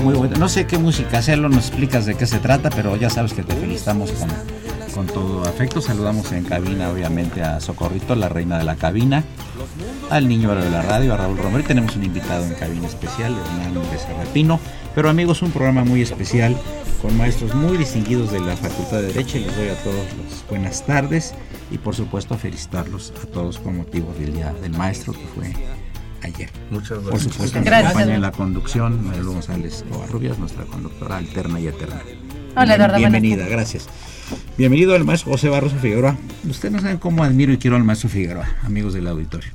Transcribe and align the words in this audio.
Muy 0.00 0.14
buena. 0.14 0.36
No 0.36 0.48
sé 0.48 0.66
qué 0.66 0.78
música 0.78 1.18
hacerlo, 1.18 1.48
nos 1.48 1.68
explicas 1.68 2.06
de 2.06 2.14
qué 2.16 2.26
se 2.26 2.38
trata, 2.38 2.70
pero 2.70 2.96
ya 2.96 3.10
sabes 3.10 3.32
que 3.32 3.42
te 3.42 3.54
felicitamos 3.54 4.10
con, 4.12 4.28
con 4.94 5.06
todo 5.06 5.42
afecto. 5.42 5.80
Saludamos 5.80 6.30
en 6.32 6.44
cabina, 6.44 6.90
obviamente, 6.90 7.42
a 7.42 7.60
Socorrito, 7.60 8.14
la 8.14 8.28
reina 8.28 8.58
de 8.58 8.64
la 8.64 8.76
cabina, 8.76 9.24
al 10.10 10.28
niño 10.28 10.54
de 10.54 10.70
la 10.70 10.82
radio, 10.82 11.14
a 11.14 11.16
Raúl 11.16 11.38
Romero. 11.38 11.64
Tenemos 11.64 11.96
un 11.96 12.04
invitado 12.04 12.44
en 12.44 12.54
cabina 12.54 12.86
especial, 12.86 13.34
Hernán 13.34 13.74
Serrapino. 13.98 14.60
Pero 14.94 15.08
amigos, 15.10 15.42
un 15.42 15.50
programa 15.50 15.84
muy 15.84 16.02
especial 16.02 16.56
con 17.02 17.16
maestros 17.18 17.54
muy 17.54 17.76
distinguidos 17.76 18.32
de 18.32 18.40
la 18.40 18.56
Facultad 18.56 18.98
de 18.98 19.08
Derecho. 19.08 19.38
Les 19.38 19.54
doy 19.56 19.68
a 19.68 19.76
todos 19.82 20.06
las 20.22 20.48
buenas 20.48 20.86
tardes 20.86 21.34
y 21.70 21.78
por 21.78 21.94
supuesto 21.94 22.36
felicitarlos 22.36 23.12
a 23.22 23.26
todos 23.26 23.58
con 23.58 23.76
motivo 23.76 24.14
del 24.18 24.32
Día 24.32 24.54
del 24.62 24.72
Maestro 24.72 25.12
que 25.12 25.26
fue 25.34 25.52
ayer. 26.24 26.50
Muchas 26.70 27.02
gracias. 27.04 27.10
Por 27.10 27.20
supuesto, 27.20 27.60
nos 27.60 27.68
acompaña 27.68 28.14
en 28.14 28.22
la 28.22 28.32
conducción 28.32 29.06
María 29.06 29.22
González 29.22 29.84
Covarrubias, 29.88 30.38
nuestra 30.38 30.64
conductora 30.64 31.16
alterna 31.16 31.60
y 31.60 31.68
eterna. 31.68 32.00
Hola, 32.56 32.74
Eduardo. 32.74 32.98
Bienvenida, 32.98 33.46
gracias. 33.46 33.88
Bienvenido 34.56 34.94
al 34.94 35.04
maestro 35.04 35.32
José 35.32 35.48
Barroso 35.48 35.76
Figueroa. 35.76 36.16
Ustedes 36.48 36.72
no 36.72 36.80
saben 36.80 36.98
cómo 36.98 37.24
admiro 37.24 37.52
y 37.52 37.58
quiero 37.58 37.76
al 37.76 37.84
maestro 37.84 38.08
Figueroa, 38.08 38.48
amigos 38.62 38.94
del 38.94 39.06
auditorio. 39.06 39.50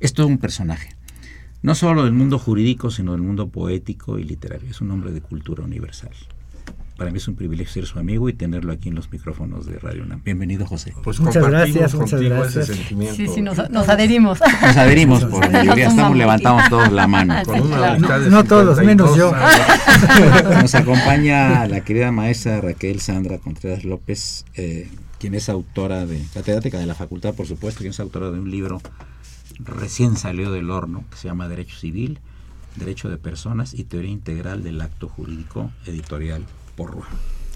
Es 0.00 0.16
un 0.18 0.38
personaje, 0.38 0.94
no 1.62 1.74
solo 1.74 2.04
del 2.04 2.12
mundo 2.12 2.38
jurídico, 2.38 2.90
sino 2.90 3.12
del 3.12 3.22
mundo 3.22 3.48
poético 3.48 4.18
y 4.18 4.24
literario. 4.24 4.70
Es 4.70 4.80
un 4.80 4.90
hombre 4.90 5.12
de 5.12 5.20
cultura 5.22 5.64
universal 5.64 6.12
para 6.96 7.10
mí 7.10 7.18
es 7.18 7.28
un 7.28 7.36
privilegio 7.36 7.72
ser 7.72 7.86
su 7.86 7.98
amigo 7.98 8.28
y 8.28 8.32
tenerlo 8.32 8.72
aquí 8.72 8.88
en 8.88 8.94
los 8.94 9.10
micrófonos 9.12 9.66
de 9.66 9.78
Radio 9.78 10.02
UNAM. 10.02 10.22
Bienvenido, 10.24 10.66
José. 10.66 10.94
Pues 11.04 11.20
muchas 11.20 11.46
gracias, 11.46 11.94
muchas 11.94 12.22
gracias. 12.22 12.70
Ese 12.70 12.74
sentimiento. 12.74 13.16
Sí, 13.16 13.28
sí, 13.28 13.42
nos, 13.42 13.58
adherimos. 13.58 14.40
Nos 14.40 14.76
adherimos, 14.76 15.24
por 15.26 15.50
mayoría 15.50 15.88
estamos, 15.88 16.16
levantamos 16.16 16.68
todos 16.70 16.90
la 16.90 17.06
mano. 17.06 17.34
no, 18.30 18.44
todos, 18.44 18.78
menos 18.82 19.14
yo. 19.16 19.32
Nos 20.62 20.74
acompaña 20.74 21.66
la 21.66 21.82
querida 21.82 22.10
maestra 22.12 22.62
Raquel 22.62 23.00
Sandra 23.00 23.38
Contreras 23.38 23.84
López, 23.84 24.46
eh, 24.54 24.88
quien 25.18 25.34
es 25.34 25.50
autora 25.50 26.06
de, 26.06 26.22
catedrática 26.32 26.78
de 26.78 26.86
la 26.86 26.94
facultad, 26.94 27.34
por 27.34 27.46
supuesto, 27.46 27.80
quien 27.80 27.90
es 27.90 28.00
autora 28.00 28.30
de 28.30 28.40
un 28.40 28.50
libro 28.50 28.80
recién 29.58 30.16
salió 30.16 30.50
del 30.50 30.70
horno, 30.70 31.04
que 31.10 31.18
se 31.18 31.28
llama 31.28 31.48
Derecho 31.48 31.76
Civil, 31.76 32.20
Derecho 32.76 33.10
de 33.10 33.18
Personas 33.18 33.74
y 33.74 33.84
Teoría 33.84 34.10
Integral 34.10 34.62
del 34.62 34.80
Acto 34.80 35.08
Jurídico 35.08 35.70
Editorial 35.86 36.44
porro. 36.76 37.02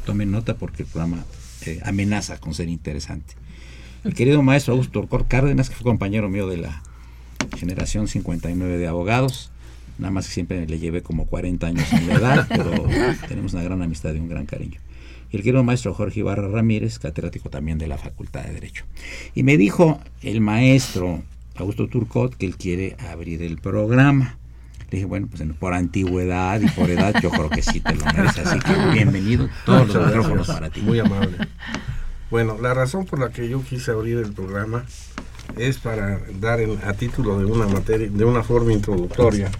Tomen 0.05 0.31
nota 0.31 0.57
porque 0.57 0.83
el 0.83 0.89
programa 0.89 1.25
eh, 1.67 1.81
amenaza 1.85 2.41
con 2.41 2.55
ser 2.55 2.69
interesante. 2.69 3.35
Mi 4.03 4.13
querido 4.13 4.43
maestro 4.43 4.73
Augusto 4.73 4.99
Orcor 4.99 5.29
Cárdenas, 5.29 5.69
que 5.69 5.77
fue 5.77 5.85
compañero 5.85 6.29
mío 6.29 6.49
de 6.49 6.57
la 6.57 6.83
generación 7.57 8.09
59 8.09 8.79
de 8.79 8.87
abogados, 8.87 9.51
nada 9.99 10.11
más 10.11 10.27
que 10.27 10.33
siempre 10.33 10.67
le 10.67 10.79
llevé 10.79 11.03
como 11.03 11.27
40 11.27 11.67
años 11.67 11.93
en 11.93 12.09
la 12.09 12.15
edad, 12.15 12.47
pero 12.49 12.73
tenemos 13.29 13.53
una 13.53 13.63
gran 13.63 13.83
amistad 13.83 14.15
y 14.15 14.19
un 14.19 14.29
gran 14.29 14.47
cariño. 14.47 14.81
Y 15.31 15.37
el 15.37 15.43
querido 15.43 15.63
maestro 15.63 15.95
Jorge 15.95 16.21
Ibarra 16.21 16.49
Ramírez, 16.49 16.99
catedrático 16.99 17.51
también 17.51 17.79
de 17.79 17.87
la 17.87 17.99
Facultad 17.99 18.43
de 18.45 18.55
Derecho. 18.55 18.85
Y 19.35 19.43
me 19.43 19.57
dijo 19.59 20.01
el 20.23 20.41
maestro 20.41 21.23
Augusto 21.55 21.87
Turcot 21.87 22.35
que 22.35 22.47
él 22.47 22.57
quiere 22.57 22.97
abrir 23.11 23.43
el 23.43 23.59
programa 23.59 24.40
dije, 24.97 25.07
bueno, 25.07 25.29
pues 25.29 25.43
por 25.59 25.75
antigüedad 25.75 26.61
y 26.61 26.69
por 26.69 26.91
edad, 26.91 27.15
yo 27.23 27.31
creo 27.31 27.51
que 27.51 27.63
sí 27.63 27.81
te 27.81 27.95
lo 27.95 28.05
mereces. 28.05 28.47
Así 28.47 28.59
que 28.61 28.75
bienvenido, 28.93 29.49
todos 29.65 29.89
los 29.89 30.07
micrófonos 30.07 30.47
para 30.47 30.71
ti. 30.71 30.81
Muy 30.81 30.99
amable. 31.01 31.39
Bueno, 32.31 32.57
la 32.61 32.75
razón 32.75 33.07
por 33.07 33.19
la 33.19 33.31
que 33.31 33.49
yo 33.49 33.63
quise 33.63 33.91
abrir 33.91 34.19
el 34.19 34.33
programa 34.33 34.85
es 35.57 35.79
para 35.79 36.21
dar 36.41 36.61
a 36.85 36.93
título 36.95 37.39
de 37.39 37.45
una 37.45 37.67
materia, 37.67 38.09
de 38.09 38.25
una 38.25 38.43
forma 38.43 38.73
introductoria, 38.73 39.51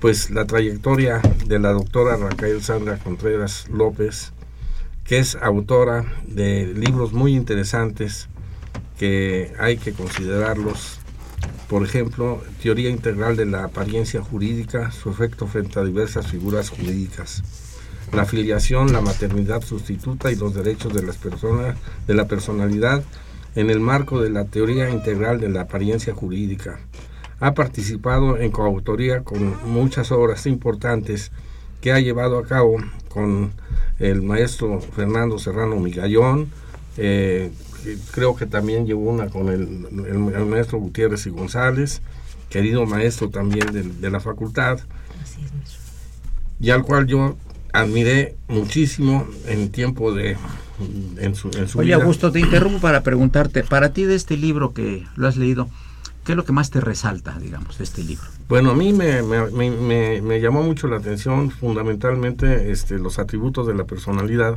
pues 0.00 0.30
la 0.30 0.44
trayectoria 0.44 1.20
de 1.46 1.58
la 1.58 1.70
doctora 1.70 2.16
Raquel 2.16 2.62
Sandra 2.62 2.98
Contreras 2.98 3.68
López, 3.70 4.32
que 5.04 5.18
es 5.18 5.36
autora 5.36 6.04
de 6.26 6.72
libros 6.74 7.12
muy 7.12 7.34
interesantes 7.36 8.28
que 8.98 9.52
hay 9.58 9.76
que 9.76 9.92
considerarlos 9.92 10.98
por 11.68 11.82
ejemplo, 11.82 12.42
teoría 12.62 12.90
integral 12.90 13.36
de 13.36 13.46
la 13.46 13.64
apariencia 13.64 14.20
jurídica, 14.20 14.90
su 14.90 15.10
efecto 15.10 15.46
frente 15.46 15.78
a 15.78 15.84
diversas 15.84 16.26
figuras 16.26 16.70
jurídicas, 16.70 17.42
la 18.12 18.22
afiliación, 18.22 18.92
la 18.92 19.00
maternidad 19.00 19.62
sustituta 19.62 20.30
y 20.30 20.36
los 20.36 20.54
derechos 20.54 20.92
de 20.92 21.02
las 21.02 21.16
personas, 21.16 21.76
de 22.06 22.14
la 22.14 22.26
personalidad 22.26 23.02
en 23.54 23.70
el 23.70 23.80
marco 23.80 24.20
de 24.20 24.30
la 24.30 24.44
teoría 24.44 24.90
integral 24.90 25.40
de 25.40 25.48
la 25.48 25.62
apariencia 25.62 26.14
jurídica. 26.14 26.78
Ha 27.40 27.54
participado 27.54 28.38
en 28.38 28.50
coautoría 28.50 29.22
con 29.22 29.54
muchas 29.70 30.12
obras 30.12 30.46
importantes 30.46 31.32
que 31.80 31.92
ha 31.92 32.00
llevado 32.00 32.38
a 32.38 32.46
cabo 32.46 32.76
con 33.08 33.52
el 33.98 34.22
maestro 34.22 34.80
Fernando 34.80 35.38
Serrano 35.38 35.76
Migallón, 35.76 36.48
eh, 36.96 37.50
creo 38.12 38.36
que 38.36 38.46
también 38.46 38.86
llevó 38.86 39.10
una 39.10 39.28
con 39.28 39.48
el, 39.48 39.68
maestro 40.46 40.78
Gutiérrez 40.78 41.26
y 41.26 41.30
González, 41.30 42.00
querido 42.48 42.86
maestro 42.86 43.30
también 43.30 44.00
de, 44.00 44.10
la 44.10 44.20
facultad, 44.20 44.80
y 46.60 46.70
al 46.70 46.82
cual 46.82 47.06
yo 47.06 47.36
admiré 47.72 48.36
muchísimo 48.48 49.26
en 49.46 49.70
tiempo 49.70 50.12
de 50.12 50.36
en 51.18 51.34
su, 51.34 51.50
en 51.50 51.68
Oye, 51.76 51.94
Augusto, 51.94 52.32
te 52.32 52.40
interrumpo 52.40 52.80
para 52.80 53.02
preguntarte, 53.02 53.62
para 53.62 53.92
ti 53.92 54.04
de 54.04 54.16
este 54.16 54.36
libro 54.36 54.72
que 54.72 55.06
lo 55.14 55.28
has 55.28 55.36
leído, 55.36 55.68
¿qué 56.24 56.32
es 56.32 56.36
lo 56.36 56.44
que 56.44 56.52
más 56.52 56.70
te 56.70 56.80
resalta, 56.80 57.38
digamos, 57.38 57.78
de 57.78 57.84
este 57.84 58.02
libro? 58.02 58.24
Bueno, 58.48 58.70
a 58.70 58.74
mí 58.74 58.92
me, 58.92 59.22
me, 59.22 60.20
me 60.20 60.40
llamó 60.40 60.62
mucho 60.62 60.88
la 60.88 60.96
atención 60.96 61.50
fundamentalmente 61.50 62.72
este, 62.72 62.98
los 62.98 63.18
atributos 63.18 63.66
de 63.66 63.74
la 63.74 63.84
personalidad, 63.84 64.56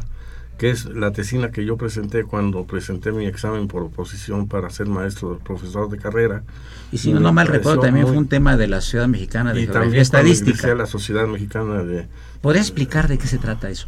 que 0.57 0.71
es 0.71 0.85
la 0.85 1.11
tesina 1.11 1.51
que 1.51 1.65
yo 1.65 1.77
presenté 1.77 2.23
cuando 2.23 2.65
presenté 2.65 3.11
mi 3.11 3.25
examen 3.25 3.67
por 3.67 3.83
oposición 3.83 4.47
para 4.47 4.69
ser 4.69 4.87
maestro, 4.87 5.39
profesor 5.39 5.89
de 5.89 5.97
carrera. 5.97 6.43
Y 6.91 6.97
si 6.97 7.13
no, 7.13 7.19
no 7.19 7.33
mal 7.33 7.47
recuerdo, 7.47 7.81
también 7.81 8.07
fue 8.07 8.17
un 8.17 8.27
tema 8.27 8.57
de 8.57 8.67
la 8.67 8.81
Ciudad 8.81 9.07
Mexicana 9.07 9.53
de 9.53 9.61
y 9.61 9.67
también 9.67 10.01
Estadística. 10.01 10.73
la 10.73 10.85
Sociedad 10.85 11.27
Mexicana 11.27 11.83
de... 11.83 12.07
¿Podría 12.41 12.61
explicar 12.61 13.07
de 13.07 13.17
qué 13.17 13.27
se 13.27 13.37
trata 13.37 13.69
eso? 13.69 13.87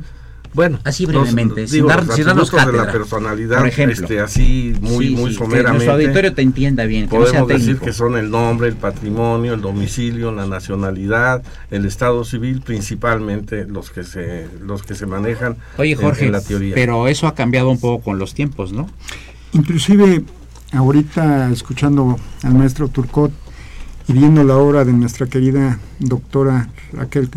Bueno, 0.51 0.79
así 0.83 1.05
los- 1.05 1.13
brevemente, 1.13 1.67
sin 1.67 1.75
digo, 1.77 1.87
dar- 1.89 2.05
los 2.05 2.15
sin 2.15 2.25
darnos 2.25 2.49
de 2.51 2.71
la 2.73 2.91
personalidad, 2.91 3.59
Por 3.59 3.67
ejemplo. 3.67 3.93
este, 4.01 4.19
así 4.19 4.73
muy, 4.81 5.07
Sí, 5.09 5.15
muy 5.15 5.23
sí, 5.31 5.37
que 5.37 5.43
someramente. 5.45 5.71
nuestro 5.73 5.93
auditorio 5.93 6.33
te 6.33 6.41
entienda 6.41 6.85
bien, 6.85 7.07
que 7.07 7.17
no 7.17 7.25
sea 7.25 7.41
Podemos 7.41 7.47
decir 7.49 7.65
técnico. 7.75 7.85
que 7.85 7.93
son 7.93 8.17
el 8.17 8.31
nombre, 8.31 8.67
el 8.67 8.75
patrimonio, 8.75 9.53
el 9.53 9.61
domicilio, 9.61 10.31
la 10.31 10.47
nacionalidad, 10.47 11.43
el 11.69 11.85
estado 11.85 12.23
civil, 12.25 12.61
principalmente 12.61 13.65
los 13.65 13.91
que 13.91 14.03
se 14.03 14.47
los 14.61 14.81
que 14.81 14.95
se 14.95 15.05
manejan 15.05 15.57
Oye, 15.77 15.91
en- 15.91 15.99
Jorge, 15.99 16.25
en, 16.25 16.31
la 16.31 16.41
teoría. 16.41 16.73
pero 16.73 17.07
eso 17.07 17.27
ha 17.27 17.35
cambiado 17.35 17.69
un 17.69 17.79
poco 17.79 18.03
con 18.03 18.17
los 18.17 18.33
tiempos, 18.33 18.73
¿no? 18.73 18.89
Inclusive 19.53 20.23
ahorita 20.73 21.51
escuchando 21.51 22.17
al 22.43 22.55
maestro 22.55 22.87
Turcot 22.87 23.31
y 24.07 24.13
viendo 24.13 24.43
la 24.43 24.57
obra 24.57 24.83
de 24.83 24.93
nuestra 24.93 25.27
querida 25.27 25.77
doctora 25.99 26.69
Raquel 26.91 27.29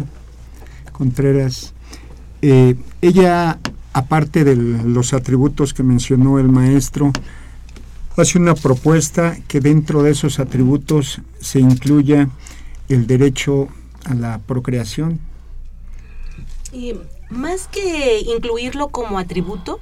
Contreras, 0.93 1.75
eh, 2.43 2.75
ella, 3.01 3.59
aparte 3.93 4.45
de 4.45 4.57
los 4.57 5.13
atributos 5.13 5.73
que 5.73 5.83
mencionó 5.83 6.39
el 6.39 6.49
maestro, 6.49 7.13
hace 8.17 8.39
una 8.39 8.55
propuesta 8.55 9.37
que 9.49 9.61
dentro 9.61 10.03
de 10.03 10.11
esos 10.11 10.39
atributos 10.39 11.21
se 11.41 11.61
incluya 11.61 12.29
el 12.89 13.07
derecho 13.07 13.69
a 14.05 14.15
la 14.15 14.39
procreación. 14.39 15.21
Y 16.73 16.95
más 17.31 17.69
que 17.69 18.21
incluirlo 18.21 18.89
como 18.89 19.19
atributo, 19.19 19.81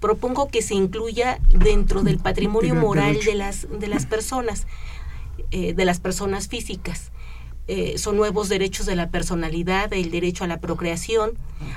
propongo 0.00 0.48
que 0.48 0.62
se 0.62 0.74
incluya 0.74 1.40
dentro 1.52 2.02
del 2.02 2.18
patrimonio 2.18 2.74
moral 2.74 3.18
de 3.24 3.34
las, 3.34 3.66
de 3.78 3.88
las 3.88 4.06
personas, 4.06 4.66
eh, 5.50 5.74
de 5.74 5.84
las 5.84 6.00
personas 6.00 6.48
físicas. 6.48 7.10
Eh, 7.68 7.98
son 7.98 8.16
nuevos 8.16 8.48
derechos 8.48 8.86
de 8.86 8.96
la 8.96 9.10
personalidad, 9.10 9.92
el 9.92 10.10
derecho 10.10 10.44
a 10.44 10.46
la 10.46 10.58
procreación, 10.58 11.32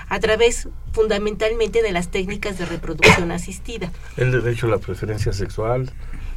a 0.07 0.19
través 0.19 0.69
fundamentalmente 0.93 1.81
de 1.81 1.91
las 1.91 2.07
técnicas 2.09 2.57
de 2.57 2.65
reproducción 2.65 3.31
asistida. 3.31 3.91
El 4.15 4.31
derecho 4.31 4.67
a 4.67 4.69
la 4.69 4.77
preferencia 4.77 5.33
sexual, 5.33 5.91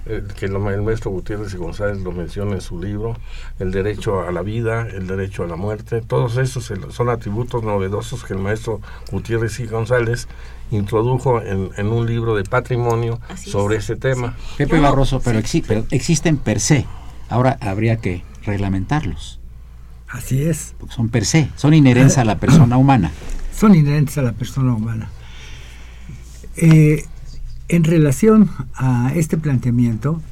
eh, 0.07 0.23
que 0.39 0.49
lo- 0.49 0.69
el 0.71 0.83
maestro 0.83 1.13
Gutiérrez 1.13 1.55
y 1.55 1.57
González 1.57 1.99
lo 2.03 2.11
menciona 2.13 2.53
en 2.55 2.61
su 2.61 2.81
libro, 2.83 3.17
el 3.61 3.71
derecho 3.71 4.21
a 4.23 4.33
la 4.33 4.43
vida, 4.43 4.89
el 4.89 5.07
derecho 5.07 5.45
a 5.45 5.47
la 5.47 5.57
muerte, 5.57 6.03
todos 6.03 6.37
esos 6.37 6.71
el- 6.73 6.91
son 6.93 7.09
atributos 7.09 7.63
novedosos 7.63 8.25
que 8.25 8.33
el 8.35 8.41
maestro 8.41 8.81
Gutiérrez 9.13 9.61
y 9.61 9.67
González 9.67 10.27
introdujo 10.73 11.41
en, 11.41 11.71
en 11.77 11.87
un 11.87 12.07
libro 12.07 12.35
de 12.35 12.43
patrimonio 12.45 13.21
Así 13.29 13.51
sobre 13.51 13.77
es. 13.77 13.85
ese 13.85 13.97
tema. 13.97 14.37
Pepe 14.59 14.81
Barroso, 14.81 15.21
pero, 15.25 15.39
exi- 15.39 15.65
pero 15.67 15.87
existen 15.93 16.39
per 16.39 16.59
se. 16.61 16.87
Ahora 17.29 17.57
habría 17.61 17.97
que 17.99 18.23
reglamentarlos, 18.45 19.41
Así 20.15 20.45
es. 20.45 20.75
porque 20.79 20.95
son 20.95 21.09
per 21.09 21.25
se, 21.25 21.51
son 21.57 21.75
inherentes 21.75 22.19
a 22.19 22.25
la 22.25 22.39
persona 22.39 22.77
humana. 22.77 23.11
Son 23.53 23.75
inherentes 23.75 24.17
a 24.17 24.23
la 24.23 24.33
persona 24.33 24.73
humana. 24.73 25.11
Eh, 26.57 27.05
en 27.69 27.83
relación 27.83 28.49
a 28.75 29.11
este 29.17 29.37
planteamiento, 29.37 30.23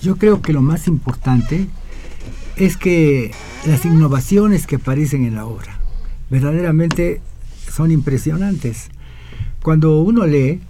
yo 0.00 0.16
creo 0.16 0.40
que 0.40 0.52
lo 0.52 0.62
más 0.62 0.86
importante 0.86 1.66
es 2.54 2.76
que 2.76 3.32
las 3.66 3.84
innovaciones 3.84 4.68
que 4.68 4.76
aparecen 4.76 5.24
en 5.24 5.34
la 5.34 5.46
obra 5.46 5.80
verdaderamente 6.30 7.20
son 7.68 7.90
impresionantes. 7.90 8.88
Cuando 9.64 10.00
uno 10.00 10.26
lee, 10.26 10.60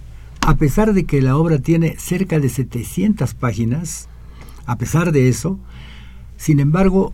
a 0.41 0.55
pesar 0.55 0.93
de 0.93 1.05
que 1.05 1.21
la 1.21 1.37
obra 1.37 1.59
tiene 1.59 1.97
cerca 1.99 2.39
de 2.39 2.49
700 2.49 3.35
páginas, 3.35 4.09
a 4.65 4.75
pesar 4.79 5.11
de 5.11 5.29
eso, 5.29 5.59
sin 6.37 6.59
embargo, 6.59 7.13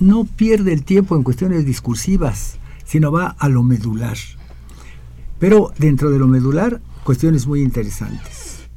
no 0.00 0.24
pierde 0.24 0.72
el 0.72 0.82
tiempo 0.82 1.16
en 1.16 1.22
cuestiones 1.22 1.64
discursivas, 1.64 2.58
sino 2.84 3.12
va 3.12 3.36
a 3.38 3.48
lo 3.48 3.62
medular. 3.62 4.16
Pero 5.38 5.72
dentro 5.78 6.10
de 6.10 6.18
lo 6.18 6.26
medular, 6.26 6.80
cuestiones 7.04 7.46
muy 7.46 7.62
interesantes. 7.62 8.68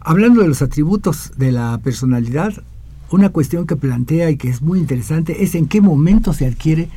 Hablando 0.00 0.42
de 0.42 0.48
los 0.48 0.62
atributos 0.62 1.32
de 1.36 1.52
la 1.52 1.78
personalidad, 1.78 2.62
una 3.10 3.30
cuestión 3.30 3.66
que 3.66 3.76
plantea 3.76 4.30
y 4.30 4.36
que 4.36 4.48
es 4.48 4.62
muy 4.62 4.78
interesante 4.78 5.42
es 5.42 5.54
en 5.54 5.66
qué 5.66 5.80
momento 5.80 6.32
se 6.32 6.46
adquiere 6.46 6.88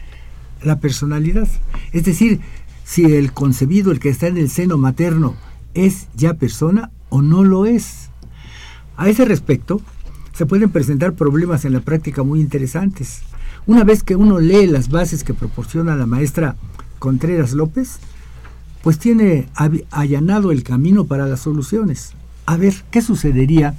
la 0.62 0.80
personalidad. 0.80 1.48
Es 1.92 2.06
decir, 2.06 2.40
si 2.84 3.06
el 3.06 3.34
concebido, 3.34 3.92
el 3.92 4.00
que 4.00 4.10
está 4.10 4.28
en 4.28 4.38
el 4.38 4.50
seno 4.50 4.78
materno, 4.78 5.36
es 5.74 6.08
ya 6.16 6.36
persona 6.36 6.92
o 7.10 7.22
no 7.22 7.44
lo 7.44 7.66
es. 7.66 8.10
A 8.96 9.10
ese 9.10 9.26
respecto, 9.26 9.82
se 10.34 10.46
pueden 10.46 10.72
presentar 10.72 11.14
problemas 11.14 11.64
en 11.66 11.74
la 11.74 11.80
práctica 11.80 12.24
muy 12.24 12.42
interesantes. 12.42 13.22
Una 13.66 13.84
vez 13.84 14.04
que 14.04 14.16
uno 14.16 14.40
lee 14.40 14.68
las 14.68 14.90
bases 14.90 15.24
que 15.24 15.34
proporciona 15.34 15.96
la 15.96 16.06
maestra 16.06 16.56
Contreras 17.00 17.54
López, 17.54 18.00
pues 18.82 18.98
tiene 18.98 19.48
allanado 19.92 20.52
el 20.52 20.64
camino 20.64 21.06
para 21.06 21.28
las 21.28 21.42
soluciones. 21.42 22.14
A 22.46 22.58
ver, 22.58 22.74
¿qué 22.92 23.02
sucedería 23.02 23.76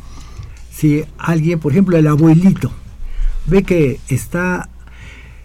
si 0.73 1.05
alguien, 1.19 1.59
por 1.59 1.73
ejemplo, 1.73 1.99
el 1.99 2.06
abuelito, 2.06 2.71
ve 3.47 3.62
que 3.65 4.00
está 4.09 4.71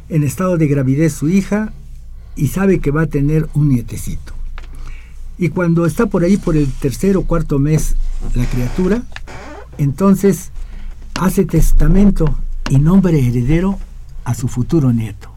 en 0.08 0.24
estado 0.24 0.58
de 0.58 0.68
gravidez 0.68 1.14
su 1.14 1.28
hija 1.28 1.74
y 2.36 2.48
sabe 2.48 2.80
que 2.80 2.92
va 2.92 3.04
a 3.04 3.08
tener 3.08 3.50
un 3.54 3.70
nietecito? 3.70 4.34
Y 5.38 5.50
cuando 5.50 5.86
está 5.86 6.06
por 6.06 6.24
ahí 6.24 6.38
por 6.38 6.56
el 6.56 6.72
tercer 6.72 7.18
o 7.18 7.24
cuarto 7.24 7.60
mes 7.60 7.96
la 8.36 8.46
criatura, 8.46 9.04
entonces 9.78 10.52
hace 11.19 11.44
testamento 11.44 12.33
y 12.69 12.80
nombre 12.80 13.19
heredero 13.19 13.77
a 14.24 14.33
su 14.33 14.48
futuro 14.48 14.94
nieto. 14.94 15.30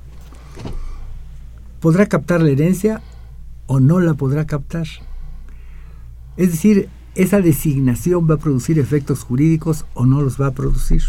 ¿Podrá 1.81 2.07
captar 2.07 2.41
la 2.41 2.51
herencia 2.51 3.03
o 3.67 3.81
no 3.81 3.99
la 3.99 4.15
podrá 4.15 4.47
captar? 4.47 4.87
Es 6.37 6.53
decir, 6.53 6.89
esa 7.17 7.41
designación 7.41 8.31
va 8.31 8.35
a 8.35 8.39
producir 8.39 8.79
efectos 8.79 9.25
jurídicos 9.25 9.85
o 9.95 10.07
no 10.07 10.23
los 10.23 10.41
va 10.41 10.47
a 10.47 10.53
producir. 10.53 11.03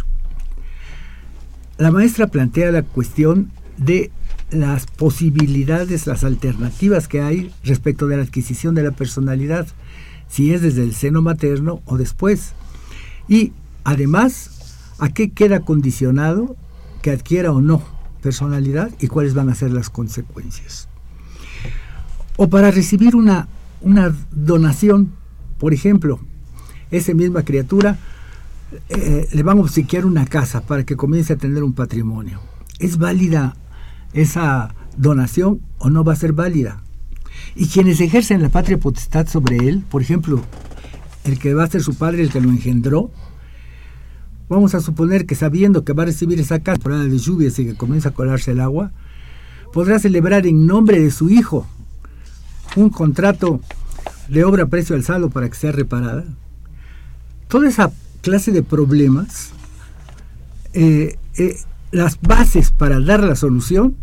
La 1.77 1.91
maestra 1.91 2.27
plantea 2.27 2.71
la 2.71 2.81
cuestión 2.81 3.51
de 3.77 4.09
las 4.49 4.87
posibilidades, 4.87 6.07
las 6.07 6.23
alternativas 6.23 7.07
que 7.07 7.21
hay 7.21 7.53
respecto 7.63 8.07
de 8.07 8.17
la 8.17 8.23
adquisición 8.23 8.73
de 8.73 8.81
la 8.81 8.91
personalidad, 8.91 9.67
si 10.27 10.51
es 10.51 10.63
desde 10.63 10.81
el 10.81 10.95
seno 10.95 11.21
materno 11.21 11.81
o 11.85 11.97
después. 11.97 12.53
Y 13.27 13.53
además, 13.83 14.52
¿a 14.99 15.09
qué 15.09 15.31
queda 15.31 15.61
condicionado 15.61 16.55
que 17.01 17.11
adquiera 17.11 17.51
o 17.51 17.61
no 17.61 17.83
personalidad 18.21 18.91
y 18.99 19.07
cuáles 19.07 19.33
van 19.33 19.49
a 19.49 19.55
ser 19.55 19.71
las 19.71 19.89
consecuencias? 19.89 20.87
O 22.37 22.49
para 22.49 22.71
recibir 22.71 23.15
una, 23.15 23.47
una 23.81 24.15
donación, 24.31 25.11
por 25.59 25.73
ejemplo, 25.73 26.19
esa 26.89 27.13
misma 27.13 27.43
criatura 27.43 27.97
eh, 28.89 29.27
le 29.31 29.43
van 29.43 29.57
a 29.57 29.61
obsequiar 29.61 30.05
una 30.05 30.25
casa 30.25 30.61
para 30.61 30.83
que 30.83 30.95
comience 30.95 31.33
a 31.33 31.37
tener 31.37 31.63
un 31.63 31.73
patrimonio. 31.73 32.39
¿Es 32.79 32.97
válida 32.97 33.55
esa 34.13 34.73
donación 34.97 35.61
o 35.77 35.89
no 35.89 36.03
va 36.03 36.13
a 36.13 36.17
ser 36.17 36.33
válida? 36.33 36.81
Y 37.55 37.67
quienes 37.67 37.99
ejercen 37.99 38.41
la 38.41 38.49
patria 38.49 38.79
potestad 38.79 39.27
sobre 39.27 39.57
él, 39.57 39.83
por 39.89 40.01
ejemplo, 40.01 40.41
el 41.23 41.39
que 41.39 41.53
va 41.53 41.63
a 41.63 41.69
ser 41.69 41.83
su 41.83 41.95
padre, 41.95 42.23
el 42.23 42.31
que 42.31 42.41
lo 42.41 42.49
engendró, 42.49 43.11
vamos 44.49 44.75
a 44.75 44.81
suponer 44.81 45.25
que 45.25 45.35
sabiendo 45.35 45.83
que 45.83 45.93
va 45.93 46.03
a 46.03 46.07
recibir 46.07 46.39
esa 46.39 46.59
por 46.59 46.93
de 46.93 47.17
lluvias 47.17 47.57
y 47.59 47.65
que 47.65 47.75
comienza 47.75 48.09
a 48.09 48.13
colarse 48.13 48.51
el 48.51 48.59
agua, 48.59 48.91
podrá 49.71 49.99
celebrar 49.99 50.45
en 50.45 50.67
nombre 50.67 50.99
de 50.99 51.11
su 51.11 51.29
hijo 51.29 51.67
un 52.75 52.89
contrato 52.89 53.59
de 54.27 54.43
obra 54.43 54.63
a 54.63 54.67
precio 54.67 54.95
alzado 54.95 55.29
para 55.29 55.49
que 55.49 55.55
sea 55.55 55.71
reparada. 55.71 56.23
Toda 57.47 57.67
esa 57.67 57.91
clase 58.21 58.51
de 58.51 58.63
problemas, 58.63 59.51
eh, 60.73 61.17
eh, 61.37 61.57
las 61.91 62.19
bases 62.21 62.71
para 62.71 62.99
dar 62.99 63.23
la 63.23 63.35
solución 63.35 63.95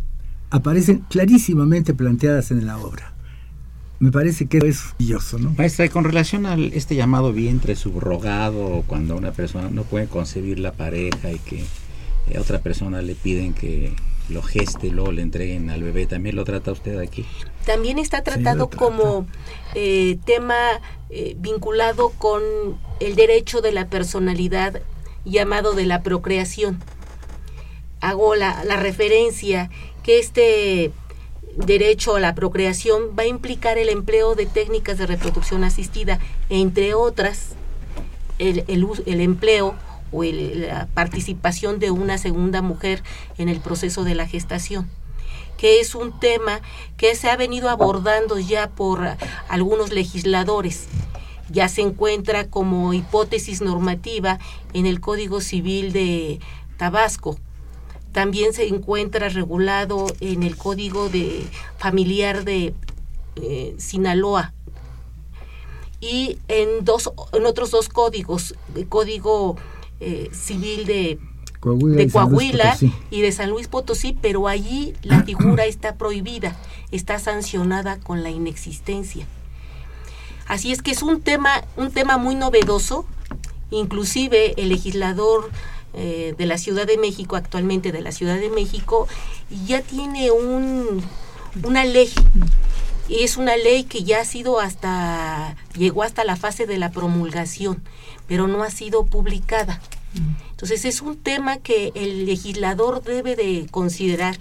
aparecen 0.50 1.04
clarísimamente 1.08 1.94
planteadas 1.94 2.50
en 2.50 2.66
la 2.66 2.78
obra. 2.78 3.12
Me 4.00 4.10
parece 4.10 4.46
que 4.46 4.56
es 4.56 4.82
maravilloso, 4.98 5.38
¿no? 5.38 5.52
Maestra, 5.58 5.84
y 5.84 5.90
con 5.90 6.04
relación 6.04 6.46
a 6.46 6.54
este 6.54 6.96
llamado 6.96 7.34
vientre 7.34 7.76
subrogado, 7.76 8.82
cuando 8.86 9.14
una 9.14 9.32
persona 9.32 9.68
no 9.68 9.84
puede 9.84 10.06
concebir 10.06 10.58
la 10.58 10.72
pareja 10.72 11.30
y 11.30 11.38
que 11.38 11.58
eh, 11.58 12.38
a 12.38 12.40
otra 12.40 12.60
persona 12.60 13.02
le 13.02 13.14
piden 13.14 13.52
que 13.52 13.92
lo 14.30 14.40
geste 14.40 14.86
y 14.86 14.90
luego 14.90 15.12
le 15.12 15.20
entreguen 15.20 15.68
al 15.68 15.82
bebé, 15.82 16.06
¿también 16.06 16.34
lo 16.34 16.44
trata 16.44 16.72
usted 16.72 16.98
aquí? 16.98 17.26
También 17.66 17.98
está 17.98 18.22
tratado 18.22 18.70
como 18.70 19.26
eh, 19.74 20.18
tema 20.24 20.56
eh, 21.10 21.36
vinculado 21.38 22.08
con 22.16 22.42
el 23.00 23.16
derecho 23.16 23.60
de 23.60 23.72
la 23.72 23.88
personalidad 23.88 24.80
llamado 25.26 25.74
de 25.74 25.84
la 25.84 26.02
procreación. 26.02 26.78
Hago 28.00 28.34
la, 28.34 28.64
la 28.64 28.76
referencia 28.76 29.68
que 30.02 30.18
este 30.20 30.90
derecho 31.56 32.16
a 32.16 32.20
la 32.20 32.34
procreación 32.34 33.14
va 33.18 33.24
a 33.24 33.26
implicar 33.26 33.78
el 33.78 33.88
empleo 33.88 34.34
de 34.34 34.46
técnicas 34.46 34.98
de 34.98 35.06
reproducción 35.06 35.64
asistida, 35.64 36.18
entre 36.48 36.94
otras, 36.94 37.50
el, 38.38 38.64
el 38.68 38.86
el 39.06 39.20
empleo 39.20 39.74
o 40.12 40.24
la 40.24 40.88
participación 40.94 41.78
de 41.78 41.90
una 41.90 42.18
segunda 42.18 42.62
mujer 42.62 43.02
en 43.38 43.48
el 43.48 43.60
proceso 43.60 44.04
de 44.04 44.14
la 44.14 44.26
gestación. 44.26 44.88
que 45.56 45.78
es 45.78 45.94
un 45.94 46.18
tema 46.18 46.62
que 46.96 47.14
se 47.14 47.28
ha 47.28 47.36
venido 47.36 47.68
abordando 47.68 48.38
ya 48.38 48.70
por 48.70 49.06
algunos 49.46 49.92
legisladores. 49.92 50.86
Ya 51.50 51.68
se 51.68 51.82
encuentra 51.82 52.48
como 52.48 52.94
hipótesis 52.94 53.60
normativa 53.60 54.38
en 54.72 54.86
el 54.86 55.00
Código 55.00 55.42
Civil 55.42 55.92
de 55.92 56.40
Tabasco. 56.78 57.36
También 58.12 58.52
se 58.52 58.66
encuentra 58.68 59.28
regulado 59.28 60.06
en 60.20 60.42
el 60.42 60.56
Código 60.56 61.08
de 61.08 61.44
Familiar 61.78 62.44
de 62.44 62.74
eh, 63.36 63.74
Sinaloa. 63.78 64.52
Y 66.00 66.38
en 66.48 66.84
dos 66.84 67.12
en 67.32 67.46
otros 67.46 67.70
dos 67.70 67.88
códigos, 67.88 68.54
el 68.74 68.88
Código 68.88 69.56
eh, 70.00 70.30
Civil 70.32 70.86
de 70.86 71.18
Coahuila 71.60 71.96
de 71.96 72.02
y 72.04 72.10
Coahuila 72.10 72.78
y 73.10 73.20
de 73.20 73.32
San 73.32 73.50
Luis 73.50 73.68
Potosí, 73.68 74.16
pero 74.20 74.48
allí 74.48 74.94
la 75.02 75.22
figura 75.24 75.66
está 75.66 75.96
prohibida, 75.96 76.56
está 76.90 77.18
sancionada 77.18 78.00
con 78.00 78.22
la 78.22 78.30
inexistencia. 78.30 79.26
Así 80.48 80.72
es 80.72 80.82
que 80.82 80.90
es 80.90 81.02
un 81.02 81.20
tema, 81.20 81.62
un 81.76 81.92
tema 81.92 82.16
muy 82.16 82.34
novedoso, 82.34 83.04
inclusive 83.70 84.54
el 84.60 84.70
legislador 84.70 85.50
eh, 85.94 86.34
de 86.36 86.46
la 86.46 86.58
Ciudad 86.58 86.86
de 86.86 86.98
México, 86.98 87.36
actualmente 87.36 87.92
de 87.92 88.00
la 88.00 88.12
Ciudad 88.12 88.38
de 88.38 88.50
México, 88.50 89.08
ya 89.66 89.82
tiene 89.82 90.30
un, 90.30 91.02
una 91.64 91.84
ley, 91.84 92.10
y 93.08 93.24
es 93.24 93.36
una 93.36 93.56
ley 93.56 93.84
que 93.84 94.04
ya 94.04 94.20
ha 94.20 94.24
sido 94.24 94.60
hasta, 94.60 95.56
llegó 95.76 96.02
hasta 96.02 96.24
la 96.24 96.36
fase 96.36 96.66
de 96.66 96.78
la 96.78 96.90
promulgación, 96.90 97.82
pero 98.28 98.46
no 98.46 98.62
ha 98.62 98.70
sido 98.70 99.04
publicada. 99.06 99.80
Entonces 100.50 100.84
es 100.84 101.02
un 101.02 101.16
tema 101.16 101.58
que 101.58 101.92
el 101.94 102.26
legislador 102.26 103.02
debe 103.02 103.36
de 103.36 103.66
considerar. 103.70 104.38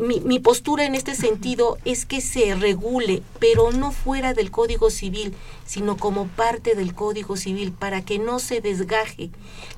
Mi, 0.00 0.20
mi 0.20 0.38
postura 0.38 0.84
en 0.84 0.94
este 0.94 1.14
sentido 1.14 1.78
es 1.84 2.06
que 2.06 2.20
se 2.20 2.54
regule, 2.54 3.22
pero 3.38 3.70
no 3.70 3.92
fuera 3.92 4.34
del 4.34 4.50
Código 4.50 4.90
Civil, 4.90 5.34
sino 5.66 5.96
como 5.96 6.26
parte 6.26 6.74
del 6.74 6.94
Código 6.94 7.36
Civil, 7.36 7.72
para 7.72 8.02
que 8.02 8.18
no 8.18 8.38
se 8.38 8.60
desgaje 8.60 9.30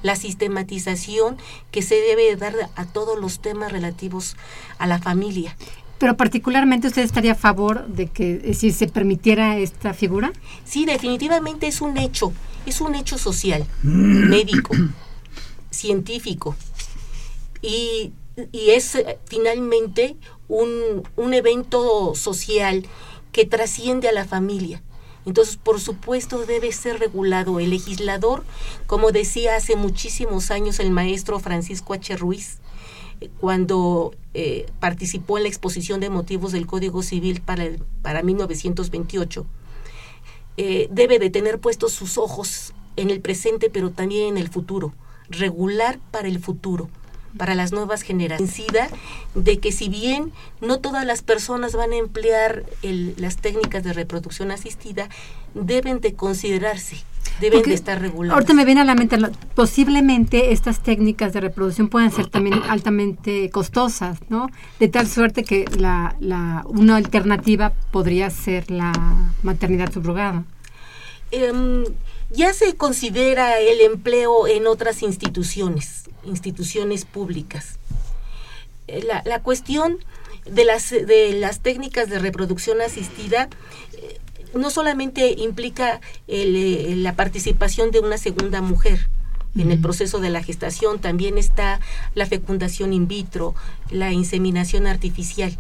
la 0.03 0.17
sistematización 0.17 1.37
que 1.71 1.83
se 1.83 1.97
debe 1.97 2.35
dar 2.37 2.55
a 2.77 2.87
todos 2.87 3.19
los 3.21 3.41
temas 3.41 3.73
relativos 3.73 4.37
a 4.79 4.87
la 4.87 4.99
familia. 4.99 5.57
Pero 6.03 6.17
particularmente 6.17 6.89
usted 6.89 7.03
estaría 7.03 7.31
a 7.31 7.37
favor 7.37 7.87
de 7.87 8.09
que 8.09 8.43
eh, 8.45 8.55
si 8.55 8.73
se 8.73 8.89
permitiera 8.89 9.59
esta 9.59 9.95
figura. 9.95 10.33
Sí, 10.65 10.85
definitivamente 10.85 11.69
es 11.69 11.81
un 11.81 11.97
hecho, 11.97 12.33
es 12.67 12.81
un 12.81 12.97
hecho 12.97 13.19
social, 13.19 13.65
médico, 13.83 14.75
científico. 15.71 16.57
Y, 17.63 18.11
y 18.53 18.71
es 18.71 18.95
eh, 18.95 19.19
finalmente 19.27 20.17
un, 20.49 21.03
un 21.17 21.35
evento 21.35 22.15
social 22.15 22.87
que 23.33 23.47
trasciende 23.47 24.09
a 24.09 24.13
la 24.13 24.25
familia. 24.25 24.83
Entonces, 25.25 25.57
por 25.57 25.81
supuesto, 25.81 26.45
debe 26.47 26.73
ser 26.73 26.99
regulado. 26.99 27.61
El 27.61 27.71
legislador, 27.71 28.45
como 28.87 29.13
decía 29.13 29.57
hace 29.57 29.77
muchísimos 29.77 30.51
años 30.51 30.81
el 30.81 30.91
maestro 30.91 31.39
Francisco 31.39 31.95
H. 31.95 32.17
Ruiz, 32.17 32.59
eh, 33.21 33.31
cuando 33.39 34.15
eh, 34.35 34.67
participó 34.81 35.37
en 35.37 35.45
la 35.45 35.49
exposición 35.49 36.01
de 36.01 36.11
motivos 36.11 36.53
del 36.53 36.67
Código 36.67 37.03
Civil 37.03 37.41
para, 37.41 37.65
el, 37.65 37.83
para 38.03 38.23
1928, 38.23 39.47
eh, 40.57 40.89
debe 40.91 41.19
de 41.19 41.31
tener 41.31 41.61
puestos 41.61 41.93
sus 41.93 42.19
ojos 42.19 42.73
en 42.97 43.11
el 43.11 43.21
presente, 43.21 43.71
pero 43.71 43.91
también 43.91 44.29
en 44.29 44.39
el 44.39 44.49
futuro, 44.49 44.93
regular 45.29 45.99
para 46.11 46.29
el 46.29 46.41
futuro, 46.41 46.91
para 47.37 47.55
las 47.55 47.73
nuevas 47.73 48.03
generaciones. 48.03 48.91
De 49.35 49.59
que 49.59 49.73
si 49.73 49.89
bien 49.89 50.33
no 50.61 50.79
todas 50.81 51.05
las 51.07 51.23
personas 51.23 51.75
van 51.75 51.93
a 51.93 51.97
emplear 51.97 52.65
el- 52.83 53.15
las 53.17 53.37
técnicas 53.37 53.83
de 53.85 53.93
reproducción 53.93 54.51
asistida, 54.51 55.09
deben 55.55 56.01
de 56.01 56.15
considerarse, 56.15 56.97
deben 57.41 57.59
Porque 57.61 57.71
de 57.71 57.77
estar 57.77 58.01
reguladas. 58.01 58.35
Ahorita 58.35 58.55
me 58.55 58.65
viene 58.65 58.81
a 58.83 58.85
la 58.85 58.95
mente, 58.95 59.19
posiblemente 59.55 60.53
estas 60.53 60.81
técnicas 60.83 61.33
de 61.33 61.41
reproducción 61.41 61.89
puedan 61.89 62.11
ser 62.13 62.27
también 62.29 62.61
altamente 62.69 63.49
costosas, 63.51 64.19
¿no? 64.29 64.49
De 64.79 64.89
tal 64.89 65.07
suerte 65.09 65.45
que 65.45 65.65
la, 65.79 66.17
la, 66.21 66.63
una 66.67 66.97
alternativa 66.97 67.73
podría 67.91 68.29
ser 68.31 68.71
la 68.71 68.93
maternidad 69.43 69.93
subrogada. 69.93 70.45
Em, 71.31 71.85
ya 72.35 72.53
se 72.55 72.75
considera 72.77 73.59
el 73.59 73.81
empleo 73.81 74.47
en 74.47 74.67
otras 74.67 75.03
instituciones, 75.03 76.05
instituciones 76.25 77.05
públicas. 77.05 77.79
Eh, 78.89 79.03
La, 79.03 79.23
la 79.25 79.43
cuestión 79.43 79.99
de 80.45 80.65
las, 80.65 80.91
de 80.91 81.35
las 81.35 81.61
técnicas 81.61 82.09
de 82.09 82.19
reproducción 82.19 82.81
asistida 82.81 83.49
eh, 83.93 84.19
no 84.55 84.71
solamente 84.71 85.35
implica 85.39 86.01
el, 86.27 86.57
eh, 86.57 86.97
la 86.97 87.15
participación 87.15 87.91
de 87.91 88.01
una 88.01 88.19
segunda 88.19 88.61
mujer 88.61 89.09
en 89.57 89.71
el 89.71 89.81
proceso 89.81 90.19
de 90.19 90.31
la 90.31 90.43
gestación, 90.43 90.99
también 90.99 91.37
está 91.37 91.79
la 92.15 92.25
fecundación 92.25 92.95
in 92.95 93.07
vitro, 93.07 93.55
la 93.91 94.11
inseminación 94.11 94.87
artificial, 94.87 95.59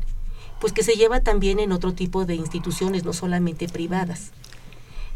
pues 0.61 0.73
que 0.73 0.83
se 0.83 0.95
lleva 0.95 1.21
también 1.21 1.59
en 1.59 1.73
otro 1.73 1.93
tipo 1.93 2.25
de 2.25 2.35
instituciones, 2.35 3.05
no 3.05 3.13
solamente 3.13 3.69
privadas. 3.69 4.31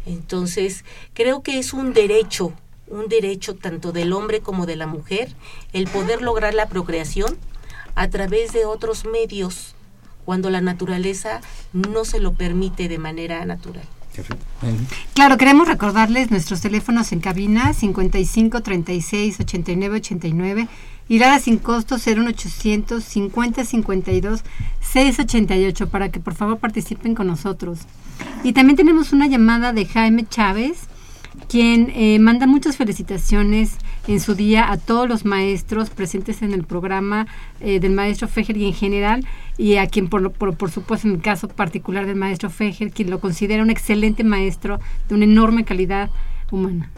Entonces, 0.07 0.85
creo 1.13 1.43
que 1.43 1.59
es 1.59 1.73
un 1.73 1.93
derecho, 1.93 2.53
un 2.87 3.09
derecho 3.09 3.55
tanto 3.55 3.91
del 3.91 4.13
hombre 4.13 4.39
como 4.39 4.65
de 4.65 4.77
la 4.77 4.87
mujer, 4.87 5.35
el 5.73 5.87
poder 5.87 6.21
lograr 6.21 6.53
la 6.53 6.69
procreación 6.69 7.37
a 7.95 8.07
través 8.09 8.53
de 8.53 8.65
otros 8.65 9.05
medios, 9.05 9.75
cuando 10.25 10.49
la 10.49 10.61
naturaleza 10.61 11.41
no 11.73 12.05
se 12.05 12.19
lo 12.19 12.33
permite 12.33 12.87
de 12.87 12.97
manera 12.97 13.43
natural. 13.45 13.83
Claro, 15.13 15.37
queremos 15.37 15.67
recordarles 15.67 16.31
nuestros 16.31 16.61
teléfonos 16.61 17.11
en 17.11 17.19
cabina 17.19 17.73
55 17.73 18.61
36 18.61 19.39
89 19.39 19.97
89 19.97 20.67
Lara 21.09 21.39
sin 21.39 21.57
costo 21.57 21.97
01800 21.97 23.03
50 23.03 23.65
52 23.65 24.43
688 24.81 25.89
para 25.89 26.09
que 26.09 26.19
por 26.19 26.35
favor 26.35 26.59
participen 26.59 27.15
con 27.15 27.27
nosotros. 27.27 27.79
Y 28.43 28.53
también 28.53 28.75
tenemos 28.77 29.13
una 29.13 29.27
llamada 29.27 29.73
de 29.73 29.85
Jaime 29.85 30.25
Chávez, 30.27 30.87
quien 31.49 31.91
eh, 31.95 32.19
manda 32.19 32.47
muchas 32.47 32.77
felicitaciones 32.77 33.77
en 34.07 34.19
su 34.19 34.35
día 34.35 34.71
a 34.71 34.77
todos 34.77 35.07
los 35.07 35.25
maestros 35.25 35.89
presentes 35.89 36.41
en 36.41 36.53
el 36.53 36.63
programa 36.63 37.27
eh, 37.59 37.79
del 37.79 37.91
maestro 37.91 38.27
Fejer 38.27 38.57
y 38.57 38.65
en 38.65 38.73
general, 38.73 39.25
y 39.57 39.75
a 39.75 39.87
quien 39.87 40.07
por, 40.07 40.31
por, 40.31 40.55
por 40.55 40.71
supuesto 40.71 41.07
en 41.07 41.15
el 41.15 41.21
caso 41.21 41.47
particular 41.47 42.05
del 42.05 42.15
maestro 42.15 42.49
Fejer, 42.49 42.91
quien 42.91 43.09
lo 43.09 43.19
considera 43.19 43.63
un 43.63 43.69
excelente 43.69 44.23
maestro 44.23 44.79
de 45.07 45.15
una 45.15 45.25
enorme 45.25 45.63
calidad 45.63 46.09
humana. 46.51 46.89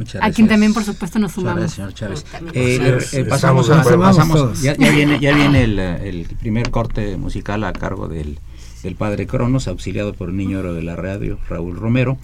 Muchas 0.00 0.14
A 0.14 0.18
gracias. 0.18 0.36
quien 0.36 0.48
también, 0.48 0.72
por 0.72 0.82
supuesto, 0.84 1.18
nos 1.18 1.36
Muchas 1.36 1.42
sumamos. 1.42 1.60
gracias, 1.60 1.74
señor 1.76 1.94
Chávez. 1.94 2.24
Eh, 2.54 2.76
eh, 2.80 2.96
estamos 3.00 3.28
pasamos, 3.28 3.70
a- 3.70 3.98
pasamos- 3.98 4.36
todos. 4.36 4.62
ya, 4.62 4.74
ya 4.76 4.90
viene, 4.90 5.20
ya 5.20 5.34
viene 5.34 5.62
el, 5.64 5.78
eh, 5.78 6.08
el 6.08 6.24
primer 6.40 6.70
corte 6.70 7.18
musical 7.18 7.62
a 7.64 7.72
cargo 7.74 8.08
del, 8.08 8.38
del 8.82 8.96
padre 8.96 9.26
Cronos, 9.26 9.68
auxiliado 9.68 10.14
por 10.14 10.30
el 10.30 10.36
niño 10.38 10.60
oro 10.60 10.72
de 10.72 10.82
la 10.82 10.96
radio, 10.96 11.38
Raúl 11.50 11.76
Romero. 11.76 12.16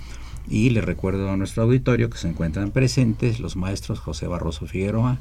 Y 0.49 0.71
le 0.71 0.81
recuerdo 0.81 1.29
a 1.31 1.37
nuestro 1.37 1.65
auditorio 1.65 2.09
que 2.09 2.17
se 2.17 2.29
encuentran 2.29 2.71
presentes 2.71 3.41
los 3.41 3.57
maestros 3.57 3.99
José 4.01 4.27
Barroso 4.27 4.67
Figueroa, 4.67 5.19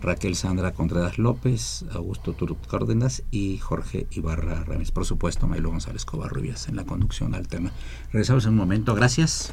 Raquel 0.00 0.36
Sandra 0.36 0.72
Contreras 0.74 1.18
López, 1.18 1.84
Augusto 1.92 2.32
Turut 2.32 2.64
Cárdenas 2.68 3.24
y 3.32 3.58
Jorge 3.58 4.06
Ibarra 4.12 4.62
Ramírez. 4.62 4.92
Por 4.92 5.04
supuesto, 5.04 5.48
Mailo 5.48 5.70
González 5.70 6.04
Covarrubias 6.04 6.68
en 6.68 6.76
la 6.76 6.84
conducción 6.84 7.34
al 7.34 7.48
tema. 7.48 7.72
Regresamos 8.12 8.44
en 8.44 8.50
un 8.50 8.56
momento. 8.58 8.94
Gracias. 8.94 9.52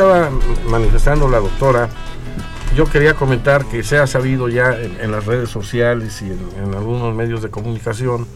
Estaba 0.00 0.30
manifestando 0.70 1.28
la 1.28 1.40
doctora, 1.40 1.90
yo 2.74 2.86
quería 2.86 3.12
comentar 3.12 3.66
que 3.66 3.82
se 3.82 3.98
ha 3.98 4.06
sabido 4.06 4.48
ya 4.48 4.74
en, 4.74 5.12
las 5.12 5.26
redes 5.26 5.50
sociales 5.50 6.22
y 6.22 6.30
en, 6.30 6.40
en 6.64 6.74
algunos 6.74 7.14
medios 7.14 7.42
de 7.42 7.50
comunicación 7.50 8.26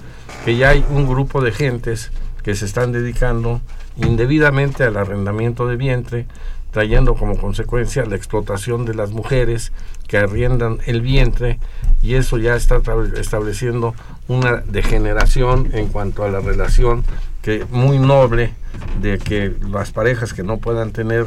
que 0.45 0.59
ya 0.59 0.69
hay 0.69 0.85
un 0.91 1.09
grupo 1.09 1.41
de 1.41 1.53
gentes 1.53 2.11
que 2.43 2.55
se 2.55 2.67
están 2.67 2.93
dedicando 2.93 3.63
indebidamente 3.97 4.85
al 4.85 4.99
arrendamiento 4.99 5.67
de 5.67 5.77
vientre, 5.77 6.27
trayendo 6.71 7.15
como 7.15 7.39
consecuencia 7.39 8.05
la 8.05 8.17
explotación 8.17 8.85
de 8.85 8.93
las 8.93 9.13
mujeres 9.13 9.73
que 10.07 10.19
arriendan 10.19 10.81
el 10.85 11.01
vientre 11.01 11.61
y 12.03 12.17
eso 12.17 12.37
ya 12.37 12.57
está 12.57 12.83
estableciendo 13.17 13.95
una 14.29 14.57
degeneración 14.67 15.71
en 15.73 15.89
cuanto 15.89 16.25
a 16.25 16.29
la 16.29 16.41
relación 16.41 17.05
que 17.45 17.67
muy 17.71 17.99
noble 17.99 18.55
de 19.01 19.19
que 19.19 19.55
las 19.71 19.93
parejas 19.93 20.33
que 20.33 20.43
no 20.43 20.59
puedan 20.59 20.93
tener 20.93 21.27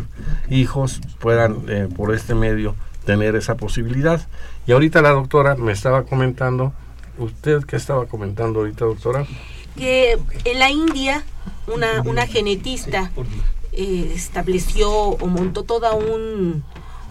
hijos 0.50 1.00
puedan 1.19 1.65
eh, 1.67 1.88
por 1.95 2.13
este 2.13 2.33
medio 2.33 2.75
tener 3.05 3.36
esa 3.36 3.55
posibilidad. 3.55 4.27
Y 4.65 4.71
ahorita 4.71 5.01
la 5.01 5.12
doctora 5.12 5.55
me 5.55 5.71
estaba 5.71 6.03
comentando, 6.03 6.74
¿usted 7.19 7.63
qué 7.65 7.75
estaba 7.75 8.07
comentando 8.07 8.59
ahorita, 8.59 8.86
doctora? 8.86 9.25
que 9.77 10.17
en 10.43 10.59
la 10.59 10.71
India 10.71 11.24
una, 11.67 12.01
una 12.01 12.25
genetista 12.25 13.12
eh, 13.71 14.12
estableció 14.15 14.91
o 14.91 15.27
montó 15.27 15.63
toda 15.63 15.93
un, 15.93 16.63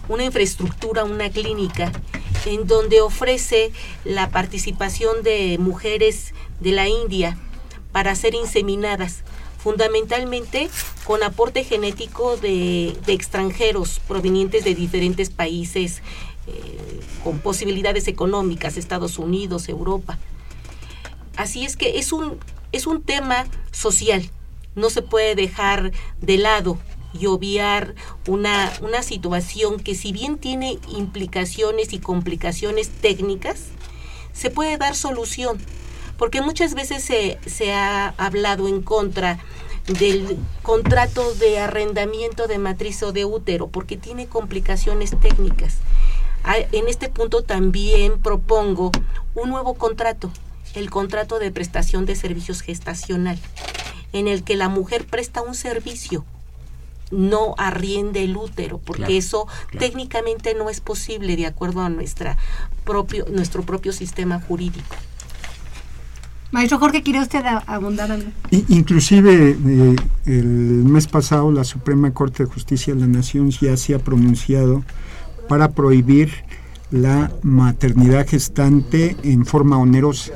una 0.09 0.25
infraestructura, 0.25 1.05
una 1.05 1.31
clínica, 1.31 1.93
en 2.45 2.67
donde 2.67 3.01
ofrece 3.01 3.71
la 4.05 4.31
participación 4.31 5.23
de 5.23 5.59
mujeres 5.59 6.35
de 6.61 6.73
la 6.73 6.89
India 6.89 7.39
para 7.97 8.15
ser 8.15 8.35
inseminadas, 8.35 9.23
fundamentalmente 9.57 10.69
con 11.07 11.23
aporte 11.23 11.65
genético 11.65 12.37
de, 12.37 12.89
extranjeros 13.07 14.03
provenientes 14.07 14.65
de 14.65 14.75
diferentes 14.75 15.31
países 15.31 16.03
eh, 16.47 17.01
con 17.25 17.39
posibilidades 17.39 18.07
económicas, 18.07 18.77
Estados 18.77 19.19
Unidos, 19.19 19.71
Europa. 19.71 20.19
Así 21.39 21.65
es 21.65 21.79
que 21.79 21.99
es 21.99 22.13
un, 22.13 22.39
es 22.71 22.87
un 22.87 23.01
tema 23.01 23.47
social, 23.73 24.29
no 24.75 24.91
se 24.91 25.01
puede 25.01 25.35
dejar 25.35 25.91
de 26.21 26.37
lado 26.37 26.77
y 27.19 27.25
obviar 27.29 27.95
una, 28.29 28.75
una 28.83 29.03
situación 29.03 29.81
que 29.81 29.95
si 29.95 30.13
bien 30.13 30.37
tiene 30.37 30.79
implicaciones 30.95 31.95
y 31.95 31.99
complicaciones 31.99 32.91
técnicas, 32.91 33.69
se 34.35 34.51
puede 34.51 34.77
dar 34.77 34.95
solución, 34.95 35.57
porque 36.19 36.41
muchas 36.41 36.75
veces 36.75 37.05
se, 37.05 37.39
se 37.47 37.73
ha 37.73 38.09
hablado 38.17 38.69
en 38.69 38.83
contra 38.83 39.39
del 39.87 40.37
contrato 40.63 41.35
de 41.35 41.61
arrendamiento 41.61 42.49
de 42.49 42.59
matriz 42.59 43.03
o 43.03 43.13
de 43.13 43.25
útero, 43.25 43.69
porque 43.69 43.97
tiene 43.97 44.27
complicaciones 44.27 45.19
técnicas. 45.21 45.79
Ah, 46.45 46.57
En 46.73 46.89
este 46.89 47.09
punto 47.09 47.43
también 47.43 48.21
propongo 48.21 48.91
un 49.35 49.49
nuevo 49.51 49.75
contrato, 49.75 50.31
el 50.75 50.91
contrato 50.91 51.39
de 51.39 51.51
prestación 51.51 52.07
de 52.07 52.17
servicios 52.17 52.63
gestacional, 52.63 53.39
en 54.13 54.29
el 54.29 54.43
que 54.43 54.57
la 54.57 54.69
mujer 54.69 55.07
presta 55.07 55.43
un 55.43 55.55
servicio, 55.55 56.25
no 57.13 57.55
arriende 57.57 58.25
el 58.25 58.37
útero, 58.37 58.79
porque 58.79 59.03
Claro, 59.03 59.15
eso 59.15 59.47
técnicamente 59.79 60.55
no 60.55 60.71
es 60.71 60.81
posible 60.81 61.37
de 61.37 61.47
acuerdo 61.47 61.83
a 61.83 61.89
nuestra 61.89 62.37
propio, 62.85 63.27
nuestro 63.31 63.63
propio 63.63 63.93
sistema 63.93 64.41
jurídico. 64.41 64.97
Maestro 66.53 66.79
Jorge, 66.79 67.03
¿quiere 67.03 67.21
usted 67.21 67.45
abundar 67.67 68.13
algo? 68.13 68.31
Inclusive 68.69 69.57
eh, 69.67 69.97
el 70.27 70.47
mes 70.85 71.07
pasado 71.07 71.51
la 71.51 71.65
Suprema 71.65 72.13
Corte 72.13 72.45
de 72.45 72.51
Justicia 72.51 72.95
de 72.95 73.01
la 73.01 73.07
Nación 73.09 73.51
ya 73.51 73.77
se 73.77 73.95
ha 73.95 73.99
pronunciado 73.99 74.85
para 75.49 75.73
prohibir 75.73 76.31
la 76.91 77.33
maternidad 77.43 78.27
gestante 78.27 79.17
en 79.23 79.45
forma 79.45 79.79
onerosa. 79.79 80.33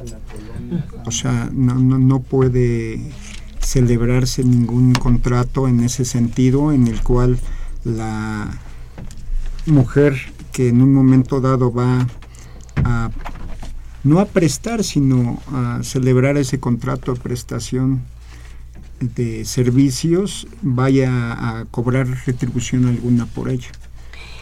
O 1.06 1.10
sea, 1.10 1.48
no, 1.52 1.74
no, 1.74 1.98
no 1.98 2.20
puede 2.20 3.00
celebrarse 3.60 4.42
ningún 4.42 4.94
contrato 4.94 5.68
en 5.68 5.80
ese 5.80 6.04
sentido 6.04 6.72
en 6.72 6.88
el 6.88 7.02
cual 7.02 7.38
la 7.84 8.48
mujer 9.66 10.16
que 10.52 10.68
en 10.68 10.82
un 10.82 10.92
momento 10.92 11.40
dado 11.40 11.72
va 11.72 12.06
a 12.76 13.10
no 14.04 14.20
a 14.20 14.26
prestar, 14.26 14.84
sino 14.84 15.40
a 15.52 15.80
celebrar 15.82 16.36
ese 16.36 16.58
contrato 16.60 17.14
de 17.14 17.20
prestación 17.20 18.02
de 19.00 19.44
servicios, 19.44 20.46
vaya 20.62 21.10
a 21.10 21.64
cobrar 21.70 22.06
retribución 22.26 22.86
alguna 22.86 23.26
por 23.26 23.48
ello. 23.48 23.70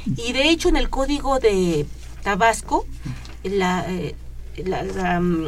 Y 0.06 0.32
de 0.32 0.50
hecho 0.50 0.68
en 0.68 0.76
el 0.76 0.90
código 0.90 1.38
de 1.38 1.86
Tabasco, 2.22 2.86
la, 3.44 3.84
eh, 3.88 4.14
mm, 5.20 5.46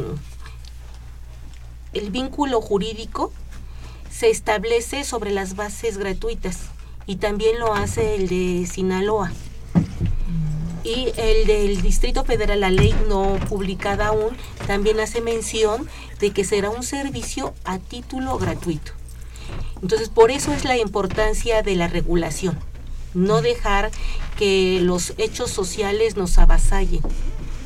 el 1.93 2.11
vínculo 2.11 2.61
jurídico 2.61 3.33
se 4.09 4.29
establece 4.29 5.03
sobre 5.03 5.31
las 5.31 5.55
bases 5.55 5.97
gratuitas 5.97 6.69
y 7.05 7.17
también 7.17 7.59
lo 7.59 7.73
hace 7.73 8.15
el 8.15 8.27
de 8.27 8.67
Sinaloa. 8.67 9.31
Y 10.83 11.13
el 11.17 11.45
del 11.45 11.81
Distrito 11.81 12.23
Federal, 12.23 12.61
la 12.61 12.71
ley 12.71 12.95
no 13.07 13.37
publicada 13.47 14.07
aún, 14.07 14.35
también 14.65 14.99
hace 14.99 15.21
mención 15.21 15.87
de 16.19 16.31
que 16.31 16.43
será 16.43 16.69
un 16.69 16.83
servicio 16.83 17.53
a 17.63 17.77
título 17.77 18.37
gratuito. 18.37 18.91
Entonces, 19.81 20.09
por 20.09 20.31
eso 20.31 20.53
es 20.53 20.63
la 20.63 20.77
importancia 20.77 21.61
de 21.61 21.75
la 21.75 21.87
regulación. 21.87 22.57
No 23.13 23.41
dejar 23.41 23.91
que 24.37 24.79
los 24.81 25.13
hechos 25.17 25.51
sociales 25.51 26.15
nos 26.15 26.37
avasallen, 26.37 27.01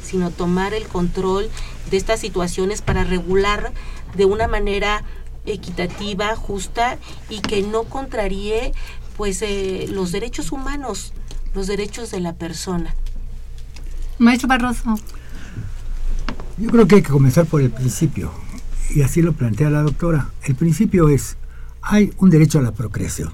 sino 0.03 0.31
tomar 0.31 0.73
el 0.73 0.87
control 0.87 1.49
de 1.89 1.97
estas 1.97 2.19
situaciones 2.19 2.81
para 2.81 3.03
regular 3.03 3.73
de 4.15 4.25
una 4.25 4.47
manera 4.47 5.03
equitativa, 5.45 6.35
justa 6.35 6.97
y 7.29 7.41
que 7.41 7.61
no 7.61 7.83
contraríe 7.83 8.73
pues 9.17 9.41
eh, 9.41 9.85
los 9.89 10.11
derechos 10.11 10.51
humanos, 10.51 11.13
los 11.55 11.67
derechos 11.67 12.11
de 12.11 12.19
la 12.19 12.33
persona. 12.33 12.93
Maestro 14.19 14.49
Barroso. 14.49 14.99
Yo 16.57 16.69
creo 16.69 16.87
que 16.87 16.95
hay 16.95 17.01
que 17.01 17.11
comenzar 17.11 17.45
por 17.45 17.61
el 17.61 17.71
principio, 17.71 18.31
y 18.93 19.01
así 19.01 19.21
lo 19.21 19.33
plantea 19.33 19.69
la 19.69 19.81
doctora. 19.81 20.29
El 20.43 20.55
principio 20.55 21.09
es, 21.09 21.37
hay 21.81 22.13
un 22.17 22.29
derecho 22.29 22.59
a 22.59 22.61
la 22.61 22.71
procreación. 22.71 23.33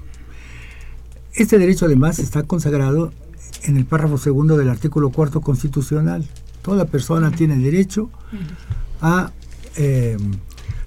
Este 1.34 1.58
derecho 1.58 1.86
además 1.86 2.18
está 2.18 2.42
consagrado 2.44 3.12
en 3.62 3.76
el 3.76 3.86
párrafo 3.86 4.18
segundo 4.18 4.56
del 4.56 4.70
artículo 4.70 5.10
cuarto 5.10 5.40
constitucional. 5.40 6.26
Toda 6.62 6.84
persona 6.84 7.30
tiene 7.30 7.56
derecho 7.56 8.10
a 9.00 9.32
eh, 9.76 10.16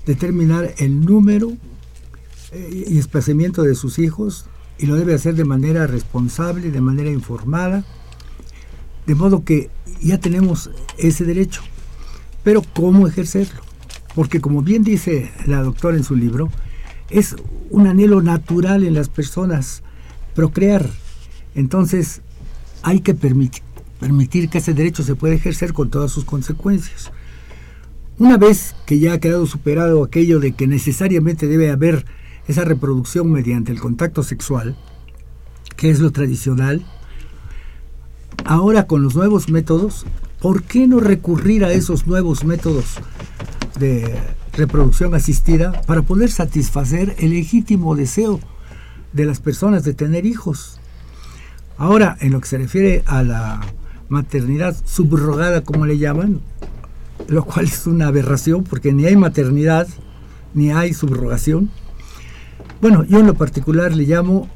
determinar 0.06 0.74
el 0.78 1.02
número 1.06 1.54
eh, 2.52 2.86
y 2.88 2.98
espaciamiento 2.98 3.64
de 3.64 3.76
sus 3.76 4.00
hijos 4.00 4.46
y 4.78 4.86
lo 4.86 4.96
debe 4.96 5.14
hacer 5.14 5.36
de 5.36 5.46
manera 5.46 5.88
responsable, 5.88 6.72
de 6.72 6.82
manera 6.82 7.10
informada, 7.10 7.84
de 9.06 9.16
modo 9.16 9.44
que 9.44 9.70
ya 10.02 10.20
tenemos 10.20 10.72
ese 10.98 11.24
derecho. 11.26 11.62
Pero 12.44 12.62
¿cómo 12.74 13.08
ejercerlo? 13.08 13.62
Porque 14.14 14.42
como 14.42 14.62
bien 14.62 14.84
dice 14.84 15.32
la 15.46 15.62
doctora 15.62 15.98
en 15.98 16.04
su 16.04 16.16
libro, 16.16 16.50
es 17.10 17.36
un 17.70 17.88
anhelo 17.88 18.22
natural 18.22 18.84
en 18.84 18.94
las 18.94 19.10
personas 19.10 19.84
procrear. 20.34 20.90
Entonces 21.54 22.22
hay 22.82 23.00
que 23.00 23.14
permitir, 23.14 23.64
permitir 24.00 24.50
que 24.50 24.60
ese 24.60 24.74
derecho 24.74 25.04
se 25.04 25.16
pueda 25.16 25.36
ejercer 25.36 25.74
con 25.74 25.90
todas 25.90 26.12
sus 26.12 26.26
consecuencias. 26.26 27.12
Una 28.18 28.38
vez 28.38 28.76
que 28.86 29.00
ya 29.00 29.14
ha 29.14 29.20
quedado 29.20 29.46
superado 29.46 30.04
aquello 30.04 30.40
de 30.40 30.54
que 30.54 30.68
necesariamente 30.68 31.48
debe 31.48 31.70
haber 31.70 32.06
esa 32.48 32.64
reproducción 32.64 33.32
mediante 33.32 33.72
el 33.72 33.80
contacto 33.80 34.24
sexual, 34.24 34.76
que 35.76 35.90
es 35.90 36.00
lo 36.00 36.12
tradicional, 36.12 36.86
ahora 38.44 38.88
con 38.88 39.02
los 39.02 39.16
nuevos 39.16 39.50
métodos, 39.50 40.06
¿por 40.42 40.64
qué 40.64 40.88
no 40.88 41.00
recurrir 41.00 41.66
a 41.66 41.74
esos 41.74 42.08
nuevos 42.08 42.44
métodos 42.44 42.98
de 43.80 44.20
reproducción 44.54 45.14
asistida 45.16 45.82
para 45.82 46.04
poder 46.04 46.32
satisfacer 46.32 47.16
el 47.20 47.32
legítimo 47.32 47.96
deseo 47.96 48.40
de 49.14 49.26
las 49.26 49.40
personas 49.40 49.84
de 49.84 49.94
tener 49.94 50.26
hijos? 50.26 50.80
Ahora, 51.78 52.18
en 52.22 52.32
lo 52.32 52.40
que 52.40 52.48
se 52.48 52.58
refiere 52.58 53.04
a 53.06 53.24
la 53.24 53.62
maternidad 54.08 54.76
subrogada, 54.86 55.62
como 55.62 55.86
le 55.86 55.98
llaman, 55.98 56.42
lo 57.28 57.44
cual 57.44 57.66
es 57.66 57.88
una 57.88 58.08
aberración 58.08 58.64
porque 58.64 58.94
ni 58.94 59.06
hay 59.06 59.16
maternidad 59.16 59.88
ni 60.54 60.72
hay 60.72 60.94
subrogación. 60.94 61.70
Bueno, 62.86 63.04
yo 63.04 63.18
en 63.18 63.26
lo 63.26 63.34
particular 63.34 63.96
le 63.96 64.04
llamo 64.04 64.48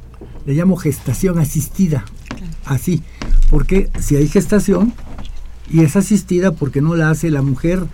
le 0.45 0.53
llamo 0.53 0.75
gestación 0.75 1.39
asistida, 1.39 2.05
así, 2.63 3.01
porque 3.49 3.89
si 3.99 4.17
hay 4.17 4.27
gestación 4.27 4.93
y 5.67 5.81
es 5.81 5.95
asistida 5.95 6.51
porque 6.51 6.79
no 6.79 6.93
la 6.93 7.09
hace 7.09 7.31
la 7.31 7.41
mujer 7.41 7.87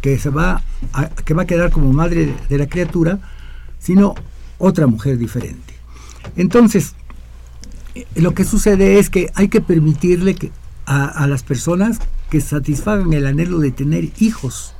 que 0.00 0.20
se 0.20 0.30
va 0.30 0.62
a, 0.92 1.08
que 1.08 1.34
va 1.34 1.42
a 1.42 1.46
quedar 1.46 1.72
como 1.72 1.92
madre 1.92 2.32
de 2.48 2.58
la 2.58 2.68
criatura, 2.68 3.18
sino 3.80 4.14
otra 4.58 4.86
mujer 4.86 5.18
diferente. 5.18 5.74
Entonces, 6.36 6.94
lo 8.14 8.34
que 8.34 8.44
sucede 8.44 9.00
es 9.00 9.10
que 9.10 9.32
hay 9.34 9.48
que 9.48 9.60
permitirle 9.60 10.36
que 10.36 10.52
a, 10.86 11.06
a 11.06 11.26
las 11.26 11.42
personas 11.42 11.98
que 12.30 12.40
satisfagan 12.40 13.12
el 13.14 13.26
anhelo 13.26 13.58
de 13.58 13.72
tener 13.72 14.10
hijos. 14.20 14.76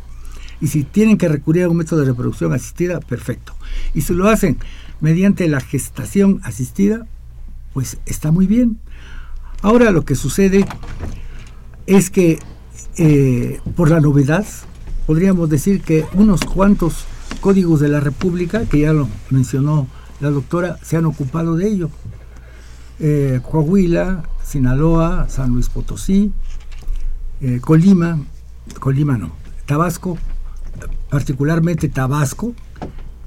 Y 0.61 0.69
si 0.69 0.85
tienen 0.85 1.19
que 1.19 1.27
recurrir 1.27 1.65
a 1.65 1.69
un 1.69 1.77
método 1.77 1.99
de 1.99 2.07
reproducción 2.07 2.53
asistida, 2.53 3.01
perfecto. 3.01 3.53
Y 3.95 4.03
si 4.03 4.15
lo 4.15 4.29
hacen 4.29 4.59
mediante 5.03 5.49
la 5.49 5.61
gestación 5.61 6.41
asistida, 6.45 7.07
pues 7.75 7.99
está 8.07 8.31
muy 8.31 8.47
bien. 8.47 8.79
Ahora 9.61 9.91
lo 9.91 10.05
que 10.05 10.15
sucede 10.15 10.65
es 11.87 12.09
que 12.09 12.38
eh, 12.97 13.61
por 13.77 13.91
la 13.91 14.01
novedad, 14.01 14.47
podríamos 15.07 15.51
decir 15.51 15.83
que 15.83 16.07
unos 16.15 16.43
cuantos 16.43 17.05
códigos 17.41 17.81
de 17.81 17.88
la 17.88 17.99
República, 17.99 18.65
que 18.65 18.79
ya 18.79 18.93
lo 18.93 19.09
mencionó 19.31 19.88
la 20.21 20.31
doctora, 20.31 20.79
se 20.83 20.97
han 20.97 21.05
ocupado 21.05 21.57
de 21.57 21.69
ello. 21.69 21.91
Eh, 23.01 23.41
Coahuila, 23.43 24.23
Sinaloa, 24.45 25.29
San 25.29 25.51
Luis 25.51 25.69
Potosí, 25.69 26.31
eh, 27.41 27.59
Colima, 27.61 28.21
Colima 28.79 29.19
no, 29.19 29.33
Tabasco, 29.67 30.17
particularmente 31.11 31.88
Tabasco, 31.88 32.55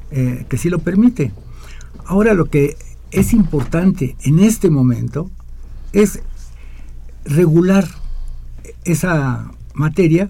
que 0.09 0.57
sí 0.57 0.69
lo 0.69 0.79
permite. 0.79 1.33
Ahora 2.05 2.33
lo 2.33 2.45
que 2.45 2.77
es 3.11 3.33
importante 3.33 4.15
en 4.23 4.39
este 4.39 4.69
momento 4.69 5.29
es 5.93 6.21
regular 7.23 7.87
esa 8.83 9.51
materia 9.73 10.29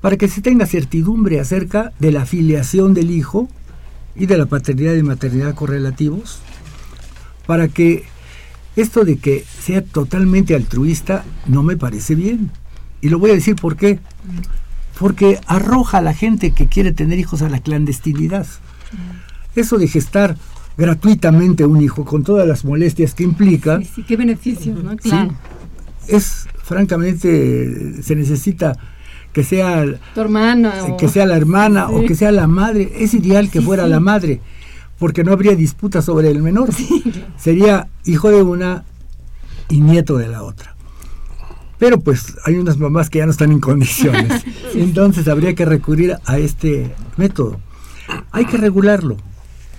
para 0.00 0.16
que 0.16 0.28
se 0.28 0.40
tenga 0.40 0.66
certidumbre 0.66 1.40
acerca 1.40 1.92
de 1.98 2.12
la 2.12 2.24
filiación 2.24 2.94
del 2.94 3.10
hijo 3.10 3.48
y 4.14 4.26
de 4.26 4.38
la 4.38 4.46
paternidad 4.46 4.94
y 4.94 5.02
maternidad 5.02 5.54
correlativos, 5.54 6.40
para 7.46 7.68
que 7.68 8.04
esto 8.76 9.04
de 9.04 9.18
que 9.18 9.44
sea 9.60 9.82
totalmente 9.82 10.54
altruista 10.54 11.24
no 11.46 11.62
me 11.62 11.76
parece 11.76 12.14
bien. 12.14 12.50
Y 13.00 13.08
lo 13.08 13.18
voy 13.18 13.30
a 13.30 13.34
decir 13.34 13.56
por 13.56 13.76
qué. 13.76 13.98
Porque 14.98 15.40
arroja 15.46 15.98
a 15.98 16.02
la 16.02 16.14
gente 16.14 16.52
que 16.52 16.66
quiere 16.68 16.92
tener 16.92 17.18
hijos 17.18 17.42
a 17.42 17.48
la 17.48 17.60
clandestinidad. 17.60 18.46
Eso 19.56 19.78
de 19.78 19.88
gestar 19.88 20.36
gratuitamente 20.76 21.64
un 21.66 21.80
hijo 21.82 22.04
con 22.04 22.22
todas 22.24 22.46
las 22.46 22.64
molestias 22.64 23.14
que 23.14 23.24
implica. 23.24 23.78
Sí, 23.80 23.90
sí, 23.96 24.02
qué 24.04 24.16
beneficio, 24.16 24.74
¿no? 24.74 24.96
Claro. 24.96 25.34
Es 26.08 26.46
francamente 26.62 28.02
se 28.02 28.16
necesita 28.16 28.76
que 29.32 29.44
sea 29.44 29.84
Tu 30.14 30.20
hermana. 30.20 30.72
que 30.98 31.08
sea 31.08 31.26
la 31.26 31.36
hermana 31.36 31.86
Sí. 31.88 31.94
o 31.96 32.06
que 32.06 32.14
sea 32.14 32.32
la 32.32 32.46
madre. 32.46 32.92
Es 32.98 33.14
ideal 33.14 33.50
que 33.50 33.60
fuera 33.60 33.86
la 33.86 34.00
madre, 34.00 34.40
porque 34.98 35.22
no 35.24 35.32
habría 35.32 35.54
disputa 35.54 36.02
sobre 36.02 36.30
el 36.30 36.42
menor. 36.42 36.70
Sería 37.36 37.88
hijo 38.04 38.30
de 38.30 38.42
una 38.42 38.84
y 39.68 39.80
nieto 39.80 40.16
de 40.18 40.28
la 40.28 40.42
otra. 40.42 40.74
Pero 41.78 42.00
pues 42.00 42.34
hay 42.44 42.56
unas 42.56 42.76
mamás 42.78 43.08
que 43.08 43.18
ya 43.20 43.24
no 43.26 43.30
están 43.32 43.52
en 43.52 43.60
condiciones. 43.60 44.44
Entonces 44.74 45.28
habría 45.28 45.54
que 45.54 45.64
recurrir 45.64 46.16
a 46.26 46.38
este 46.38 46.92
método. 47.16 47.58
Hay 48.32 48.44
que 48.46 48.56
regularlo. 48.58 49.16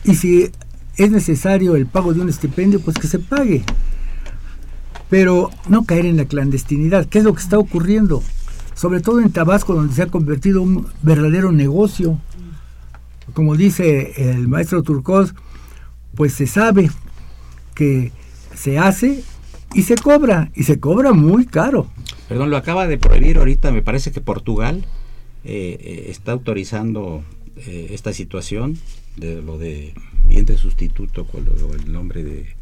Y 0.04 0.16
si 0.16 0.50
es 0.98 1.12
necesario 1.12 1.76
el 1.76 1.86
pago 1.86 2.14
de 2.14 2.22
un 2.22 2.30
estipendio, 2.30 2.80
pues 2.80 2.98
que 2.98 3.08
se 3.08 3.20
pague. 3.20 3.64
Pero 5.10 5.50
no 5.68 5.86
caer 5.86 6.06
en 6.06 6.18
la 6.18 6.26
clandestinidad, 6.26 7.06
que 7.06 7.20
es 7.20 7.24
lo 7.24 7.34
que 7.34 7.42
está 7.42 7.58
ocurriendo. 7.58 8.24
Sobre 8.76 9.02
todo 9.02 9.20
en 9.20 9.32
Tabasco, 9.32 9.74
donde 9.74 9.94
se 9.94 10.04
ha 10.04 10.08
convertido 10.08 10.62
un 10.62 10.88
verdadero 11.02 11.52
negocio. 11.52 12.18
Como 13.34 13.56
dice 13.56 14.32
el 14.32 14.48
maestro 14.48 14.84
Turcos, 14.84 15.36
pues 16.16 16.34
se 16.34 16.48
sabe 16.48 16.90
que 17.76 18.12
se 18.54 18.78
hace 18.78 19.24
y 19.74 19.84
se 19.84 19.96
cobra, 19.96 20.52
y 20.56 20.64
se 20.64 20.80
cobra 20.80 21.14
muy 21.14 21.46
caro. 21.46 21.88
Perdón, 22.28 22.50
lo 22.50 22.58
acaba 22.58 22.88
de 22.88 22.98
prohibir 22.98 23.38
ahorita, 23.38 23.72
me 23.72 23.82
parece 23.82 24.12
que 24.12 24.22
Portugal 24.22 24.86
eh, 25.44 25.78
eh, 25.80 26.06
está 26.10 26.34
autorizando 26.34 27.24
eh, 27.68 27.88
esta 27.92 28.14
situación 28.14 28.78
de 29.18 29.42
lo 29.42 29.58
de 29.58 29.94
vientre 30.28 30.58
sustituto, 30.58 31.26
con 31.26 31.46
el 31.80 31.92
nombre 31.92 32.24
de 32.24 32.56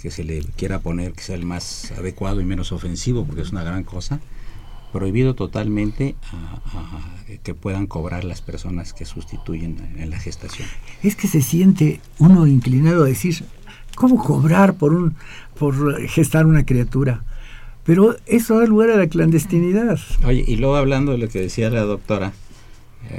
que 0.00 0.10
se 0.10 0.24
le 0.24 0.40
quiera 0.56 0.80
poner 0.80 1.12
que 1.12 1.22
sea 1.22 1.36
el 1.36 1.44
más 1.46 1.90
adecuado 1.92 2.40
y 2.40 2.44
menos 2.44 2.70
ofensivo, 2.72 3.24
porque 3.24 3.42
es 3.42 3.50
una 3.50 3.64
gran 3.64 3.82
cosa, 3.84 4.20
prohibido 4.92 5.34
totalmente 5.34 6.14
a- 6.32 6.60
a 6.78 7.38
que 7.42 7.54
puedan 7.54 7.86
cobrar 7.86 8.24
las 8.24 8.40
personas 8.40 8.92
que 8.92 9.04
sustituyen 9.04 9.76
en 9.98 10.10
la 10.10 10.18
gestación. 10.18 10.68
Es 11.02 11.16
que 11.16 11.28
se 11.28 11.42
siente 11.42 12.00
uno 12.18 12.46
inclinado 12.46 13.04
a 13.04 13.06
decir, 13.08 13.44
¿cómo 13.94 14.22
cobrar 14.22 14.74
por, 14.74 14.92
un, 14.94 15.14
por 15.58 16.00
gestar 16.08 16.46
una 16.46 16.64
criatura? 16.64 17.24
Pero 17.84 18.16
eso 18.26 18.58
da 18.58 18.66
lugar 18.66 18.90
a 18.90 18.96
la 18.96 19.06
clandestinidad. 19.08 19.98
Oye, 20.24 20.44
y 20.46 20.56
luego 20.56 20.76
hablando 20.76 21.12
de 21.12 21.18
lo 21.18 21.28
que 21.28 21.40
decía 21.40 21.70
la 21.70 21.82
doctora 21.82 22.32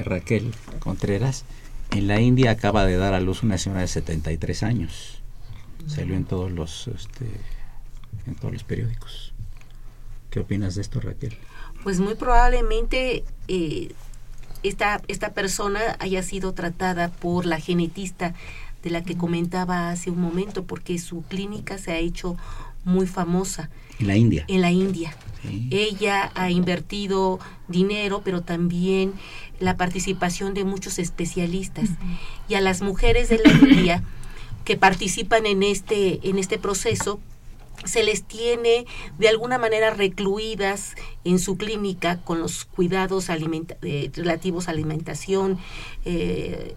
Raquel 0.03 0.53
Contreras, 0.79 1.45
en 1.91 2.07
la 2.07 2.19
India 2.19 2.51
acaba 2.51 2.85
de 2.85 2.97
dar 2.97 3.13
a 3.13 3.19
luz 3.21 3.43
una 3.43 3.57
señora 3.57 3.81
de 3.81 3.87
73 3.87 4.63
años. 4.63 5.21
Salió 5.87 6.15
en 6.15 6.25
todos 6.25 6.51
los 6.51 6.87
este, 6.89 7.25
en 8.25 8.35
todos 8.35 8.53
los 8.53 8.63
periódicos. 8.63 9.33
¿Qué 10.29 10.39
opinas 10.41 10.75
de 10.75 10.81
esto, 10.81 10.99
Raquel? 10.99 11.37
Pues 11.83 11.99
muy 11.99 12.15
probablemente 12.15 13.23
eh, 13.47 13.93
esta, 14.63 15.01
esta 15.07 15.33
persona 15.33 15.79
haya 15.99 16.21
sido 16.23 16.53
tratada 16.53 17.07
por 17.09 17.45
la 17.45 17.59
genetista 17.59 18.33
de 18.83 18.89
la 18.89 19.03
que 19.03 19.15
comentaba 19.17 19.89
hace 19.89 20.09
un 20.11 20.19
momento, 20.19 20.65
porque 20.65 20.99
su 20.99 21.23
clínica 21.23 21.77
se 21.77 21.91
ha 21.91 21.97
hecho 21.97 22.35
muy 22.83 23.07
famosa 23.07 23.69
En 23.99 24.07
la 24.07 24.15
India. 24.17 24.45
en 24.47 24.61
la 24.61 24.71
India. 24.71 25.15
Sí. 25.43 25.69
Ella 25.71 26.31
ha 26.35 26.49
invertido 26.51 27.39
dinero, 27.67 28.21
pero 28.25 28.41
también 28.41 29.13
la 29.59 29.77
participación 29.77 30.53
de 30.53 30.63
muchos 30.63 30.99
especialistas. 30.99 31.89
Y 32.47 32.55
a 32.55 32.61
las 32.61 32.81
mujeres 32.81 33.29
de 33.29 33.39
la 33.43 33.51
India 33.51 34.03
que 34.65 34.77
participan 34.77 35.45
en 35.45 35.63
este, 35.63 36.19
en 36.27 36.37
este 36.37 36.57
proceso, 36.57 37.19
se 37.85 38.03
les 38.03 38.23
tiene 38.23 38.85
de 39.19 39.29
alguna 39.29 39.57
manera 39.57 39.91
recluidas 39.91 40.95
en 41.23 41.39
su 41.39 41.57
clínica 41.57 42.21
con 42.21 42.39
los 42.39 42.65
cuidados 42.65 43.29
alimenta- 43.29 43.77
eh, 43.83 44.09
relativos 44.15 44.67
a 44.67 44.71
alimentación 44.71 45.59
eh, 46.03 46.75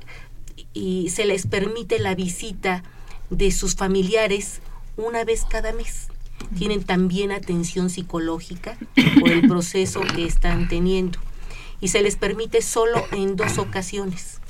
y 0.75 1.09
se 1.09 1.25
les 1.25 1.47
permite 1.47 1.99
la 1.99 2.15
visita 2.15 2.85
de 3.31 3.51
sus 3.51 3.75
familiares 3.75 4.61
una 4.97 5.25
vez 5.25 5.45
cada 5.49 5.73
mes. 5.73 6.09
Tienen 6.57 6.85
también 6.85 7.33
atención 7.33 7.91
psicológica 7.91 8.77
por 9.21 9.31
el 9.31 9.49
proceso 9.49 10.01
que 10.01 10.25
están 10.27 10.69
teniendo 10.69 11.19
y 11.81 11.89
se 11.89 12.03
les 12.03 12.17
permite 12.17 12.63
solo 12.63 13.05
en 13.13 13.37
dos 13.37 13.59
ocasiones. 13.59 14.41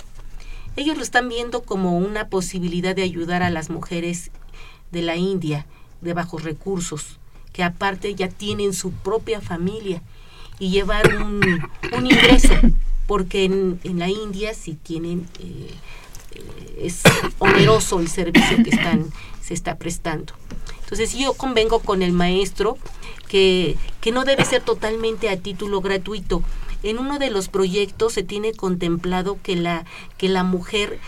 Ellos 0.76 0.96
lo 0.96 1.02
están 1.02 1.28
viendo 1.28 1.62
como 1.62 1.98
una 1.98 2.28
posibilidad 2.28 2.94
de 2.94 3.02
ayudar 3.02 3.42
a 3.42 3.50
las 3.50 3.70
mujeres 3.70 4.30
de 4.92 5.02
la 5.02 5.16
India 5.16 5.66
de 6.00 6.14
bajos 6.14 6.44
recursos, 6.44 7.18
que 7.52 7.62
aparte 7.62 8.14
ya 8.14 8.28
tienen 8.28 8.72
su 8.72 8.92
propia 8.92 9.40
familia 9.40 10.02
y 10.58 10.70
llevar 10.70 11.16
un, 11.16 11.40
un 11.96 12.06
ingreso, 12.06 12.54
porque 13.06 13.44
en, 13.44 13.80
la 13.98 14.08
India 14.08 14.54
si 14.54 14.74
tienen, 14.74 15.26
eh, 15.40 15.74
es 16.78 17.02
oneroso 17.38 18.00
el 18.00 18.08
servicio 18.08 18.62
que 18.62 18.70
están, 18.70 19.06
se 19.42 19.54
está 19.54 19.76
prestando. 19.76 20.32
Entonces 20.82 21.14
yo 21.14 21.34
convengo 21.34 21.80
con 21.80 22.02
el 22.02 22.12
maestro 22.12 22.76
que, 23.28 23.76
que 24.00 24.12
no 24.12 24.24
debe 24.24 24.44
ser 24.44 24.62
totalmente 24.62 25.28
a 25.28 25.36
título 25.36 25.80
gratuito. 25.80 26.42
En 26.82 26.98
uno 26.98 27.18
de 27.18 27.30
los 27.30 27.48
proyectos 27.48 28.14
se 28.14 28.22
tiene 28.22 28.52
contemplado 28.52 29.38
que 29.42 29.56
la, 29.56 29.84
que 30.18 30.28
la 30.28 30.44
mujer 30.44 30.98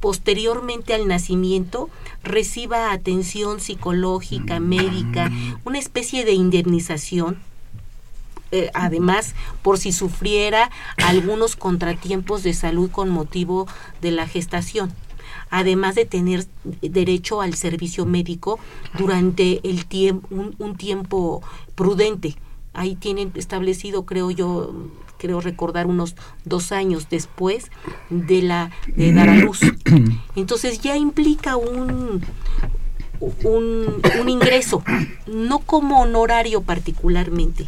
posteriormente 0.00 0.94
al 0.94 1.08
nacimiento 1.08 1.88
reciba 2.22 2.92
atención 2.92 3.60
psicológica, 3.60 4.60
médica, 4.60 5.30
una 5.64 5.78
especie 5.78 6.24
de 6.24 6.32
indemnización 6.32 7.38
eh, 8.52 8.70
además 8.74 9.34
por 9.62 9.76
si 9.76 9.90
sufriera 9.90 10.70
algunos 10.98 11.56
contratiempos 11.56 12.44
de 12.44 12.54
salud 12.54 12.90
con 12.90 13.10
motivo 13.10 13.66
de 14.00 14.12
la 14.12 14.28
gestación 14.28 14.92
además 15.50 15.94
de 15.94 16.04
tener 16.04 16.46
derecho 16.80 17.40
al 17.40 17.54
servicio 17.54 18.06
médico 18.06 18.58
durante 18.98 19.68
el 19.68 19.86
tiempo 19.86 20.28
un, 20.30 20.76
tiempo 20.76 21.42
prudente. 21.74 22.36
Ahí 22.72 22.94
tienen 22.94 23.32
establecido 23.34 24.04
creo 24.04 24.30
yo 24.30 24.72
creo 25.18 25.40
recordar 25.40 25.86
unos 25.86 26.14
dos 26.44 26.72
años 26.72 27.08
después 27.10 27.70
de 28.10 28.42
la 28.42 28.70
de 28.94 29.12
dar 29.12 29.28
a 29.28 29.36
luz 29.36 29.60
entonces 30.36 30.80
ya 30.80 30.96
implica 30.96 31.56
un 31.56 32.22
un, 33.20 34.02
un 34.20 34.28
ingreso 34.28 34.82
no 35.26 35.60
como 35.60 36.00
honorario 36.02 36.62
particularmente 36.62 37.66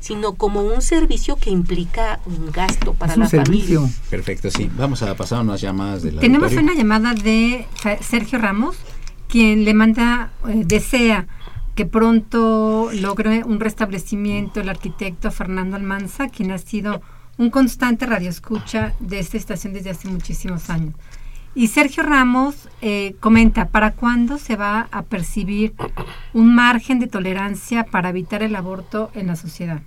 sino 0.00 0.34
como 0.34 0.62
un 0.62 0.82
servicio 0.82 1.36
que 1.36 1.50
implica 1.50 2.20
un 2.26 2.50
gasto 2.52 2.94
para 2.94 3.16
la 3.16 3.28
familia. 3.28 3.80
Perfecto, 4.10 4.50
sí. 4.50 4.70
Vamos 4.76 5.02
a 5.02 5.14
pasar 5.16 5.42
unas 5.42 5.60
llamadas 5.60 6.02
de 6.02 6.12
la 6.12 6.20
Tenemos 6.20 6.52
una 6.52 6.74
llamada 6.74 7.14
de 7.14 7.66
Sergio 8.00 8.38
Ramos, 8.38 8.76
quien 9.28 9.64
le 9.64 9.74
manda, 9.74 10.30
eh, 10.48 10.62
desea 10.64 11.26
que 11.78 11.86
pronto 11.86 12.90
logre 12.92 13.44
un 13.44 13.60
restablecimiento 13.60 14.58
el 14.58 14.68
arquitecto 14.68 15.30
Fernando 15.30 15.76
Almanza, 15.76 16.26
quien 16.26 16.50
ha 16.50 16.58
sido 16.58 17.00
un 17.36 17.50
constante 17.50 18.04
radioescucha 18.04 18.94
de 18.98 19.20
esta 19.20 19.36
estación 19.36 19.74
desde 19.74 19.90
hace 19.90 20.08
muchísimos 20.08 20.70
años. 20.70 20.94
Y 21.54 21.68
Sergio 21.68 22.02
Ramos 22.02 22.68
eh, 22.80 23.14
comenta, 23.20 23.68
¿para 23.68 23.92
cuándo 23.92 24.38
se 24.38 24.56
va 24.56 24.88
a 24.90 25.02
percibir 25.02 25.72
un 26.32 26.52
margen 26.52 26.98
de 26.98 27.06
tolerancia 27.06 27.84
para 27.84 28.08
evitar 28.08 28.42
el 28.42 28.56
aborto 28.56 29.12
en 29.14 29.28
la 29.28 29.36
sociedad? 29.36 29.80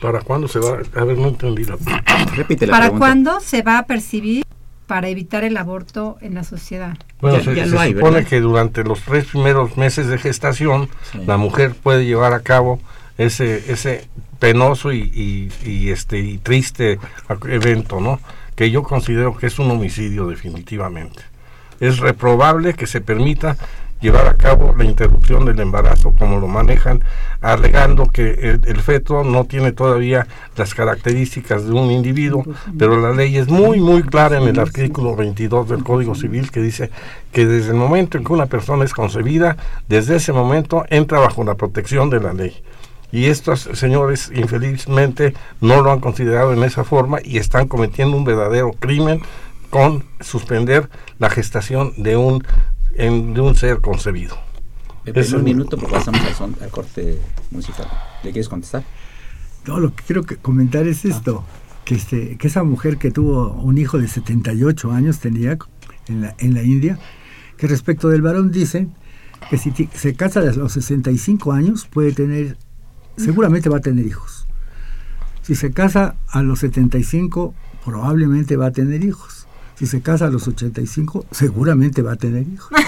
¿Para 0.00 0.22
cuándo 0.22 0.48
se 0.48 0.60
va? 0.60 0.78
A 0.96 1.04
ver, 1.04 1.18
no 1.18 1.28
entendí 1.28 1.64
la 1.64 1.76
Repite 2.36 2.66
la 2.66 2.72
¿Para 2.72 2.90
cuándo 2.92 3.38
se 3.40 3.60
va 3.60 3.76
a 3.76 3.82
percibir 3.84 4.46
para 4.90 5.06
evitar 5.06 5.44
el 5.44 5.56
aborto 5.56 6.18
en 6.20 6.34
la 6.34 6.42
sociedad? 6.42 6.96
Bueno, 7.20 7.38
se, 7.38 7.64
supone 7.64 8.24
que 8.24 8.40
durante 8.40 8.82
los 8.82 9.00
tres 9.02 9.26
primeros 9.26 9.76
meses 9.76 10.08
de 10.08 10.18
gestación 10.18 10.88
la 11.28 11.36
mujer 11.36 11.76
puede 11.80 12.04
llevar 12.04 12.32
a 12.32 12.40
cabo 12.40 12.80
ese 13.16 13.70
ese 13.70 14.08
penoso 14.40 14.92
y, 14.92 15.48
y, 15.64 15.90
este 15.90 16.18
y 16.18 16.38
triste 16.38 16.98
evento, 17.46 18.00
¿no? 18.00 18.18
Que 18.56 18.72
yo 18.72 18.82
considero 18.82 19.36
que 19.36 19.46
es 19.46 19.60
un 19.60 19.70
homicidio 19.70 20.26
definitivamente. 20.26 21.22
Es 21.78 22.00
reprobable 22.00 22.74
que 22.74 22.88
se 22.88 23.00
permita 23.00 23.56
llevar 24.00 24.26
a 24.26 24.34
cabo 24.34 24.74
la 24.76 24.84
interrupción 24.84 25.44
del 25.44 25.60
embarazo 25.60 26.12
como 26.18 26.38
lo 26.38 26.48
manejan, 26.48 27.04
alegando 27.40 28.06
que 28.06 28.58
el, 28.64 28.80
feto 28.80 29.24
no 29.24 29.44
tiene 29.44 29.72
todavía 29.72 30.26
las 30.56 30.74
características 30.74 31.66
de 31.66 31.72
un 31.72 31.90
individuo, 31.90 32.44
pero 32.78 32.98
la 33.00 33.12
ley 33.12 33.36
es 33.36 33.48
muy, 33.48 33.80
muy 33.80 34.02
clara 34.02 34.38
en 34.38 34.48
el 34.48 34.58
artículo 34.58 35.14
22 35.16 35.68
del 35.68 35.84
Código 35.84 36.14
Civil 36.14 36.50
que 36.50 36.60
dice 36.60 36.90
que 37.32 37.46
desde 37.46 37.70
el 37.70 37.76
momento 37.76 38.18
en 38.18 38.24
que 38.24 38.32
una 38.32 38.46
persona 38.46 38.84
es 38.84 38.94
concebida, 38.94 39.56
desde 39.88 40.16
ese 40.16 40.32
momento 40.32 40.84
entra 40.88 41.18
bajo 41.18 41.44
la 41.44 41.54
protección 41.54 42.10
de 42.10 42.20
la 42.20 42.32
ley. 42.32 42.62
Y 43.12 43.26
estos 43.26 43.68
señores 43.74 44.30
infelizmente 44.34 45.34
no 45.60 45.82
lo 45.82 45.90
han 45.90 46.00
considerado 46.00 46.52
en 46.52 46.62
esa 46.62 46.84
forma 46.84 47.18
y 47.22 47.38
están 47.38 47.66
cometiendo 47.66 48.16
un 48.16 48.24
verdadero 48.24 48.72
crimen 48.72 49.20
con 49.68 50.04
suspender 50.20 50.88
la 51.18 51.30
gestación 51.30 51.92
de 51.96 52.16
un 52.16 52.44
de 52.96 53.40
un 53.40 53.56
ser 53.56 53.80
concebido. 53.80 54.36
Es 55.04 55.32
un 55.32 55.44
minuto 55.44 55.76
porque 55.76 55.94
pasamos 55.94 56.20
al, 56.40 56.70
corte 56.70 57.18
musical. 57.50 57.88
¿Le 58.22 58.32
quieres 58.32 58.48
contestar? 58.48 58.84
No, 59.66 59.80
lo 59.80 59.94
que 59.94 60.04
quiero 60.04 60.24
que 60.24 60.36
comentar 60.36 60.86
es 60.86 61.04
esto, 61.04 61.44
que, 61.84 61.94
este, 61.94 62.36
que 62.36 62.48
esa 62.48 62.62
mujer 62.64 62.98
que 62.98 63.10
tuvo 63.10 63.52
un 63.52 63.78
hijo 63.78 63.98
de 63.98 64.08
78 64.08 64.90
años 64.92 65.18
tenía 65.18 65.58
en 66.06 66.20
la, 66.22 66.34
en 66.38 66.54
la 66.54 66.62
India, 66.62 66.98
que 67.56 67.66
respecto 67.66 68.08
del 68.08 68.22
varón 68.22 68.50
dice 68.50 68.88
que 69.48 69.58
si 69.58 69.72
se 69.92 70.14
casa 70.14 70.40
a 70.40 70.44
los 70.44 70.72
65 70.72 71.52
años 71.52 71.86
puede 71.86 72.12
tener, 72.12 72.56
seguramente 73.16 73.68
va 73.68 73.78
a 73.78 73.80
tener 73.80 74.06
hijos. 74.06 74.46
Si 75.42 75.54
se 75.54 75.72
casa 75.72 76.16
a 76.28 76.42
los 76.42 76.60
75 76.60 77.54
probablemente 77.84 78.56
va 78.56 78.66
a 78.66 78.72
tener 78.72 79.02
hijos 79.02 79.39
si 79.80 79.86
se 79.86 80.02
casa 80.02 80.26
a 80.26 80.30
los 80.30 80.46
85, 80.46 81.24
seguramente 81.30 82.02
va 82.02 82.12
a 82.12 82.16
tener 82.16 82.46
hijos. 82.46 82.70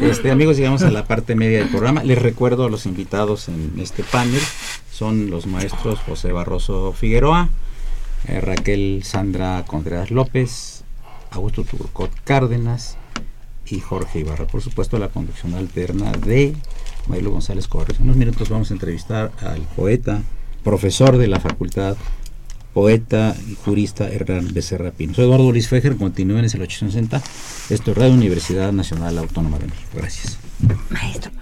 Este, 0.00 0.30
amigos, 0.30 0.56
llegamos 0.56 0.82
a 0.82 0.90
la 0.90 1.04
parte 1.04 1.34
media 1.34 1.58
del 1.58 1.68
programa. 1.68 2.02
Les 2.02 2.20
recuerdo 2.20 2.64
a 2.64 2.70
los 2.70 2.86
invitados 2.86 3.48
en 3.48 3.74
este 3.78 4.02
panel. 4.02 4.40
Son 4.90 5.28
los 5.28 5.46
maestros 5.46 5.98
José 6.00 6.32
Barroso 6.32 6.94
Figueroa, 6.94 7.50
eh, 8.28 8.40
Raquel 8.40 9.02
Sandra 9.04 9.64
Contreras 9.66 10.10
López, 10.10 10.84
Augusto 11.30 11.64
Turcot 11.64 12.10
Cárdenas 12.24 12.96
y 13.66 13.80
Jorge 13.80 14.20
Ibarra. 14.20 14.46
Por 14.46 14.62
supuesto, 14.62 14.98
la 14.98 15.08
conducción 15.08 15.54
alterna 15.54 16.12
de 16.12 16.54
Mailo 17.08 17.30
González 17.30 17.68
Corres. 17.68 17.98
En 17.98 18.04
unos 18.04 18.16
minutos 18.16 18.48
vamos 18.48 18.70
a 18.70 18.74
entrevistar 18.74 19.32
al 19.42 19.60
poeta, 19.76 20.22
profesor 20.64 21.18
de 21.18 21.28
la 21.28 21.40
Facultad 21.40 21.96
poeta 22.72 23.34
y 23.48 23.54
jurista 23.54 24.08
Hernán 24.08 24.48
Becerra 24.52 24.90
Pino. 24.90 25.14
Soy 25.14 25.24
Eduardo 25.24 25.50
Luis 25.50 25.68
Fejer, 25.68 25.96
continúen 25.96 26.44
en 26.44 26.50
el 26.52 26.62
860. 26.62 27.20
Esto 27.70 27.90
es 27.90 27.96
Radio 27.96 28.14
Universidad 28.14 28.72
Nacional 28.72 29.18
Autónoma 29.18 29.58
de 29.58 29.66
México. 29.66 29.90
Gracias. 29.94 30.38
Maestro. 30.90 31.32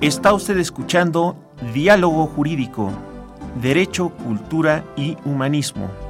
Está 0.00 0.32
usted 0.32 0.56
escuchando 0.56 1.36
Diálogo 1.74 2.26
Jurídico, 2.26 2.90
Derecho, 3.60 4.08
Cultura 4.08 4.82
y 4.96 5.16
Humanismo. 5.26 6.09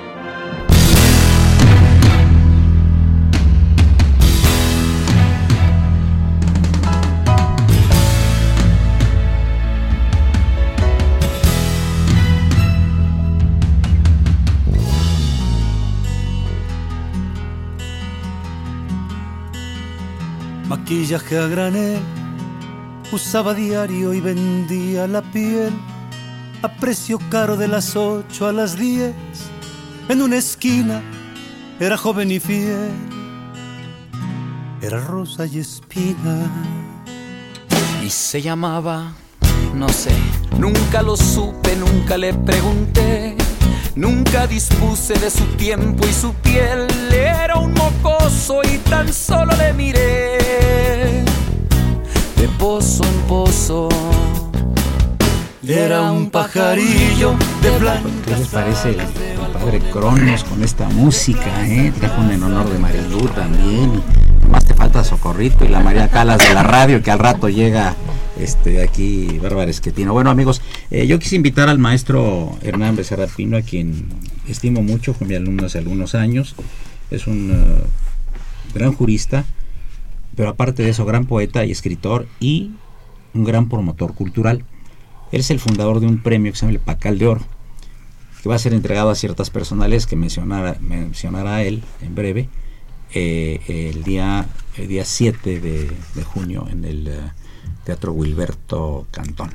Maquillaje 21.11 21.37
a 21.37 21.47
granel, 21.47 21.99
usaba 23.11 23.53
diario 23.53 24.13
y 24.13 24.21
vendía 24.21 25.07
la 25.07 25.21
piel 25.21 25.73
a 26.61 26.69
precio 26.69 27.19
caro 27.29 27.57
de 27.57 27.67
las 27.67 27.97
8 27.97 28.47
a 28.47 28.53
las 28.53 28.77
10. 28.77 29.13
En 30.07 30.21
una 30.21 30.37
esquina 30.37 31.01
era 31.81 31.97
joven 31.97 32.31
y 32.31 32.39
fiel, 32.39 32.91
era 34.81 34.99
rosa 35.01 35.45
y 35.45 35.59
espina. 35.59 36.49
Y 38.05 38.09
se 38.09 38.41
llamaba, 38.41 39.11
no 39.75 39.89
sé, 39.89 40.15
nunca 40.57 41.01
lo 41.01 41.17
supe, 41.17 41.75
nunca 41.75 42.17
le 42.17 42.33
pregunté. 42.33 43.40
Nunca 43.95 44.47
dispuse 44.47 45.13
de 45.15 45.29
su 45.29 45.45
tiempo 45.57 46.05
y 46.07 46.13
su 46.13 46.33
piel. 46.35 46.87
Era 47.11 47.57
un 47.57 47.73
mocoso 47.73 48.61
y 48.63 48.77
tan 48.89 49.11
solo 49.13 49.55
le 49.57 49.73
miré. 49.73 51.23
De 52.37 52.47
pozo 52.57 53.03
en 53.03 53.21
pozo. 53.27 53.89
Era 55.67 56.11
un 56.11 56.29
pajarillo 56.29 57.35
de 57.61 57.77
blanco. 57.79 58.09
¿Qué 58.25 58.35
les 58.35 58.47
parece 58.47 58.89
el, 58.89 58.97
padre 59.53 59.79
Cronos 59.91 60.43
con 60.43 60.63
esta 60.63 60.89
música? 60.89 61.67
Eh? 61.67 61.93
Trajo 61.99 62.23
en 62.23 62.43
honor 62.43 62.69
de 62.69 62.79
Marilu 62.79 63.27
también. 63.29 64.01
Más 64.49 64.65
te 64.65 64.73
falta 64.73 65.03
Socorrito 65.03 65.63
y 65.63 65.67
la 65.67 65.79
María 65.79 66.09
Calas 66.09 66.39
de 66.39 66.53
la 66.53 66.63
radio 66.63 67.01
que 67.03 67.11
al 67.11 67.19
rato 67.19 67.47
llega 67.47 67.93
Este, 68.39 68.81
aquí, 68.81 69.39
Bárbara 69.39 69.69
Esquetino. 69.69 70.13
Bueno, 70.13 70.29
amigos, 70.29 70.61
eh, 70.89 71.05
yo 71.05 71.19
quise 71.19 71.35
invitar 71.35 71.69
al 71.69 71.79
maestro 71.79 72.57
Hernán 72.61 72.95
Becerra 72.95 73.27
Pino, 73.27 73.57
a 73.57 73.61
quien 73.61 74.07
estimo 74.47 74.81
mucho, 74.81 75.13
fue 75.13 75.27
mi 75.27 75.35
alumno 75.35 75.65
hace 75.65 75.77
algunos 75.77 76.15
años. 76.15 76.55
Es 77.11 77.27
un 77.27 77.51
eh, 77.51 77.83
gran 78.73 78.93
jurista, 78.93 79.45
pero 80.35 80.49
aparte 80.49 80.83
de 80.83 80.89
eso, 80.89 81.05
gran 81.05 81.25
poeta 81.25 81.65
y 81.65 81.71
escritor 81.71 82.27
y 82.39 82.71
un 83.33 83.43
gran 83.43 83.69
promotor 83.69 84.13
cultural. 84.13 84.63
Él 85.31 85.41
es 85.41 85.51
el 85.51 85.59
fundador 85.59 85.99
de 85.99 86.07
un 86.07 86.21
premio 86.21 86.51
que 86.51 86.57
se 86.57 86.65
llama 86.65 86.73
el 86.73 86.79
Pacal 86.79 87.17
de 87.17 87.27
Oro, 87.27 87.41
que 88.41 88.49
va 88.49 88.55
a 88.55 88.59
ser 88.59 88.73
entregado 88.73 89.09
a 89.09 89.15
ciertas 89.15 89.49
personales 89.49 90.07
que 90.07 90.15
mencionará, 90.15 90.77
mencionará 90.81 91.63
él 91.63 91.83
en 92.01 92.15
breve, 92.15 92.49
eh, 93.13 93.91
el, 93.93 94.03
día, 94.03 94.47
el 94.77 94.87
día 94.87 95.05
7 95.05 95.59
de, 95.59 96.23
junio 96.23 96.65
en 96.69 96.85
el 96.85 97.09
Teatro 97.83 98.13
Wilberto 98.13 99.07
Cantón. 99.11 99.51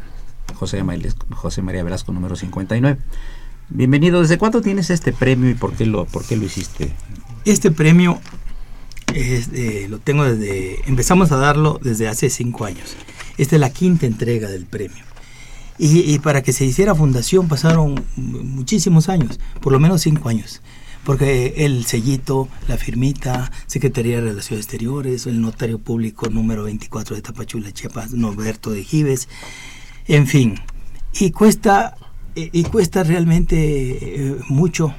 José, 0.55 0.83
José 1.31 1.63
María 1.63 1.83
Velasco, 1.83 2.13
número 2.13 2.37
59. 2.37 2.99
Bienvenido. 3.69 4.23
¿Desde 4.23 4.39
cuándo 4.39 4.61
tienes 4.63 4.91
este 4.91 5.13
premio 5.13 5.51
y 5.51 5.55
por 5.55 5.75
qué 5.75 5.87
lo, 5.87 6.05
por 6.07 6.25
qué 6.25 6.37
lo 6.37 6.45
hiciste? 6.45 6.93
Este 7.45 7.71
premio 7.71 8.21
es, 9.15 9.51
eh, 9.53 9.87
lo 9.89 9.99
tengo 9.99 10.25
desde, 10.25 10.89
empezamos 10.89 11.33
a 11.33 11.37
darlo 11.37 11.79
desde 11.83 12.09
hace 12.09 12.31
cinco 12.31 12.65
años. 12.65 12.97
Esta 13.39 13.57
es 13.57 13.61
la 13.61 13.71
quinta 13.71 14.07
entrega 14.07 14.49
del 14.49 14.67
premio. 14.67 15.05
Y, 15.79 16.01
y 16.01 16.19
para 16.21 16.43
que 16.43 16.53
se 16.53 16.65
hiciera 16.65 16.95
fundación 16.95 17.49
pasaron 17.49 18.03
muchísimos 18.17 19.09
años, 19.09 19.39
por 19.61 19.73
lo 19.73 19.79
menos 19.79 20.03
cinco 20.03 20.29
años. 20.29 20.63
Porque 21.07 21.55
el 21.65 21.87
sellito, 21.87 22.49
la 22.67 22.77
firmita, 22.77 23.53
Secretaría 23.67 24.17
de 24.17 24.23
Relaciones 24.23 24.67
Exteriores, 24.67 25.27
el 25.27 25.41
notario 25.41 25.79
público 25.79 26.29
número 26.29 26.65
24 26.65 27.15
de 27.15 27.23
Tapachula, 27.23 27.73
Chiapas, 27.73 28.13
Norberto 28.13 28.73
de 28.73 28.83
Gives, 28.83 29.29
en 30.09 30.27
fin. 30.27 30.61
Y 31.19 31.31
cuesta, 31.31 31.97
y 32.35 32.51
y 32.53 32.65
cuesta 32.65 33.05
realmente 33.05 33.57
eh, 33.57 34.37
mucho 34.49 34.95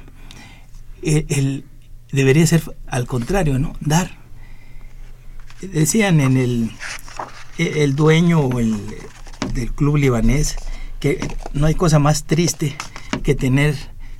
el, 1.02 1.64
debería 2.10 2.46
ser 2.46 2.62
al 2.86 3.06
contrario, 3.06 3.58
¿no? 3.58 3.74
Dar. 3.80 4.18
Decían 5.60 6.20
en 6.20 6.36
el, 6.36 6.70
el 7.58 7.96
dueño 7.96 8.48
del 9.52 9.72
club 9.72 9.96
libanés 9.96 10.56
que 11.00 11.20
no 11.52 11.66
hay 11.66 11.74
cosa 11.74 11.98
más 11.98 12.24
triste 12.24 12.76
que 13.22 13.34
tener 13.34 13.76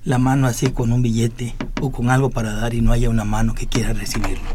la 0.09 0.17
mano 0.17 0.47
así 0.47 0.71
con 0.71 0.91
un 0.91 1.03
billete 1.03 1.55
o 1.83 1.93
con 1.93 2.09
algo 2.09 2.31
para 2.31 2.55
dar 2.55 2.73
y 2.73 2.81
no 2.81 2.93
haya 2.93 3.11
una 3.11 3.25
mano 3.25 3.55
que 3.55 3.67
quiera 3.67 3.93
recibirlo. 3.93 4.49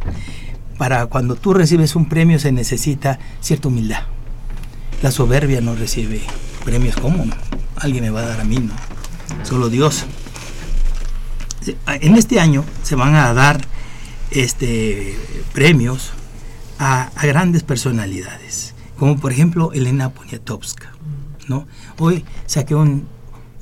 Para 0.79 1.05
cuando 1.05 1.35
tú 1.35 1.53
recibes 1.53 1.95
un 1.95 2.09
premio 2.09 2.39
se 2.39 2.51
necesita 2.51 3.19
cierta 3.39 3.67
humildad. 3.67 4.01
La 5.03 5.11
soberbia 5.11 5.61
no 5.61 5.75
recibe 5.75 6.21
premios 6.65 6.95
como 6.95 7.25
alguien 7.75 8.03
me 8.03 8.09
va 8.09 8.21
a 8.21 8.25
dar 8.25 8.41
a 8.41 8.43
mí, 8.43 8.57
no. 8.57 8.73
Solo 9.43 9.69
Dios 9.69 10.05
en 11.87 12.15
este 12.15 12.39
año 12.39 12.65
se 12.81 12.95
van 12.95 13.13
a 13.13 13.31
dar 13.33 13.61
este 14.31 15.15
premios 15.53 16.13
a, 16.79 17.11
grandes 17.21 17.61
personalidades, 17.61 18.73
como 18.97 19.19
por 19.19 19.31
ejemplo 19.31 19.71
Elena 19.71 20.09
Poniatowska, 20.09 20.93
¿no? 21.47 21.67
Hoy 21.99 22.25
saqué 22.47 22.73
un, 22.73 23.07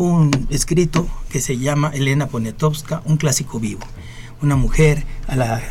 un 0.05 0.47
escrito 0.49 1.07
que 1.29 1.41
se 1.41 1.57
llama 1.57 1.91
Elena 1.93 2.27
Poniatowska, 2.27 3.01
un 3.05 3.17
clásico 3.17 3.59
vivo, 3.59 3.81
una 4.41 4.55
mujer 4.55 5.03
a 5.27 5.35
la 5.35 5.61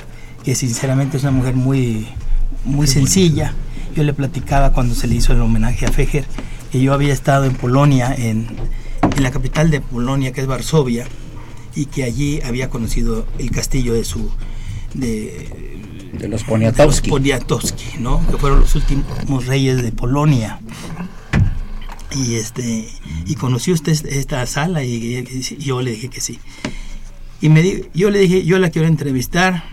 que 0.45 0.55
sinceramente 0.55 1.17
es 1.17 1.23
una 1.23 1.33
mujer 1.33 1.55
muy 1.55 2.07
muy 2.65 2.87
sencilla. 2.87 3.55
Yo 3.95 4.03
le 4.05 4.13
platicaba 4.13 4.73
cuando 4.73 4.95
se 4.95 5.07
le 5.07 5.17
hizo 5.17 5.33
el 5.33 5.41
homenaje 5.41 5.87
a 5.87 5.93
Fejer 5.93 6.25
que 6.71 6.81
yo 6.81 6.95
había 6.95 7.13
estado 7.13 7.45
en 7.45 7.55
Polonia, 7.55 8.15
en, 8.15 8.47
en 9.17 9.23
la 9.23 9.31
capital 9.33 9.71
de 9.71 9.81
Polonia, 9.81 10.33
que 10.33 10.41
es 10.41 10.47
Varsovia, 10.47 11.07
y 11.75 11.87
que 11.87 12.05
allí 12.05 12.41
había 12.43 12.71
conocido 12.71 13.27
el 13.39 13.51
castillo 13.51 13.95
de 13.95 14.05
su 14.05 14.31
de, 14.95 15.81
De 16.19 16.29
los 16.29 16.45
Poniatowski. 16.45 17.03
de 17.03 17.09
los 17.09 17.19
Poniatowski, 17.19 17.99
¿no? 17.99 18.25
Que 18.31 18.37
fueron 18.37 18.61
los 18.61 18.75
últimos 18.77 19.47
reyes 19.47 19.83
de 19.83 19.91
Polonia. 19.91 20.61
Y 22.15 22.35
este 22.37 22.89
y 23.27 23.35
conoció 23.37 23.75
usted 23.75 23.93
est- 23.93 24.07
esta 24.07 24.45
sala 24.47 24.83
y, 24.85 25.17
y 25.19 25.57
yo 25.59 25.81
le 25.83 25.93
dije 25.93 26.09
que 26.09 26.21
sí. 26.21 26.39
Y 27.41 27.49
me 27.49 27.63
di- 27.63 27.85
yo 27.95 28.11
le 28.11 28.19
dije, 28.21 28.45
yo 28.45 28.59
la 28.59 28.71
quiero 28.71 28.89
entrevistar 28.89 29.65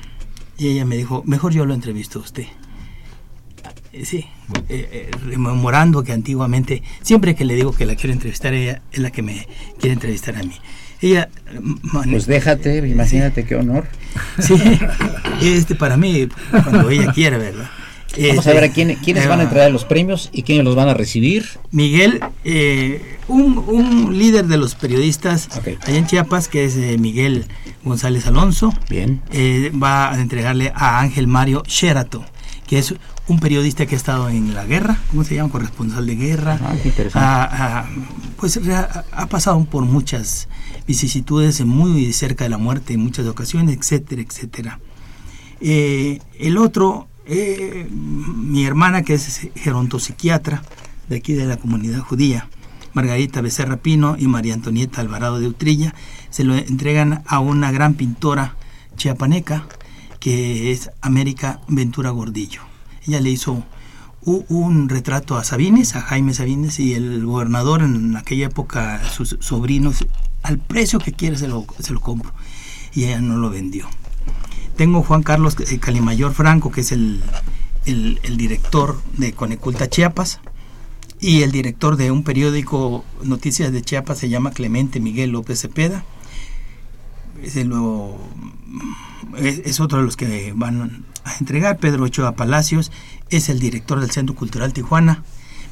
y 0.58 0.68
ella 0.70 0.86
me 0.86 0.96
dijo, 0.98 1.24
mejor 1.26 1.54
yo 1.54 1.66
lo 1.66 1.74
entrevisto 1.74 2.20
a 2.20 2.22
usted. 2.22 2.44
Eh, 3.94 4.06
Sí, 4.06 4.26
eh, 4.70 4.88
eh, 4.92 5.12
rememorando 5.26 6.04
que 6.04 6.14
antiguamente, 6.14 6.84
siempre 7.02 7.34
que 7.36 7.46
le 7.46 7.56
digo 7.56 7.72
que 7.74 7.86
la 7.86 7.96
quiero 7.96 8.14
entrevistar, 8.14 8.54
ella 8.54 8.82
es 8.92 9.00
la 9.00 9.10
que 9.12 9.24
me 9.24 9.48
quiere 9.80 9.94
entrevistar 9.94 10.36
a 10.36 10.44
mí. 10.44 10.54
Ella... 11.02 11.30
mane- 11.82 12.12
Pues 12.12 12.28
déjate, 12.28 12.88
imagínate 12.88 13.44
qué 13.46 13.56
honor. 13.56 13.88
Sí, 14.40 14.54
este 15.42 15.74
para 15.76 15.98
mí, 15.98 16.28
cuando 16.52 16.90
ella 16.92 17.12
quiera, 17.12 17.38
¿verdad? 17.40 17.70
Vamos 18.18 18.38
Este, 18.38 18.50
a 18.50 18.54
ver 18.54 18.64
a 18.64 18.70
quién- 18.74 18.96
quiénes 18.96 19.26
eh, 19.26 19.28
van 19.28 19.40
a 19.40 19.44
entregar 19.44 19.72
los 19.72 19.86
premios 19.86 20.30
y 20.34 20.44
quiénes 20.44 20.66
los 20.66 20.76
van 20.76 20.90
a 20.90 20.94
recibir. 20.94 21.46
Miguel, 21.72 22.20
eh, 22.44 23.18
un, 23.28 23.58
un 23.68 24.18
líder 24.18 24.48
de 24.48 24.58
los 24.58 24.76
periodistas 24.76 25.50
allá 25.58 25.98
en 25.98 26.08
Chiapas, 26.08 26.48
que 26.48 26.66
es 26.66 26.76
eh, 26.78 26.98
Miguel 26.98 27.46
González 27.84 28.26
Alonso, 28.28 28.74
Bien. 28.90 29.22
eh, 29.32 29.72
va 29.82 30.12
a 30.12 30.20
entregarle 30.20 30.72
a 30.76 31.00
Ángel 31.00 31.28
Mario 31.28 31.64
Sherato, 31.68 32.26
que 32.68 32.80
es 32.80 32.94
un 33.28 33.40
periodista 33.40 33.86
que 33.86 33.96
ha 33.96 33.98
estado 33.98 34.30
en 34.30 34.54
la 34.54 34.66
guerra, 34.66 34.98
¿cómo 35.12 35.24
se 35.26 35.36
llama? 35.36 35.52
Corresponsal 35.52 36.06
de 36.08 36.16
guerra. 36.16 36.60
Ah, 36.64 36.74
qué 36.82 36.88
interesante. 36.90 37.20
Ha- 37.20 37.80
ha- 37.80 37.90
pues 38.40 38.58
ha, 38.70 39.04
ha 39.12 39.26
pasado 39.28 39.64
por 39.66 39.84
muchas 39.84 40.48
vicisitudes, 40.88 41.60
muy 41.66 42.14
cerca 42.14 42.46
de 42.46 42.50
la 42.50 42.58
muerte 42.58 42.94
en 42.94 43.02
muchas 43.02 43.28
ocasiones, 43.28 43.78
etcétera, 43.78 44.22
etcétera. 44.22 44.80
Eh, 45.60 46.20
el 46.40 46.58
otro, 46.58 47.08
eh, 47.28 47.88
mi 47.92 48.66
hermana, 48.66 49.04
que 49.04 49.14
es 49.14 49.50
gerontopsiquiatra 49.56 50.64
de 51.10 51.18
aquí 51.18 51.34
de 51.34 51.46
la 51.46 51.58
comunidad 51.58 52.00
judía, 52.00 52.50
Margarita 52.94 53.42
Becerra 53.42 53.78
Pino 53.78 54.16
y 54.18 54.28
María 54.28 54.54
Antonieta 54.54 55.02
Alvarado 55.02 55.40
de 55.40 55.48
Utrilla, 55.48 55.94
se 56.30 56.44
lo 56.44 56.56
entregan 56.56 57.24
a 57.28 57.40
una 57.40 57.72
gran 57.72 57.94
pintora 57.94 58.56
chiapaneca 58.96 59.68
que 60.20 60.72
es 60.72 60.90
América 61.02 61.62
Ventura 61.68 62.10
Gordillo. 62.10 62.62
Ella 63.06 63.22
le 63.22 63.30
hizo 63.30 63.64
un 64.24 64.90
retrato 64.90 65.38
a 65.38 65.44
Sabines, 65.44 65.96
a 65.96 66.02
Jaime 66.02 66.34
Sabines, 66.34 66.80
y 66.80 66.94
el 66.96 67.26
gobernador 67.26 67.82
en 67.82 68.18
aquella 68.18 68.48
época, 68.48 69.02
sus 69.10 69.38
sobrinos, 69.40 70.06
al 70.44 70.58
precio 70.58 71.00
que 71.00 71.14
quiera 71.14 71.38
se 71.38 71.48
lo, 71.48 71.66
se 71.80 71.94
lo 71.94 72.02
compro. 72.02 72.34
Y 72.94 73.06
ella 73.06 73.22
no 73.22 73.38
lo 73.38 73.50
vendió. 73.50 73.88
Tengo 74.78 75.04
Juan 75.04 75.24
Carlos 75.24 75.56
Calimayor 75.80 76.34
Franco, 76.34 76.72
que 76.72 76.82
es 76.82 76.92
el, 76.92 77.22
el- 77.86 78.38
director 78.38 79.02
de 79.18 79.34
Coneculta 79.34 79.90
Chiapas, 79.90 80.40
y 81.20 81.42
el 81.42 81.52
director 81.52 81.98
de 81.98 82.12
un 82.12 82.24
periódico 82.24 83.04
Noticias 83.24 83.72
de 83.72 83.82
Chiapas 83.82 84.20
se 84.20 84.30
llama 84.30 84.52
Clemente 84.52 85.00
Miguel 85.00 85.32
López 85.32 85.60
Cepeda. 85.62 86.06
Es, 87.44 87.56
es 89.66 89.80
otro 89.80 90.00
de 90.00 90.06
los 90.06 90.16
que 90.16 90.54
van 90.56 91.02
a 91.24 91.38
entregar. 91.38 91.78
Pedro 91.78 92.04
Ochoa 92.06 92.34
Palacios 92.34 92.92
es 93.30 93.50
el 93.50 93.60
director 93.60 94.00
del 94.00 94.12
Centro 94.12 94.36
Cultural 94.36 94.74
Tijuana, 94.74 95.24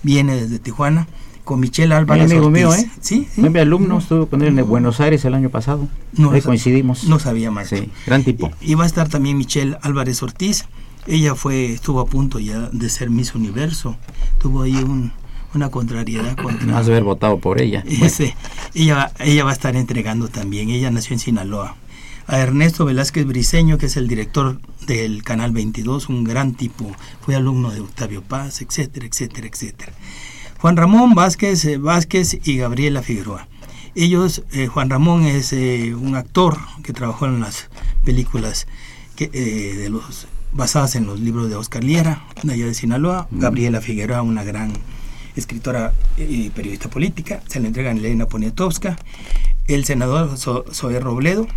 viene 0.04 0.36
desde 0.36 0.60
Tijuana, 0.60 1.08
con 1.46 1.62
Michelle 1.62 1.94
Álvarez. 1.96 2.30
amigo 2.30 2.50
mío, 2.50 2.70
Ortiz. 2.70 2.84
¿eh? 2.86 2.90
Sí, 3.00 3.28
sí. 3.34 3.42
Mi 3.42 3.60
alumno, 3.60 4.00
estuve 4.00 4.28
con 4.28 4.42
él 4.42 4.60
en 4.60 4.68
Buenos 4.68 5.00
Aires 5.00 5.24
el 5.24 5.34
año 5.34 5.50
pasado. 5.50 5.88
No 6.14 6.32
Ahí 6.32 6.42
coincidimos. 6.42 7.06
No 7.06 7.20
sabía 7.20 7.52
más. 7.52 7.70
Sí, 7.70 7.90
gran 8.06 8.24
tipo. 8.26 8.52
Y 8.60 8.74
va 8.74 8.84
a 8.84 8.88
estar 8.88 9.08
también 9.08 9.38
Michelle 9.38 9.78
Álvarez 9.82 10.22
Ortiz. 10.22 10.66
Ella 11.08 11.36
fue, 11.36 11.72
estuvo 11.72 12.00
a 12.02 12.06
punto 12.08 12.40
ya 12.40 12.70
de 12.72 12.90
ser 12.90 13.10
Miss 13.10 13.34
Universo. 13.36 13.96
Tuvo 14.40 14.64
ahí 14.64 14.76
un- 14.76 15.12
una 15.54 15.70
contrariedad 15.70 16.36
contra. 16.36 16.66
Más 16.68 16.86
de 16.88 16.92
haber 16.94 17.04
votado 17.06 17.40
por 17.40 17.62
ella. 17.62 17.82
Bueno, 17.88 18.06
Ese, 18.06 18.36
ella, 18.74 19.12
ella 19.20 19.44
va 19.46 19.52
a 19.52 19.54
estar 19.54 19.76
entregando 19.78 20.28
también. 20.28 20.70
Ella 20.70 20.92
nació 20.92 21.14
en 21.14 21.20
Sinaloa. 21.20 21.76
A 22.28 22.40
Ernesto 22.40 22.86
Velázquez 22.86 23.26
Briseño, 23.28 23.78
que 23.78 23.86
es 23.86 23.98
el 23.98 24.08
director 24.08 24.60
del 24.88 25.22
Canal 25.24 25.52
22, 25.52 26.10
un 26.10 26.24
gran 26.24 26.56
tipo. 26.56 26.92
Fue 27.22 27.36
alumno 27.36 27.70
de 27.70 27.82
Octavio 27.82 28.24
Paz, 28.24 28.62
etcétera, 28.64 29.06
etcétera, 29.06 29.46
etcétera. 29.48 29.94
Juan 30.60 30.78
Ramón 30.78 31.14
Vázquez, 31.14 31.66
eh, 31.66 31.78
Vázquez 31.78 32.40
y 32.48 32.58
Gabriela 32.58 33.02
Figueroa. 33.02 33.48
Ellos, 33.98 34.44
eh, 34.52 34.68
Juan 34.68 34.90
Ramón 34.90 35.24
es 35.24 35.54
eh, 35.54 35.96
un 35.96 36.16
actor 36.16 36.58
que 36.84 36.92
trabajó 36.92 37.28
en 37.28 37.40
las 37.40 37.70
películas 38.04 38.68
que, 39.16 39.30
eh, 39.32 39.74
de 39.78 39.90
los 39.90 40.28
basadas 40.52 40.96
en 40.96 41.06
los 41.06 41.22
libros 41.22 41.50
de 41.50 41.56
Oscar 41.56 41.82
Liera, 41.82 42.26
de 42.44 42.54
allá 42.54 42.66
de 42.66 42.74
Sinaloa. 42.74 43.30
Gabriela 43.32 43.80
Figueroa, 43.80 44.22
una 44.22 44.44
gran 44.44 44.74
escritora 45.38 45.94
y 46.18 46.50
periodista 46.50 46.90
política. 46.90 47.42
Se 47.48 47.62
le 47.62 47.68
entregan 47.68 47.98
Elena 47.98 48.26
Poniatowska. 48.26 48.98
El 49.68 49.86
senador 49.86 50.38
Zoé 50.38 51.00
Robledo, 51.00 51.48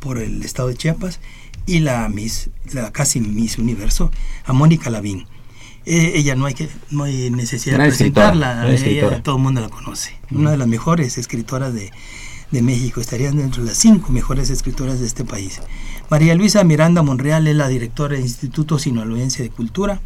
por 0.00 0.18
el 0.18 0.42
estado 0.42 0.68
de 0.68 0.76
Chiapas. 0.76 1.20
Y 1.64 1.80
la 1.80 2.06
Miss, 2.10 2.50
la 2.72 2.92
casi 2.92 3.20
Miss 3.20 3.56
Universo, 3.56 4.10
a 4.44 4.52
Mónica 4.52 4.90
Lavín. 4.90 5.26
Eh, 5.90 6.12
ella 6.18 6.34
no 6.34 6.44
hay 6.44 6.52
que 6.54 6.68
no 6.90 7.04
hay 7.04 7.30
necesidad 7.30 7.76
de 7.78 7.88
presentarla, 7.88 8.52
ella 8.66 8.74
escritora. 8.74 9.22
todo 9.22 9.36
el 9.36 9.42
mundo 9.42 9.60
la 9.62 9.68
conoce. 9.70 10.18
Una 10.30 10.50
de 10.50 10.58
las 10.58 10.68
mejores 10.68 11.16
escritoras 11.16 11.72
de, 11.72 11.90
de 12.50 12.62
México, 12.62 13.00
estarían 13.00 13.36
dentro 13.38 13.62
de 13.62 13.70
las 13.70 13.78
cinco 13.78 14.12
mejores 14.12 14.50
escritoras 14.50 15.00
de 15.00 15.06
este 15.06 15.24
país. 15.24 15.60
María 16.10 16.34
Luisa 16.34 16.62
Miranda 16.62 17.02
Monreal 17.02 17.46
es 17.46 17.56
la 17.56 17.68
directora 17.68 18.14
del 18.16 18.24
Instituto 18.24 18.78
Sinaloense 18.78 19.42
de 19.42 19.48
Cultura 19.50 20.00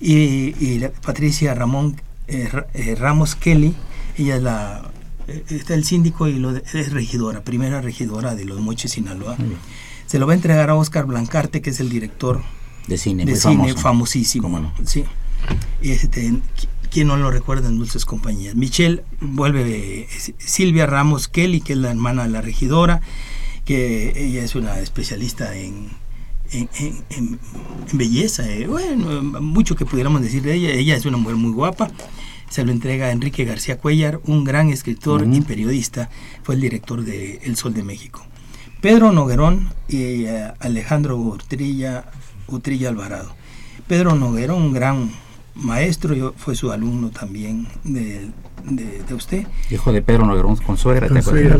y, 0.00 0.54
y 0.64 0.78
la- 0.78 0.92
Patricia 0.92 1.54
Ramón 1.54 2.00
eh, 2.26 2.48
Ra- 2.50 2.66
eh, 2.74 2.94
Ramos 2.94 3.34
Kelly, 3.34 3.74
ella 4.16 4.36
es 4.36 4.42
la 4.42 4.90
eh, 5.26 5.44
está 5.50 5.74
el 5.74 5.84
síndico 5.84 6.26
y 6.28 6.38
lo 6.38 6.52
de- 6.54 6.62
es 6.72 6.90
regidora, 6.92 7.42
primera 7.42 7.80
regidora 7.82 8.34
de 8.34 8.44
Los 8.46 8.60
Mochis, 8.60 8.92
Sinaloa. 8.92 9.36
Se 10.06 10.18
lo 10.18 10.26
va 10.26 10.32
a 10.32 10.36
entregar 10.36 10.70
a 10.70 10.74
Oscar 10.74 11.04
Blancarte, 11.04 11.60
que 11.60 11.68
es 11.70 11.80
el 11.80 11.90
director 11.90 12.42
De 12.88 12.96
cine, 12.98 13.24
de 13.24 13.32
muy 13.32 13.40
cine 13.40 13.54
famoso. 13.56 13.78
famosísimo. 13.78 14.72
Sí. 14.84 15.04
Este, 15.82 16.30
qui- 16.30 16.40
¿Quién 16.90 17.08
no 17.08 17.18
lo 17.18 17.30
recuerda 17.30 17.68
en 17.68 17.76
Dulces 17.76 18.06
Compañías? 18.06 18.54
Michelle 18.54 19.04
vuelve, 19.20 20.00
eh, 20.00 20.08
Silvia 20.38 20.86
Ramos 20.86 21.28
Kelly, 21.28 21.60
que 21.60 21.74
es 21.74 21.78
la 21.78 21.90
hermana 21.90 22.22
de 22.24 22.30
la 22.30 22.40
regidora, 22.40 23.02
que 23.66 24.14
ella 24.16 24.42
es 24.42 24.54
una 24.54 24.78
especialista 24.80 25.54
en, 25.54 25.88
en, 26.50 26.68
en- 26.78 27.04
en- 27.10 27.38
en 27.90 27.98
belleza. 27.98 28.48
eh, 28.50 28.66
Bueno, 28.66 29.22
mucho 29.42 29.76
que 29.76 29.84
pudiéramos 29.84 30.22
decir 30.22 30.42
de 30.42 30.54
ella. 30.54 30.70
Ella 30.70 30.96
es 30.96 31.04
una 31.04 31.18
mujer 31.18 31.36
muy 31.36 31.52
guapa. 31.52 31.90
Se 32.48 32.64
lo 32.64 32.72
entrega 32.72 33.08
a 33.08 33.10
Enrique 33.10 33.44
García 33.44 33.76
Cuellar, 33.76 34.20
un 34.24 34.44
gran 34.44 34.70
escritor 34.70 35.26
y 35.30 35.42
periodista. 35.42 36.08
Fue 36.42 36.54
el 36.54 36.62
director 36.62 37.04
de 37.04 37.40
El 37.44 37.56
Sol 37.56 37.74
de 37.74 37.82
México. 37.82 38.26
Pedro 38.80 39.12
Noguerón 39.12 39.68
y 39.88 40.24
eh, 40.24 40.52
Alejandro 40.60 41.18
Utrilla, 41.18 42.06
Utrilla 42.48 42.88
Alvarado. 42.88 43.34
Pedro 43.86 44.14
Noguerón, 44.14 44.62
un 44.62 44.72
gran 44.72 45.10
maestro, 45.54 46.14
yo 46.14 46.34
fue 46.36 46.54
su 46.54 46.70
alumno 46.72 47.10
también 47.10 47.66
de, 47.84 48.30
de- 48.64 49.02
de 49.08 49.14
usted. 49.14 49.46
Hijo 49.70 49.92
de 49.92 50.02
Pedro 50.02 50.24
Noguerón 50.26 50.56
Consuegra, 50.56 51.08
¿te 51.08 51.14
Con 51.14 51.22
suegra, 51.22 51.56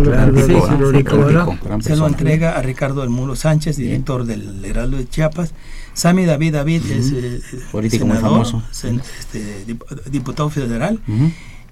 Se 1.80 1.96
lo 1.96 2.06
entrega 2.06 2.56
a 2.58 2.62
Ricardo 2.62 3.00
del 3.00 3.10
Muro 3.10 3.34
Sánchez, 3.36 3.76
director 3.76 4.24
del 4.24 4.64
Heraldo 4.64 4.96
de 4.98 5.08
Chiapas. 5.08 5.52
Sami 5.94 6.26
David 6.26 6.52
David 6.54 6.82
es 6.90 7.12
eh, 7.12 7.40
Político 7.72 8.06
muy 8.06 8.16
senador, 8.16 8.44
famoso. 8.46 8.62
sen- 8.72 9.02
este, 9.18 9.66
dip- 9.66 10.04
diputado 10.10 10.48
federal. 10.50 11.00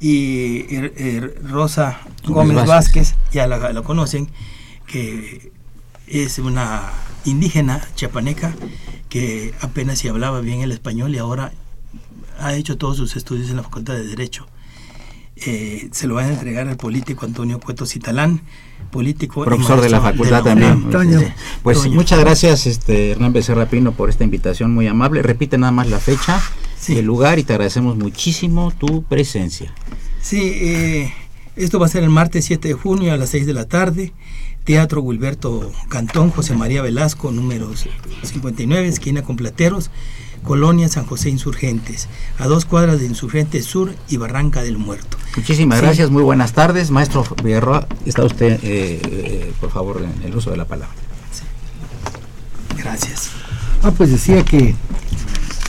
Y 0.01 0.59
eh, 0.75 0.93
eh, 0.97 1.35
Rosa 1.49 2.01
Gómez 2.27 2.55
Gómez, 2.55 2.67
Vázquez. 2.69 3.13
Vázquez, 3.13 3.33
ya 3.33 3.47
la, 3.47 3.73
la 3.73 3.83
conocen, 3.83 4.29
que 4.87 5.53
es 6.09 6.39
una 6.39 6.83
indígena 7.25 7.81
chapaneca 7.95 8.55
que 9.09 9.55
apenas 9.61 9.99
si 9.99 10.09
hablaba 10.09 10.41
bien 10.41 10.61
el 10.61 10.73
español 10.73 11.15
y 11.15 11.19
ahora 11.19 11.53
ha 12.39 12.55
hecho 12.55 12.77
todos 12.77 12.97
sus 12.97 13.17
estudios 13.17 13.49
en 13.51 13.57
la 13.57 13.63
Facultad 13.63 13.95
de 13.95 14.07
Derecho. 14.07 14.47
Eh, 15.37 15.89
se 15.93 16.07
lo 16.07 16.15
van 16.15 16.27
a 16.27 16.33
entregar 16.33 16.67
al 16.67 16.79
político 16.79 17.27
Antonio 17.27 17.61
Cueto 17.61 17.85
Citalán, 17.85 18.41
político 18.91 19.45
profesor 19.45 19.83
de 19.83 19.91
la 19.91 20.01
facultad 20.01 20.39
la 20.39 20.43
también. 20.45 20.91
Toño. 20.91 21.21
Sí. 21.21 21.27
Pues 21.63 21.83
Toño. 21.83 21.95
muchas 21.95 22.21
gracias, 22.21 22.67
este 22.67 23.11
Hernán 23.11 23.35
Becerra 23.35 23.67
Pino, 23.67 23.93
por 23.93 24.09
esta 24.09 24.25
invitación 24.25 24.73
muy 24.73 24.87
amable. 24.87 25.23
Repite 25.23 25.59
nada 25.59 25.73
más 25.73 25.91
la 25.91 25.99
fecha, 25.99 26.41
Sí. 26.79 26.97
el 26.99 27.05
lugar 27.05 27.39
y 27.39 27.43
te 27.45 27.53
agradecemos 27.53 27.97
muchísimo 27.99 28.71
tu 28.71 29.03
presencia. 29.03 29.75
Sí, 30.23 30.41
eh, 30.43 31.13
esto 31.55 31.79
va 31.79 31.85
a 31.87 31.91
ser 31.91 32.03
el 32.03 32.11
martes 32.11 32.47
7 32.47 32.69
de 32.69 32.75
junio 32.75 33.13
a 33.13 33.19
las 33.19 33.29
6 33.31 33.45
de 33.47 33.53
la 33.53 33.67
tarde. 33.69 34.15
Teatro 34.67 35.01
Wilberto 35.01 35.73
Cantón, 35.89 36.31
José 36.31 36.55
María 36.55 36.83
Velasco, 36.83 37.31
número 37.31 37.71
59, 38.25 38.89
esquina 38.89 39.23
con 39.23 39.37
Plateros, 39.37 39.91
Colonia 40.43 40.89
San 40.89 41.07
José 41.07 41.31
Insurgentes, 41.31 42.09
a 42.39 42.49
dos 42.49 42.65
cuadras 42.65 42.99
de 42.99 43.07
Insurgentes 43.07 43.65
Sur 43.65 43.95
y 44.09 44.17
Barranca 44.17 44.63
del 44.65 44.77
Muerto. 44.77 45.17
Muchísimas 45.37 45.79
Sí. 45.79 45.85
gracias, 45.85 46.11
muy 46.11 46.25
buenas 46.25 46.53
tardes. 46.53 46.91
Maestro 46.91 47.25
Villarroa, 47.45 47.87
está 48.07 48.25
usted, 48.25 48.59
eh, 48.65 49.01
eh, 49.05 49.53
por 49.61 49.71
favor, 49.71 50.03
en 50.03 50.23
el 50.29 50.37
uso 50.37 50.51
de 50.51 50.57
la 50.57 50.65
palabra. 50.65 50.93
Gracias. 52.77 53.31
Ah, 53.85 53.93
pues 53.97 54.11
decía 54.11 54.45
que, 54.45 54.75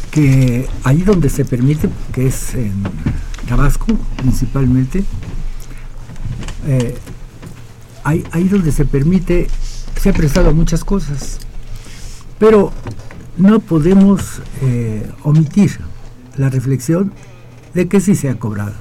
que 0.09 0.67
ahí 0.83 1.03
donde 1.03 1.29
se 1.29 1.45
permite, 1.45 1.87
que 2.13 2.25
es 2.27 2.55
en 2.55 2.73
Tabasco 3.47 3.85
principalmente, 4.17 5.03
eh, 6.65 6.97
ahí, 8.07 8.23
ahí 8.31 8.47
donde 8.47 8.71
se 8.71 8.85
permite, 8.85 9.47
se 9.99 10.09
ha 10.09 10.13
prestado 10.13 10.53
muchas 10.53 10.83
cosas, 10.85 11.39
pero 12.39 12.71
no 13.37 13.59
podemos 13.59 14.41
eh, 14.61 15.05
omitir 15.23 15.77
la 16.37 16.49
reflexión 16.49 17.11
de 17.73 17.87
que 17.87 17.99
sí 17.99 18.15
se 18.15 18.29
ha 18.29 18.39
cobrado 18.39 18.73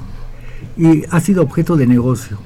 y 0.77 1.05
ha 1.11 1.21
sido 1.21 1.43
objeto 1.43 1.77
de 1.77 1.87
negocio. 1.87 2.39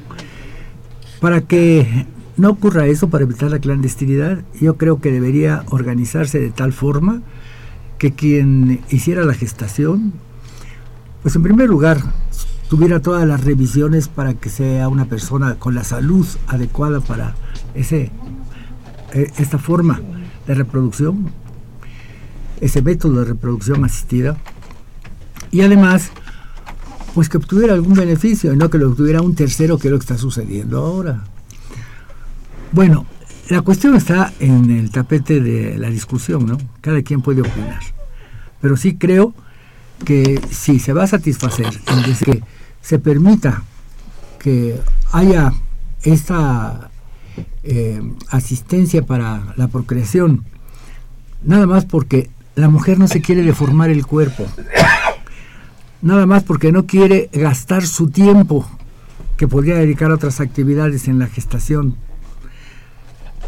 Para 1.20 1.42
que 1.42 2.06
no 2.38 2.50
ocurra 2.50 2.86
eso, 2.86 3.10
para 3.10 3.24
evitar 3.24 3.50
la 3.50 3.58
clandestinidad, 3.58 4.42
yo 4.58 4.78
creo 4.78 5.00
que 5.00 5.12
debería 5.12 5.64
organizarse 5.68 6.40
de 6.40 6.50
tal 6.50 6.72
forma 6.72 7.20
que 7.98 8.12
quien 8.12 8.80
hiciera 8.88 9.24
la 9.24 9.34
gestación, 9.34 10.14
pues 11.22 11.36
en 11.36 11.42
primer 11.42 11.68
lugar, 11.68 12.00
tuviera 12.70 13.00
todas 13.00 13.26
las 13.26 13.42
revisiones 13.42 14.06
para 14.06 14.34
que 14.34 14.48
sea 14.48 14.88
una 14.88 15.06
persona 15.06 15.56
con 15.56 15.74
la 15.74 15.82
salud 15.82 16.24
adecuada 16.46 17.00
para 17.00 17.34
ese, 17.74 18.12
eh, 19.12 19.32
esta 19.38 19.58
forma 19.58 20.00
de 20.46 20.54
reproducción, 20.54 21.32
ese 22.60 22.80
método 22.80 23.18
de 23.18 23.24
reproducción 23.24 23.84
asistida, 23.84 24.36
y 25.50 25.62
además, 25.62 26.12
pues 27.12 27.28
que 27.28 27.38
obtuviera 27.38 27.74
algún 27.74 27.94
beneficio 27.94 28.52
y 28.52 28.56
no 28.56 28.70
que 28.70 28.78
lo 28.78 28.90
obtuviera 28.90 29.20
un 29.20 29.34
tercero, 29.34 29.76
que 29.76 29.88
es 29.88 29.92
lo 29.92 29.98
que 29.98 30.04
está 30.04 30.16
sucediendo 30.16 30.78
ahora. 30.78 31.24
Bueno, 32.70 33.04
la 33.48 33.62
cuestión 33.62 33.96
está 33.96 34.32
en 34.38 34.70
el 34.70 34.92
tapete 34.92 35.40
de 35.40 35.76
la 35.76 35.90
discusión, 35.90 36.46
¿no? 36.46 36.56
Cada 36.80 37.02
quien 37.02 37.20
puede 37.20 37.40
opinar. 37.40 37.80
Pero 38.60 38.76
sí 38.76 38.94
creo 38.94 39.34
que 40.04 40.40
si 40.52 40.78
se 40.78 40.92
va 40.92 41.02
a 41.02 41.08
satisfacer 41.08 41.66
en 41.66 42.14
que 42.14 42.42
se 42.82 42.98
permita 42.98 43.62
que 44.38 44.80
haya 45.12 45.52
esta 46.02 46.90
eh, 47.62 48.00
asistencia 48.28 49.02
para 49.02 49.54
la 49.56 49.68
procreación, 49.68 50.44
nada 51.42 51.66
más 51.66 51.84
porque 51.84 52.30
la 52.54 52.68
mujer 52.68 52.98
no 52.98 53.08
se 53.08 53.20
quiere 53.20 53.42
deformar 53.42 53.90
el 53.90 54.06
cuerpo, 54.06 54.46
nada 56.02 56.26
más 56.26 56.42
porque 56.42 56.72
no 56.72 56.86
quiere 56.86 57.28
gastar 57.32 57.86
su 57.86 58.08
tiempo 58.10 58.66
que 59.36 59.48
podría 59.48 59.76
dedicar 59.76 60.10
a 60.10 60.14
otras 60.14 60.40
actividades 60.40 61.08
en 61.08 61.18
la 61.18 61.26
gestación, 61.26 61.96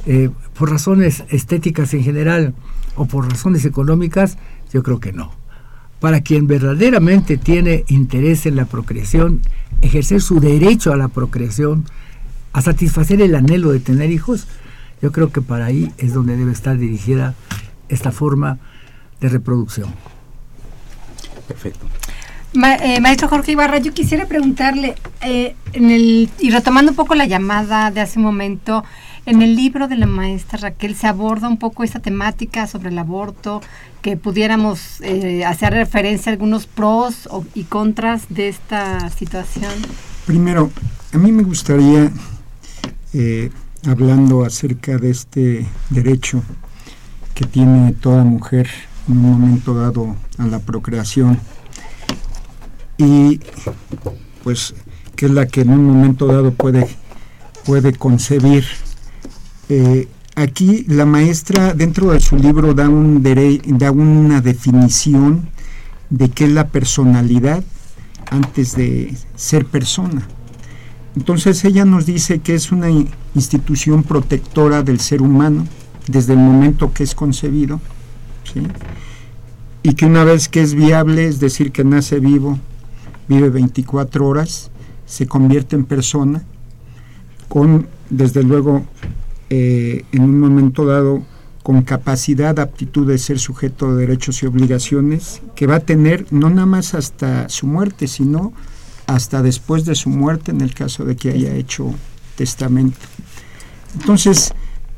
eh, 0.06 0.30
por 0.58 0.70
razones 0.70 1.24
estéticas 1.28 1.94
en 1.94 2.02
general 2.02 2.54
o 2.96 3.06
por 3.06 3.30
razones 3.30 3.64
económicas, 3.64 4.36
yo 4.72 4.82
creo 4.82 5.00
que 5.00 5.12
no. 5.12 5.41
Para 6.02 6.20
quien 6.20 6.48
verdaderamente 6.48 7.36
tiene 7.36 7.84
interés 7.86 8.44
en 8.46 8.56
la 8.56 8.64
procreación, 8.64 9.40
ejercer 9.82 10.20
su 10.20 10.40
derecho 10.40 10.92
a 10.92 10.96
la 10.96 11.06
procreación, 11.06 11.84
a 12.52 12.60
satisfacer 12.60 13.22
el 13.22 13.36
anhelo 13.36 13.70
de 13.70 13.78
tener 13.78 14.10
hijos, 14.10 14.48
yo 15.00 15.12
creo 15.12 15.30
que 15.30 15.40
para 15.40 15.66
ahí 15.66 15.92
es 15.98 16.12
donde 16.12 16.36
debe 16.36 16.50
estar 16.50 16.76
dirigida 16.76 17.34
esta 17.88 18.10
forma 18.10 18.58
de 19.20 19.28
reproducción. 19.28 19.94
Perfecto. 21.46 21.86
Ma- 22.52 22.74
eh, 22.74 23.00
maestro 23.00 23.28
Jorge 23.28 23.52
Ibarra, 23.52 23.78
yo 23.78 23.94
quisiera 23.94 24.26
preguntarle, 24.26 24.96
eh, 25.20 25.54
en 25.72 25.90
el, 25.90 26.28
y 26.40 26.50
retomando 26.50 26.90
un 26.90 26.96
poco 26.96 27.14
la 27.14 27.26
llamada 27.26 27.92
de 27.92 28.00
hace 28.00 28.18
un 28.18 28.24
momento, 28.24 28.84
en 29.26 29.42
el 29.42 29.56
libro 29.56 29.88
de 29.88 29.96
la 29.96 30.06
maestra 30.06 30.58
Raquel 30.58 30.94
se 30.94 31.06
aborda 31.06 31.48
un 31.48 31.58
poco 31.58 31.84
esta 31.84 32.00
temática 32.00 32.66
sobre 32.66 32.90
el 32.90 32.98
aborto, 32.98 33.60
que 34.00 34.16
pudiéramos 34.16 35.00
eh, 35.00 35.44
hacer 35.44 35.72
referencia 35.72 36.30
a 36.30 36.32
algunos 36.34 36.66
pros 36.66 37.28
y 37.54 37.64
contras 37.64 38.24
de 38.28 38.48
esta 38.48 39.08
situación. 39.10 39.72
Primero, 40.26 40.70
a 41.12 41.18
mí 41.18 41.30
me 41.30 41.42
gustaría, 41.42 42.10
eh, 43.12 43.50
hablando 43.86 44.44
acerca 44.44 44.98
de 44.98 45.10
este 45.10 45.66
derecho 45.90 46.42
que 47.34 47.44
tiene 47.44 47.92
toda 47.92 48.24
mujer 48.24 48.68
en 49.08 49.18
un 49.18 49.40
momento 49.40 49.74
dado 49.74 50.16
a 50.38 50.46
la 50.46 50.58
procreación, 50.58 51.38
y 52.98 53.40
pues 54.42 54.74
que 55.16 55.26
es 55.26 55.32
la 55.32 55.46
que 55.46 55.62
en 55.62 55.70
un 55.70 55.84
momento 55.84 56.26
dado 56.26 56.52
puede, 56.52 56.88
puede 57.64 57.92
concebir. 57.92 58.64
Eh, 59.68 60.08
aquí 60.34 60.84
la 60.88 61.06
maestra 61.06 61.74
dentro 61.74 62.12
de 62.12 62.20
su 62.20 62.36
libro 62.36 62.74
da, 62.74 62.88
un 62.88 63.22
da 63.22 63.90
una 63.90 64.40
definición 64.40 65.48
de 66.10 66.28
qué 66.28 66.44
es 66.44 66.50
la 66.50 66.68
personalidad 66.68 67.62
antes 68.30 68.76
de 68.76 69.16
ser 69.36 69.66
persona. 69.66 70.26
Entonces 71.16 71.64
ella 71.64 71.84
nos 71.84 72.06
dice 72.06 72.38
que 72.40 72.54
es 72.54 72.72
una 72.72 72.88
institución 73.34 74.02
protectora 74.02 74.82
del 74.82 75.00
ser 75.00 75.20
humano 75.20 75.66
desde 76.06 76.32
el 76.32 76.38
momento 76.38 76.92
que 76.92 77.04
es 77.04 77.14
concebido, 77.14 77.80
y 79.82 79.94
que 79.94 80.06
una 80.06 80.24
vez 80.24 80.48
que 80.48 80.60
es 80.60 80.74
viable, 80.74 81.26
es 81.26 81.40
decir, 81.40 81.72
que 81.72 81.84
nace 81.84 82.20
vivo, 82.20 82.58
vive 83.28 83.50
24 83.50 84.26
horas, 84.26 84.70
se 85.06 85.26
convierte 85.26 85.76
en 85.76 85.84
persona, 85.84 86.42
con, 87.48 87.86
desde 88.10 88.42
luego, 88.42 88.84
eh, 89.54 90.06
en 90.12 90.22
un 90.22 90.40
momento 90.40 90.86
dado, 90.86 91.22
con 91.62 91.82
capacidad, 91.82 92.58
aptitud 92.58 93.06
de 93.06 93.18
ser 93.18 93.38
sujeto 93.38 93.94
de 93.94 94.06
derechos 94.06 94.42
y 94.42 94.46
obligaciones, 94.46 95.42
que 95.54 95.66
va 95.66 95.76
a 95.76 95.80
tener 95.80 96.24
no 96.30 96.48
nada 96.48 96.64
más 96.64 96.94
hasta 96.94 97.50
su 97.50 97.66
muerte, 97.66 98.08
sino 98.08 98.54
hasta 99.06 99.42
después 99.42 99.84
de 99.84 99.94
su 99.94 100.08
muerte 100.08 100.52
en 100.52 100.62
el 100.62 100.72
caso 100.72 101.04
de 101.04 101.16
que 101.16 101.32
haya 101.32 101.54
hecho 101.54 101.92
testamento. 102.34 102.96
Entonces, 103.94 104.54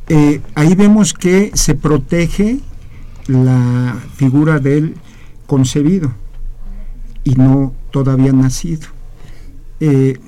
eh, 0.09 0.40
ahí 0.55 0.76
vemos 0.76 1.14
que 1.14 1.50
se 1.55 1.74
protege 1.74 2.61
la 3.26 4.00
figura 4.14 4.61
del 4.61 4.94
concebido 5.48 6.14
y 7.24 7.34
no 7.34 7.74
todavía 7.90 8.32
nacido. 8.32 8.86
Eh, 9.80 10.20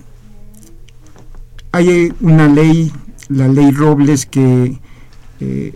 hay 1.71 2.13
una 2.21 2.49
ley, 2.49 2.91
la 3.29 3.49
ley 3.49 3.71
Robles, 3.71 4.27
que 4.27 4.79
eh, 5.41 5.75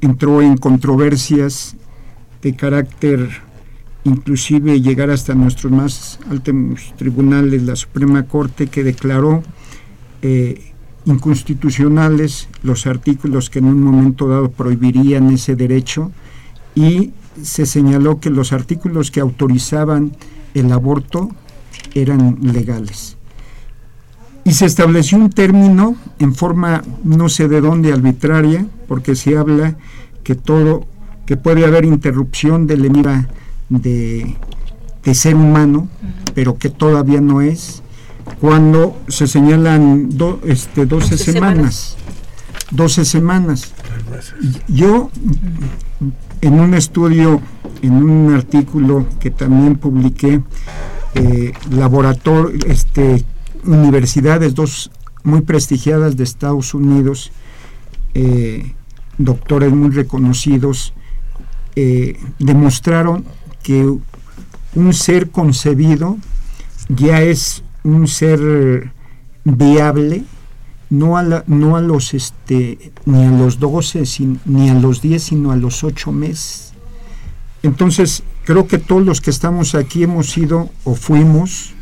entró 0.00 0.42
en 0.42 0.56
controversias 0.56 1.76
de 2.42 2.54
carácter 2.54 3.28
inclusive 4.04 4.80
llegar 4.80 5.10
hasta 5.10 5.34
nuestros 5.34 5.72
más 5.72 6.18
altos 6.30 6.94
tribunales, 6.96 7.62
la 7.62 7.74
Suprema 7.74 8.24
Corte, 8.24 8.66
que 8.66 8.84
declaró 8.84 9.42
eh, 10.22 10.72
inconstitucionales 11.06 12.48
los 12.62 12.86
artículos 12.86 13.50
que 13.50 13.58
en 13.58 13.66
un 13.66 13.82
momento 13.82 14.28
dado 14.28 14.50
prohibirían 14.50 15.30
ese 15.30 15.56
derecho 15.56 16.12
y 16.74 17.12
se 17.42 17.66
señaló 17.66 18.20
que 18.20 18.30
los 18.30 18.52
artículos 18.52 19.10
que 19.10 19.20
autorizaban 19.20 20.16
el 20.54 20.70
aborto 20.72 21.30
eran 21.94 22.38
legales. 22.42 23.16
Y 24.44 24.52
se 24.52 24.66
estableció 24.66 25.18
un 25.18 25.30
término 25.30 25.96
en 26.18 26.34
forma 26.34 26.82
no 27.02 27.28
sé 27.28 27.48
de 27.48 27.60
dónde 27.60 27.92
arbitraria, 27.92 28.66
porque 28.86 29.16
se 29.16 29.36
habla 29.36 29.76
que 30.22 30.34
todo, 30.34 30.86
que 31.24 31.36
puede 31.36 31.64
haber 31.64 31.84
interrupción 31.84 32.66
de 32.66 32.76
la 32.76 33.28
de, 33.70 34.36
de 35.02 35.14
ser 35.14 35.34
humano, 35.34 35.88
pero 36.34 36.58
que 36.58 36.68
todavía 36.68 37.20
no 37.20 37.40
es, 37.40 37.82
cuando 38.40 38.96
se 39.08 39.26
señalan 39.26 40.08
este, 40.44 40.86
12, 40.86 41.16
semanas. 41.18 41.96
12 42.70 43.04
semanas. 43.04 43.72
Yo, 44.68 45.10
en 46.40 46.60
un 46.60 46.74
estudio, 46.74 47.40
en 47.82 47.94
un 47.94 48.34
artículo 48.34 49.06
que 49.20 49.30
también 49.30 49.76
publiqué, 49.76 50.42
eh, 51.14 51.52
laboratorio, 51.70 52.58
este, 52.66 53.24
universidades, 53.66 54.54
dos 54.54 54.90
muy 55.22 55.40
prestigiadas 55.40 56.16
de 56.16 56.24
Estados 56.24 56.74
Unidos, 56.74 57.32
eh, 58.14 58.74
doctores 59.18 59.72
muy 59.72 59.90
reconocidos, 59.90 60.92
eh, 61.76 62.18
demostraron 62.38 63.24
que 63.62 63.84
un 64.74 64.92
ser 64.92 65.30
concebido 65.30 66.18
ya 66.88 67.22
es 67.22 67.62
un 67.82 68.06
ser 68.06 68.92
viable, 69.44 70.24
no 70.90 71.16
a, 71.16 71.44
no 71.46 71.76
a 71.76 71.80
los 71.80 72.14
este, 72.14 72.92
ni 73.06 73.24
a 73.24 73.30
los 73.30 73.58
12 73.58 74.04
ni 74.44 74.70
a 74.70 74.74
los 74.74 75.00
10, 75.00 75.22
sino 75.22 75.50
a 75.50 75.56
los 75.56 75.82
8 75.82 76.12
meses. 76.12 76.72
Entonces, 77.62 78.22
creo 78.44 78.66
que 78.66 78.78
todos 78.78 79.04
los 79.04 79.20
que 79.20 79.30
estamos 79.30 79.74
aquí 79.74 80.02
hemos 80.02 80.30
sido 80.30 80.70
o 80.84 80.94
fuimos 80.94 81.74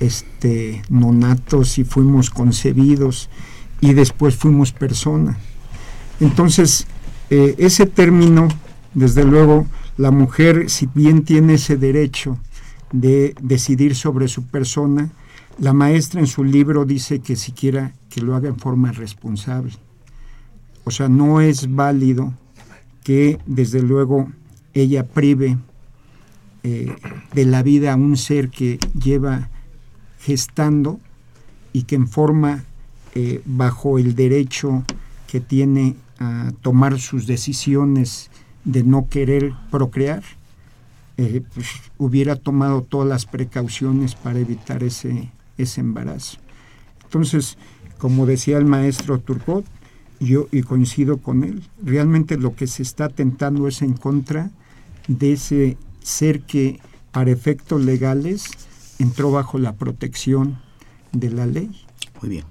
este 0.00 0.82
nonatos 0.88 1.78
y 1.78 1.84
fuimos 1.84 2.30
concebidos 2.30 3.28
y 3.80 3.94
después 3.94 4.34
fuimos 4.36 4.72
personas. 4.72 5.36
Entonces, 6.18 6.86
eh, 7.30 7.54
ese 7.58 7.86
término, 7.86 8.48
desde 8.94 9.24
luego, 9.24 9.66
la 9.96 10.10
mujer, 10.10 10.68
si 10.68 10.88
bien 10.94 11.24
tiene 11.24 11.54
ese 11.54 11.76
derecho 11.76 12.38
de 12.92 13.34
decidir 13.40 13.94
sobre 13.94 14.28
su 14.28 14.44
persona, 14.44 15.10
la 15.58 15.72
maestra 15.72 16.20
en 16.20 16.26
su 16.26 16.42
libro 16.42 16.84
dice 16.84 17.20
que 17.20 17.36
siquiera 17.36 17.92
que 18.08 18.20
lo 18.20 18.34
haga 18.34 18.48
en 18.48 18.58
forma 18.58 18.92
responsable. 18.92 19.72
O 20.84 20.90
sea, 20.90 21.08
no 21.08 21.40
es 21.40 21.74
válido 21.74 22.32
que 23.04 23.38
desde 23.46 23.82
luego 23.82 24.30
ella 24.74 25.06
prive 25.06 25.58
eh, 26.62 26.94
de 27.34 27.44
la 27.44 27.62
vida 27.62 27.92
a 27.92 27.96
un 27.96 28.16
ser 28.16 28.50
que 28.50 28.78
lleva 28.98 29.48
gestando 30.20 31.00
y 31.72 31.84
que 31.84 31.96
en 31.96 32.08
forma 32.08 32.64
eh, 33.14 33.42
bajo 33.44 33.98
el 33.98 34.14
derecho 34.14 34.84
que 35.26 35.40
tiene 35.40 35.96
a 36.18 36.52
tomar 36.62 37.00
sus 37.00 37.26
decisiones 37.26 38.30
de 38.64 38.84
no 38.84 39.08
querer 39.08 39.54
procrear, 39.70 40.22
eh, 41.16 41.42
pues, 41.54 41.66
hubiera 41.98 42.36
tomado 42.36 42.82
todas 42.82 43.08
las 43.08 43.26
precauciones 43.26 44.14
para 44.14 44.38
evitar 44.38 44.82
ese, 44.82 45.30
ese 45.56 45.80
embarazo. 45.80 46.38
Entonces, 47.04 47.56
como 47.98 48.26
decía 48.26 48.58
el 48.58 48.66
maestro 48.66 49.18
Turcot, 49.18 49.64
yo 50.20 50.48
y 50.52 50.62
coincido 50.62 51.16
con 51.18 51.44
él, 51.44 51.62
realmente 51.82 52.36
lo 52.36 52.54
que 52.54 52.66
se 52.66 52.82
está 52.82 53.08
tentando 53.08 53.66
es 53.66 53.80
en 53.82 53.94
contra 53.94 54.50
de 55.08 55.32
ese 55.32 55.78
ser 56.02 56.42
que 56.42 56.78
para 57.10 57.30
efectos 57.30 57.82
legales 57.82 58.50
entró 59.00 59.30
bajo 59.30 59.58
la 59.58 59.74
protección 59.74 60.58
de 61.12 61.30
la 61.30 61.46
ley. 61.46 61.70
Muy 62.20 62.30
bien. 62.30 62.44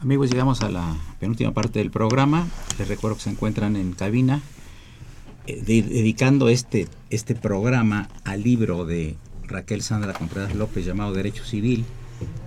Amigos, 0.00 0.30
llegamos 0.30 0.60
a 0.60 0.68
la 0.68 0.94
penúltima 1.20 1.52
parte 1.52 1.78
del 1.78 1.90
programa. 1.90 2.46
Les 2.78 2.88
recuerdo 2.88 3.16
que 3.16 3.22
se 3.22 3.30
encuentran 3.30 3.76
en 3.76 3.92
cabina 3.92 4.42
eh, 5.46 5.62
dedicando 5.64 6.48
este, 6.48 6.88
este 7.08 7.34
programa 7.34 8.08
al 8.24 8.42
libro 8.42 8.84
de 8.84 9.16
Raquel 9.44 9.80
Sandra 9.80 10.12
Contreras 10.12 10.54
López 10.54 10.84
llamado 10.84 11.12
Derecho 11.12 11.44
Civil, 11.44 11.84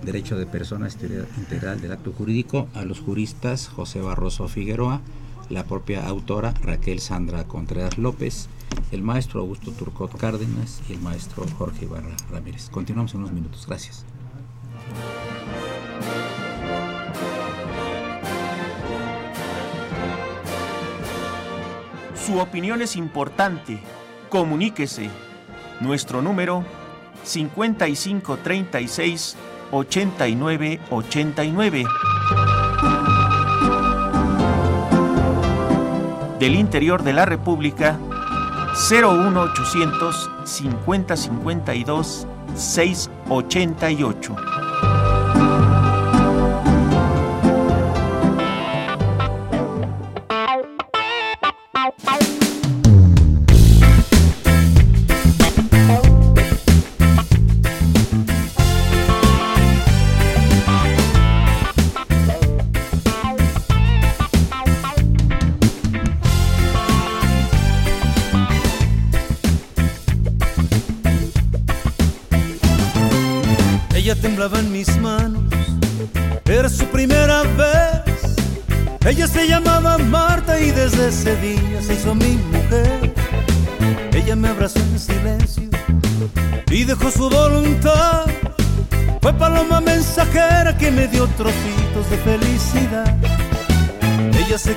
Derecho 0.03 0.37
de 0.37 0.45
Persona 0.45 0.89
Integral 1.37 1.81
del 1.81 1.93
Acto 1.93 2.11
Jurídico, 2.11 2.67
a 2.73 2.83
los 2.83 2.99
juristas 2.99 3.69
José 3.69 4.01
Barroso 4.01 4.47
Figueroa, 4.49 5.01
la 5.49 5.63
propia 5.63 6.05
autora 6.05 6.53
Raquel 6.61 6.99
Sandra 6.99 7.45
Contreras 7.45 7.97
López, 7.97 8.49
el 8.91 9.03
maestro 9.03 9.41
Augusto 9.41 9.71
Turcot 9.71 10.17
Cárdenas 10.17 10.81
y 10.89 10.93
el 10.93 11.01
maestro 11.01 11.45
Jorge 11.57 11.85
Ibarra 11.85 12.15
Ramírez. 12.31 12.69
Continuamos 12.69 13.13
en 13.13 13.19
unos 13.21 13.31
minutos. 13.31 13.65
Gracias. 13.67 14.05
Su 22.25 22.39
opinión 22.39 22.81
es 22.81 22.95
importante. 22.95 23.79
Comuníquese. 24.29 25.09
Nuestro 25.79 26.21
número 26.21 26.63
5536 27.23 29.37
8989. 29.71 31.85
Del 36.39 36.55
interior 36.55 37.03
de 37.03 37.13
la 37.13 37.25
República 37.25 37.99
01800 38.79 40.29
5052 40.45 42.25
688. 42.55 44.68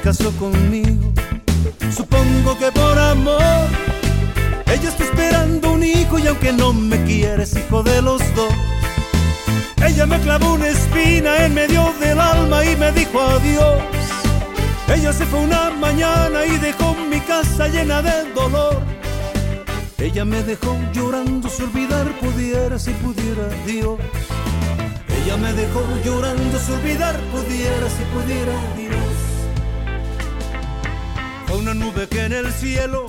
Casó 0.03 0.33
conmigo, 0.33 1.13
supongo 1.95 2.59
que 2.59 2.73
por 2.73 2.99
amor. 2.99 3.67
Ella 4.67 4.89
está 4.89 5.05
esperando 5.05 5.73
un 5.73 5.85
hijo 5.85 6.19
y 6.19 6.27
aunque 6.27 6.53
no 6.53 6.73
me 6.73 7.03
quiere 7.05 7.45
es 7.45 7.57
hijo 7.57 7.83
de 7.83 8.03
los 8.03 8.21
dos. 8.35 8.53
Ella 9.87 10.07
me 10.07 10.19
clavó 10.21 10.55
una 10.55 10.69
espina 10.69 11.45
en 11.45 11.55
medio 11.55 11.93
del 12.01 12.19
alma 12.19 12.65
y 12.65 12.77
me 12.77 12.91
dijo 12.93 13.21
adiós. 13.21 13.83
Ella 14.89 15.13
se 15.13 15.25
fue 15.27 15.41
una 15.41 15.71
mañana 15.71 16.45
y 16.47 16.59
dejó 16.59 16.95
mi 17.09 17.21
casa 17.21 17.69
llena 17.69 18.03
de 18.03 18.33
dolor. 18.33 18.83
Ella 19.99 20.25
me 20.25 20.43
dejó 20.43 20.77
llorando 20.93 21.49
si 21.49 21.63
olvidar 21.63 22.07
pudiera, 22.19 22.79
si 22.79 22.91
pudiera 22.91 23.49
Dios. 23.67 23.99
Ella 25.23 25.37
me 25.37 25.53
dejó 25.53 25.83
llorando 26.05 26.59
si 26.59 26.73
olvidar 26.73 27.17
pudiera, 27.33 27.89
si 27.89 28.03
pudiera 28.13 28.53
Dios. 28.77 29.02
Una 31.63 31.75
nube 31.75 32.09
que 32.09 32.25
en 32.25 32.33
el 32.33 32.51
cielo 32.51 33.07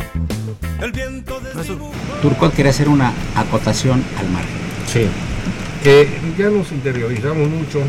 el 0.80 0.92
viento 0.92 1.40
desdibujó. 1.40 1.92
Turcot 2.22 2.54
quería 2.54 2.70
hacer 2.70 2.88
una 2.88 3.12
acotación 3.36 4.04
al 4.16 4.30
margen. 4.30 4.56
Sí, 4.86 5.08
que 5.82 6.08
ya 6.38 6.52
nos 6.52 6.72
interiorizamos 6.72 7.50
mucho 7.50 7.80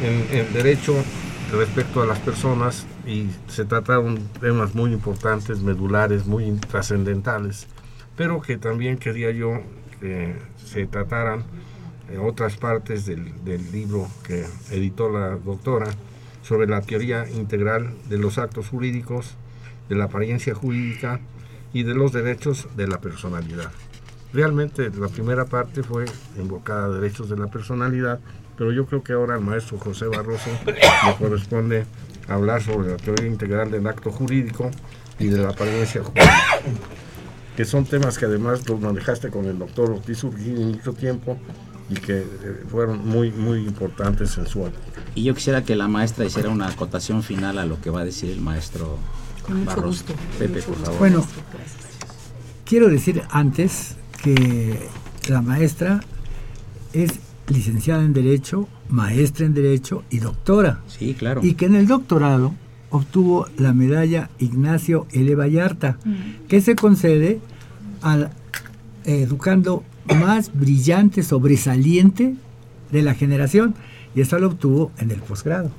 en, 0.00 0.38
en 0.38 0.50
derecho 0.54 0.94
respecto 1.52 2.00
a 2.00 2.06
las 2.06 2.18
personas 2.20 2.86
y 3.06 3.26
se 3.48 3.66
trataron 3.66 4.18
temas 4.40 4.74
muy 4.74 4.94
importantes, 4.94 5.60
medulares, 5.60 6.24
muy 6.24 6.50
trascendentales, 6.52 7.66
pero 8.16 8.40
que 8.40 8.56
también 8.56 8.96
quería 8.96 9.30
yo 9.30 9.60
que 10.00 10.36
se 10.56 10.86
trataran 10.86 11.44
en 12.10 12.20
otras 12.20 12.56
partes 12.56 13.04
del, 13.04 13.44
del 13.44 13.70
libro 13.70 14.08
que 14.26 14.46
editó 14.70 15.10
la 15.10 15.36
doctora 15.36 15.88
sobre 16.42 16.66
la 16.66 16.80
teoría 16.80 17.28
integral 17.28 17.92
de 18.08 18.16
los 18.16 18.38
actos 18.38 18.68
jurídicos, 18.68 19.36
de 19.88 19.96
la 19.96 20.04
apariencia 20.04 20.54
jurídica 20.54 21.20
y 21.72 21.82
de 21.82 21.94
los 21.94 22.12
derechos 22.12 22.68
de 22.76 22.86
la 22.86 23.00
personalidad. 23.00 23.70
Realmente 24.32 24.90
la 24.90 25.08
primera 25.08 25.44
parte 25.44 25.82
fue 25.82 26.06
invocada 26.38 26.86
a 26.86 26.88
derechos 26.88 27.28
de 27.28 27.36
la 27.36 27.48
personalidad, 27.48 28.20
pero 28.56 28.72
yo 28.72 28.86
creo 28.86 29.02
que 29.02 29.12
ahora 29.12 29.34
al 29.34 29.42
maestro 29.42 29.78
José 29.78 30.06
Barroso 30.06 30.50
le 30.66 31.14
corresponde 31.18 31.84
hablar 32.28 32.62
sobre 32.62 32.92
la 32.92 32.96
teoría 32.96 33.26
integral 33.26 33.70
del 33.70 33.86
acto 33.86 34.10
jurídico 34.10 34.70
y 35.18 35.26
de 35.26 35.38
la 35.38 35.50
apariencia 35.50 36.02
jurídica, 36.02 36.60
que 37.56 37.64
son 37.64 37.84
temas 37.84 38.18
que 38.18 38.24
además 38.24 38.66
los 38.68 38.80
manejaste 38.80 39.28
con 39.28 39.44
el 39.44 39.58
doctor 39.58 39.90
Ortiz 39.90 40.24
Urquín 40.24 40.72
mucho 40.72 40.94
tiempo 40.94 41.38
y 41.90 41.94
que 41.94 42.20
eh, 42.20 42.26
fueron 42.70 43.06
muy, 43.06 43.30
muy 43.30 43.58
importantes 43.58 44.38
en 44.38 44.46
su 44.46 44.70
Y 45.14 45.24
yo 45.24 45.34
quisiera 45.34 45.62
que 45.62 45.76
la 45.76 45.88
maestra 45.88 46.24
hiciera 46.24 46.48
una 46.48 46.68
acotación 46.68 47.22
final 47.22 47.58
a 47.58 47.66
lo 47.66 47.80
que 47.80 47.90
va 47.90 48.00
a 48.00 48.04
decir 48.04 48.30
el 48.30 48.40
maestro 48.40 48.98
Con 49.46 49.58
mucho 49.58 49.70
Barroso. 49.76 49.86
gusto, 49.88 50.14
Pepe, 50.38 50.54
mucho 50.54 50.66
por 50.66 50.74
gusto. 50.74 50.84
favor. 50.84 50.98
Bueno, 50.98 51.24
quiero 52.64 52.88
decir 52.88 53.22
antes 53.30 53.96
que 54.22 54.78
la 55.28 55.42
maestra 55.42 56.00
es 56.92 57.10
licenciada 57.48 58.02
en 58.04 58.12
Derecho, 58.12 58.68
maestra 58.88 59.46
en 59.46 59.54
Derecho 59.54 60.04
y 60.10 60.18
doctora. 60.18 60.80
Sí, 60.86 61.14
claro. 61.14 61.40
Y 61.44 61.54
que 61.54 61.66
en 61.66 61.74
el 61.74 61.86
doctorado 61.86 62.54
obtuvo 62.90 63.46
la 63.56 63.72
medalla 63.72 64.30
Ignacio 64.38 65.06
L. 65.12 65.34
Vallarta, 65.34 65.98
que 66.48 66.60
se 66.60 66.76
concede 66.76 67.40
al 68.02 68.30
eh, 69.04 69.22
educando 69.22 69.82
más 70.20 70.50
brillante, 70.52 71.22
sobresaliente 71.22 72.34
de 72.90 73.02
la 73.02 73.14
generación. 73.14 73.74
Y 74.14 74.20
esta 74.20 74.38
lo 74.38 74.48
obtuvo 74.48 74.92
en 74.98 75.10
el 75.10 75.20
posgrado. 75.20 75.70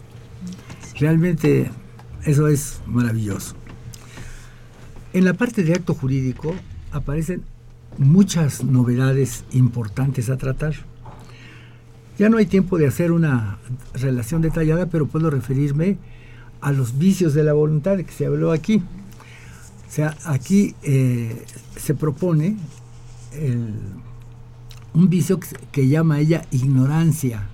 Realmente 0.99 1.70
eso 2.26 2.47
es 2.47 2.82
maravilloso. 2.86 3.55
En 5.13 5.26
la 5.26 5.34
parte 5.34 5.63
de 5.63 5.74
acto 5.74 5.93
jurídico 5.93 6.55
aparecen 6.91 7.43
muchas 7.97 8.63
novedades 8.63 9.43
importantes 9.51 10.30
a 10.30 10.38
tratar. 10.38 10.74
Ya 12.17 12.30
no 12.30 12.38
hay 12.38 12.45
tiempo 12.45 12.78
de 12.78 12.88
hacer 12.88 13.11
una 13.11 13.57
relación 13.93 14.41
detallada, 14.41 14.88
pero 14.88 15.07
puedo 15.07 15.30
referirme 15.30 15.97
a 16.61 16.71
los 16.71 16.97
vicios 16.97 17.34
de 17.34 17.43
la 17.43 17.53
voluntad 17.53 17.97
que 17.97 18.11
se 18.11 18.26
habló 18.26 18.51
aquí. 18.51 18.78
O 18.78 19.91
sea, 19.91 20.15
aquí 20.26 20.76
eh, 20.84 21.43
se 21.76 21.93
propone 21.93 22.55
el- 23.34 23.74
un 24.93 25.09
vicio 25.09 25.39
que, 25.71 25.88
llama 25.88 26.19
ella 26.19 26.45
ignorancia 26.51 27.47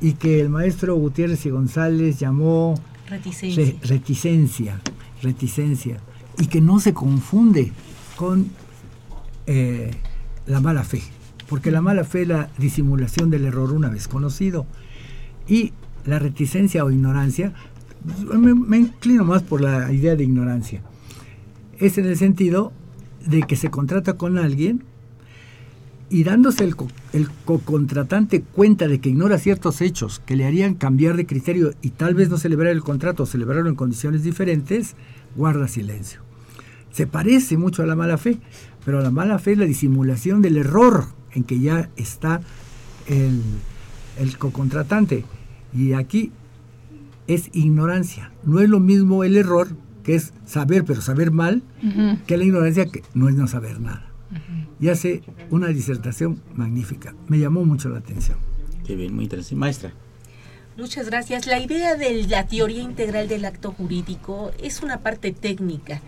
y 0.00 0.12
que 0.12 0.40
el 0.40 0.50
maestro 0.50 0.94
Gutiérrez 0.96 1.44
y 1.46 1.50
González 1.50 2.18
llamó 2.18 2.74
Reticencia. 3.08 3.64
re- 3.64 3.76
reticencia, 3.82 4.80
reticencia, 5.22 5.98
y 6.38 6.46
que 6.46 6.60
no 6.60 6.80
se 6.80 6.94
confunde 6.94 7.72
con 8.16 8.48
eh, 9.46 9.90
la 10.46 10.60
mala 10.60 10.84
fe, 10.84 11.02
porque 11.48 11.70
la 11.70 11.80
mala 11.82 12.04
fe 12.04 12.22
es 12.22 12.28
la 12.28 12.48
disimulación 12.58 13.30
del 13.30 13.44
error 13.44 13.72
una 13.72 13.88
vez 13.88 14.08
conocido, 14.08 14.66
y 15.46 15.72
la 16.06 16.18
reticencia 16.18 16.84
o 16.84 16.90
ignorancia, 16.90 17.52
me, 18.34 18.54
me 18.54 18.78
inclino 18.78 19.24
más 19.24 19.42
por 19.42 19.60
la 19.60 19.92
idea 19.92 20.16
de 20.16 20.24
ignorancia, 20.24 20.82
es 21.78 21.98
en 21.98 22.06
el 22.06 22.16
sentido 22.16 22.72
de 23.26 23.42
que 23.42 23.56
se 23.56 23.70
contrata 23.70 24.14
con 24.14 24.38
alguien 24.38 24.84
y 26.14 26.22
dándose 26.22 26.62
el, 26.62 26.76
co- 26.76 26.86
el 27.12 27.28
co-contratante 27.44 28.40
cuenta 28.42 28.86
de 28.86 29.00
que 29.00 29.08
ignora 29.08 29.36
ciertos 29.38 29.80
hechos 29.80 30.20
que 30.24 30.36
le 30.36 30.44
harían 30.46 30.74
cambiar 30.74 31.16
de 31.16 31.26
criterio 31.26 31.72
y 31.82 31.90
tal 31.90 32.14
vez 32.14 32.30
no 32.30 32.38
celebrar 32.38 32.70
el 32.70 32.82
contrato 32.82 33.24
o 33.24 33.26
celebrarlo 33.26 33.68
en 33.68 33.74
condiciones 33.74 34.22
diferentes, 34.22 34.94
guarda 35.34 35.66
silencio. 35.66 36.20
Se 36.92 37.08
parece 37.08 37.56
mucho 37.56 37.82
a 37.82 37.86
la 37.86 37.96
mala 37.96 38.16
fe, 38.16 38.38
pero 38.84 39.00
la 39.02 39.10
mala 39.10 39.40
fe 39.40 39.52
es 39.52 39.58
la 39.58 39.64
disimulación 39.64 40.40
del 40.40 40.56
error 40.56 41.06
en 41.32 41.42
que 41.42 41.58
ya 41.58 41.90
está 41.96 42.40
el, 43.08 43.40
el 44.20 44.38
co-contratante. 44.38 45.24
Y 45.76 45.94
aquí 45.94 46.30
es 47.26 47.50
ignorancia. 47.54 48.30
No 48.44 48.60
es 48.60 48.68
lo 48.68 48.78
mismo 48.78 49.24
el 49.24 49.36
error, 49.36 49.66
que 50.04 50.14
es 50.14 50.32
saber, 50.46 50.84
pero 50.84 51.00
saber 51.00 51.32
mal, 51.32 51.64
que 52.28 52.36
la 52.36 52.44
ignorancia, 52.44 52.86
que 52.86 53.02
no 53.14 53.28
es 53.28 53.34
no 53.34 53.48
saber 53.48 53.80
nada. 53.80 54.03
Y 54.80 54.88
hace 54.88 55.22
una 55.50 55.68
disertación 55.68 56.42
magnífica. 56.54 57.14
Me 57.28 57.38
llamó 57.38 57.64
mucho 57.64 57.88
la 57.88 57.98
atención. 57.98 58.38
Qué 58.86 58.96
bien, 58.96 59.14
muy 59.14 59.24
interesante. 59.24 59.56
Maestra. 59.56 59.92
Muchas 60.76 61.06
gracias. 61.06 61.46
La 61.46 61.60
idea 61.60 61.94
de 61.94 62.24
la 62.24 62.46
teoría 62.46 62.82
integral 62.82 63.28
del 63.28 63.44
acto 63.44 63.72
jurídico 63.72 64.50
es 64.60 64.82
una 64.82 65.00
parte 65.00 65.30
técnica, 65.30 66.00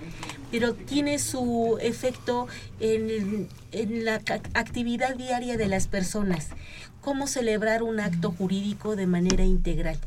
pero 0.50 0.74
tiene 0.74 1.20
su 1.20 1.78
efecto 1.80 2.48
en, 2.80 3.46
en 3.70 4.04
la 4.04 4.20
actividad 4.54 5.14
diaria 5.14 5.56
de 5.56 5.68
las 5.68 5.86
personas. 5.86 6.48
Cómo 7.00 7.28
celebrar 7.28 7.84
un 7.84 8.00
acto 8.00 8.32
jurídico 8.32 8.96
de 8.96 9.06
manera 9.06 9.44
integral, 9.44 9.98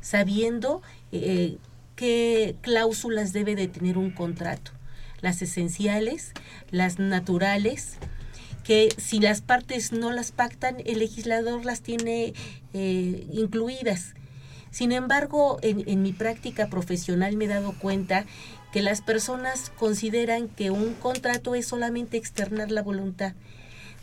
sabiendo 0.00 0.80
eh, 1.12 1.58
qué 1.94 2.56
cláusulas 2.62 3.34
debe 3.34 3.54
de 3.54 3.68
tener 3.68 3.98
un 3.98 4.10
contrato, 4.10 4.70
las 5.20 5.42
esenciales, 5.42 6.32
las 6.70 6.98
naturales, 6.98 7.98
que 8.64 8.88
si 8.98 9.20
las 9.20 9.42
partes 9.42 9.92
no 9.92 10.12
las 10.12 10.32
pactan, 10.32 10.76
el 10.84 10.98
legislador 10.98 11.64
las 11.64 11.82
tiene 11.82 12.34
eh, 12.74 13.26
incluidas. 13.32 14.14
Sin 14.72 14.92
embargo, 14.92 15.58
en, 15.62 16.02
mi 16.02 16.12
práctica 16.12 16.66
profesional 16.66 17.36
me 17.36 17.46
he 17.46 17.48
dado 17.48 17.72
cuenta 17.78 18.26
que 18.72 18.82
las 18.82 19.00
personas 19.00 19.70
consideran 19.70 20.48
que 20.48 20.70
un 20.70 20.94
contrato 20.94 21.54
es 21.54 21.66
solamente 21.66 22.16
externar 22.16 22.70
la 22.70 22.82
voluntad, 22.82 23.34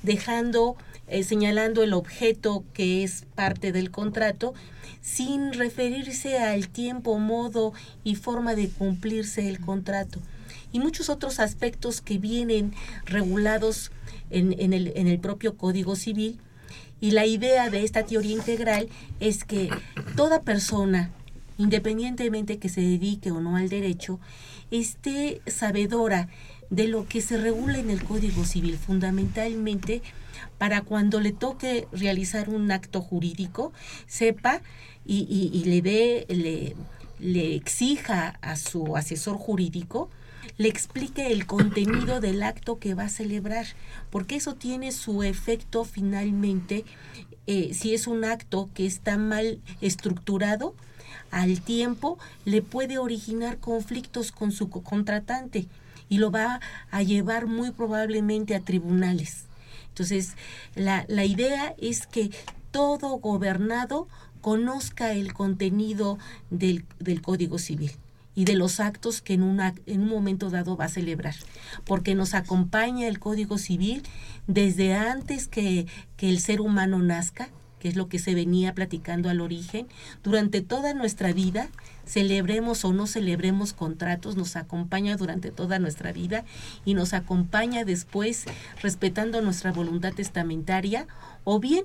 dejando, 0.01 0.77
eh, 1.07 1.23
señalando 1.23 1.83
el 1.83 1.93
objeto 1.93 2.63
que 2.73 3.03
es 3.03 3.25
parte 3.35 3.71
del 3.71 3.91
contrato, 3.91 4.53
sin 5.01 5.53
referirse 5.53 6.39
al 6.39 6.69
tiempo, 6.69 7.19
modo 7.19 7.73
y 8.03 8.15
forma 8.15 8.55
de 8.55 8.69
cumplirse 8.69 9.47
el 9.49 9.59
contrato. 9.59 10.21
Y 10.73 10.79
muchos 10.79 11.07
otros 11.09 11.39
aspectos 11.39 12.01
que 12.01 12.17
vienen 12.17 12.73
regulados 13.05 13.91
en, 14.29 14.53
en 14.59 14.73
el, 14.73 14.91
en 14.95 15.07
el 15.07 15.19
propio 15.19 15.55
Código 15.55 15.95
Civil. 15.95 16.39
Y 16.99 17.11
la 17.11 17.25
idea 17.25 17.69
de 17.69 17.83
esta 17.83 18.03
teoría 18.03 18.33
integral 18.33 18.89
es 19.19 19.43
que 19.45 19.69
toda 20.15 20.41
persona, 20.41 21.11
independientemente 21.57 22.57
que 22.57 22.69
se 22.69 22.81
dedique 22.81 23.31
o 23.31 23.39
no 23.41 23.55
al 23.55 23.69
derecho, 23.69 24.19
esté 24.71 25.41
sabedora 25.47 26.27
de 26.69 26.87
lo 26.87 27.07
que 27.07 27.21
se 27.21 27.37
regula 27.37 27.77
en 27.77 27.89
el 27.89 28.03
Código 28.03 28.45
Civil, 28.45 28.77
fundamentalmente 28.77 30.01
para 30.57 30.81
cuando 30.81 31.19
le 31.19 31.31
toque 31.33 31.87
realizar 31.91 32.49
un 32.49 32.71
acto 32.71 33.01
jurídico, 33.01 33.73
sepa 34.07 34.61
y, 35.05 35.27
y- 35.29 35.55
y 35.57 35.65
le 35.65 35.81
dé, 35.81 36.25
le, 36.29 36.75
le 37.19 37.55
exija 37.55 38.39
a 38.41 38.55
su 38.55 38.95
asesor 38.97 39.37
jurídico, 39.37 40.09
le 40.57 40.67
explique 40.67 41.31
el 41.31 41.45
contenido 41.45 42.19
del 42.19 42.43
acto 42.43 42.79
que 42.79 42.93
va 42.93 43.03
a 43.03 43.09
celebrar, 43.09 43.65
porque 44.09 44.35
eso 44.35 44.55
tiene 44.55 44.91
su 44.91 45.23
efecto 45.23 45.83
finalmente, 45.85 46.85
eh, 47.47 47.73
si 47.73 47.93
es 47.93 48.07
un 48.07 48.23
acto 48.23 48.69
que 48.73 48.85
está 48.85 49.17
mal 49.17 49.59
estructurado, 49.81 50.75
al 51.31 51.61
tiempo 51.61 52.19
le 52.45 52.61
puede 52.61 52.97
originar 52.97 53.57
conflictos 53.57 54.31
con 54.31 54.51
su 54.51 54.69
co- 54.69 54.83
contratante 54.83 55.65
y 56.09 56.19
lo 56.19 56.29
va 56.29 56.59
a 56.91 57.03
llevar 57.03 57.47
muy 57.47 57.71
probablemente 57.71 58.55
a 58.55 58.59
tribunales. 58.59 59.45
Entonces, 59.89 60.35
la, 60.75 61.05
la 61.07 61.25
idea 61.25 61.75
es 61.79 62.05
que 62.07 62.29
todo 62.71 63.17
gobernado 63.17 64.07
conozca 64.41 65.13
el 65.13 65.33
contenido 65.33 66.17
del, 66.49 66.85
del 66.99 67.21
Código 67.21 67.57
Civil 67.57 67.91
y 68.35 68.45
de 68.45 68.55
los 68.55 68.79
actos 68.79 69.21
que 69.21 69.33
en, 69.33 69.43
una, 69.43 69.73
en 69.85 70.01
un 70.01 70.09
momento 70.09 70.49
dado 70.49 70.75
va 70.75 70.85
a 70.85 70.89
celebrar, 70.89 71.35
porque 71.85 72.15
nos 72.15 72.33
acompaña 72.33 73.07
el 73.07 73.19
Código 73.19 73.57
Civil 73.57 74.03
desde 74.47 74.93
antes 74.95 75.47
que, 75.47 75.87
que 76.17 76.29
el 76.29 76.39
ser 76.39 76.61
humano 76.61 76.99
nazca, 76.99 77.49
que 77.79 77.89
es 77.89 77.95
lo 77.97 78.07
que 78.07 78.17
se 78.17 78.33
venía 78.33 78.73
platicando 78.73 79.29
al 79.29 79.41
origen, 79.41 79.87
durante 80.23 80.61
toda 80.61 80.93
nuestra 80.93 81.33
vida, 81.33 81.67
celebremos 82.05 82.85
o 82.85 82.93
no 82.93 83.07
celebremos 83.07 83.73
contratos, 83.73 84.37
nos 84.37 84.55
acompaña 84.55 85.17
durante 85.17 85.51
toda 85.51 85.79
nuestra 85.79 86.13
vida 86.13 86.45
y 86.85 86.93
nos 86.93 87.13
acompaña 87.13 87.83
después 87.83 88.45
respetando 88.81 89.41
nuestra 89.41 89.73
voluntad 89.73 90.13
testamentaria 90.13 91.07
o 91.43 91.59
bien 91.59 91.83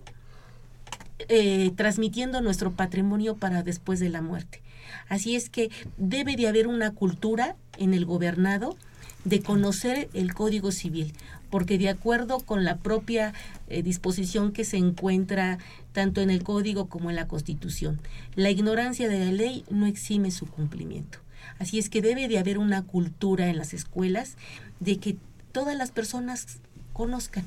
eh, 1.29 1.73
transmitiendo 1.75 2.41
nuestro 2.41 2.71
patrimonio 2.71 3.37
para 3.37 3.65
después 3.65 3.99
de 3.99 4.09
la 4.09 4.23
muerte. 4.23 4.63
Así 5.09 5.37
es 5.37 5.51
que 5.51 5.71
debe 5.97 6.37
de 6.37 6.49
haber 6.49 6.67
una 6.67 6.93
cultura 6.93 7.57
en 7.79 7.95
el 7.95 8.05
gobernado 8.05 8.77
de 9.25 9.43
conocer 9.43 10.09
el 10.15 10.33
Código 10.35 10.73
Civil, 10.73 11.13
porque 11.51 11.79
de 11.79 11.89
acuerdo 11.89 12.41
con 12.41 12.65
la 12.65 12.77
propia 12.77 13.35
eh, 13.69 13.83
disposición 13.83 14.53
que 14.53 14.65
se 14.65 14.77
encuentra 14.77 15.59
tanto 15.93 16.21
en 16.21 16.31
el 16.31 16.43
Código 16.43 16.87
como 16.87 17.11
en 17.11 17.17
la 17.17 17.29
Constitución, 17.29 18.01
la 18.35 18.51
ignorancia 18.51 19.09
de 19.09 19.19
la 19.25 19.33
ley 19.33 19.65
no 19.71 19.87
exime 19.87 20.31
su 20.31 20.47
cumplimiento. 20.47 21.19
Así 21.59 21.79
es 21.79 21.89
que 21.89 22.03
debe 22.03 22.29
de 22.29 22.39
haber 22.39 22.59
una 22.59 22.83
cultura 22.83 23.49
en 23.49 23.59
las 23.59 23.75
escuelas 23.75 24.37
de 24.81 24.99
que 24.99 25.17
todas 25.53 25.77
las 25.77 25.91
personas 25.91 26.59
conozcan 26.93 27.45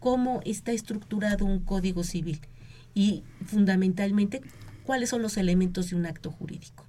cómo 0.00 0.40
está 0.44 0.72
estructurado 0.72 1.44
un 1.44 1.60
Código 1.60 2.04
Civil 2.04 2.40
y 2.94 3.22
fundamentalmente 3.46 4.40
cuáles 4.86 5.10
son 5.10 5.22
los 5.22 5.36
elementos 5.36 5.90
de 5.90 5.96
un 5.96 6.06
acto 6.06 6.30
jurídico. 6.30 6.84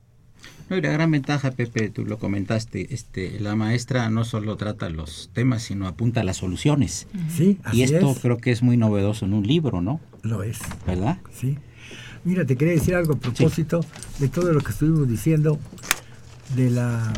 No, 0.69 0.77
y 0.77 0.81
la 0.81 0.91
gran 0.91 1.11
ventaja, 1.11 1.51
Pepe, 1.51 1.89
tú 1.89 2.05
lo 2.05 2.19
comentaste, 2.19 2.93
este, 2.93 3.39
la 3.39 3.55
maestra 3.55 4.09
no 4.09 4.25
solo 4.25 4.57
trata 4.57 4.89
los 4.89 5.29
temas, 5.33 5.63
sino 5.63 5.87
apunta 5.87 6.23
las 6.23 6.37
soluciones. 6.37 7.07
Sí, 7.35 7.57
y 7.73 7.83
así 7.83 7.95
esto 7.95 8.11
es. 8.11 8.19
creo 8.19 8.37
que 8.37 8.51
es 8.51 8.61
muy 8.61 8.77
novedoso 8.77 9.25
en 9.25 9.33
un 9.33 9.47
libro, 9.47 9.81
¿no? 9.81 9.99
Lo 10.23 10.43
es. 10.43 10.59
¿Verdad? 10.85 11.17
Sí. 11.33 11.57
Mira, 12.25 12.45
te 12.45 12.57
quería 12.57 12.73
decir 12.73 12.95
algo 12.95 13.13
a 13.13 13.19
propósito 13.19 13.83
de 14.19 14.27
todo 14.27 14.51
lo 14.51 14.59
que 14.59 14.71
estuvimos 14.71 15.07
diciendo 15.07 15.57
de 16.55 16.69
la 16.69 17.13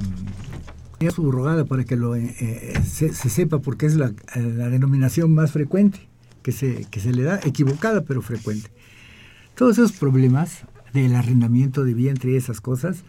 mm, 0.99 1.09
subrogada 1.09 1.65
para 1.65 1.83
que 1.85 1.95
lo 1.95 2.15
eh, 2.15 2.35
eh, 2.39 2.73
se, 2.87 3.13
se 3.13 3.29
sepa 3.29 3.59
porque 3.59 3.87
es 3.87 3.95
la, 3.95 4.13
la 4.35 4.69
denominación 4.69 5.33
más 5.33 5.51
frecuente 5.51 6.07
que 6.43 6.51
se, 6.51 6.85
que 6.85 6.99
se 6.99 7.11
le 7.11 7.23
da, 7.23 7.39
equivocada 7.43 8.01
pero 8.01 8.21
frecuente. 8.21 8.69
Todos 9.59 9.77
esos 9.77 9.91
problemas 9.91 10.59
del 10.93 11.13
arrendamiento 11.15 11.83
de 11.83 11.93
vientre 11.93 12.31
y 12.31 12.37
esas 12.37 12.61
cosas 12.61 13.03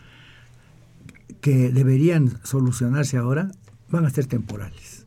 que 1.40 1.70
deberían 1.70 2.40
solucionarse 2.42 3.18
ahora 3.18 3.52
van 3.88 4.04
a 4.04 4.10
ser 4.10 4.26
temporales. 4.26 5.06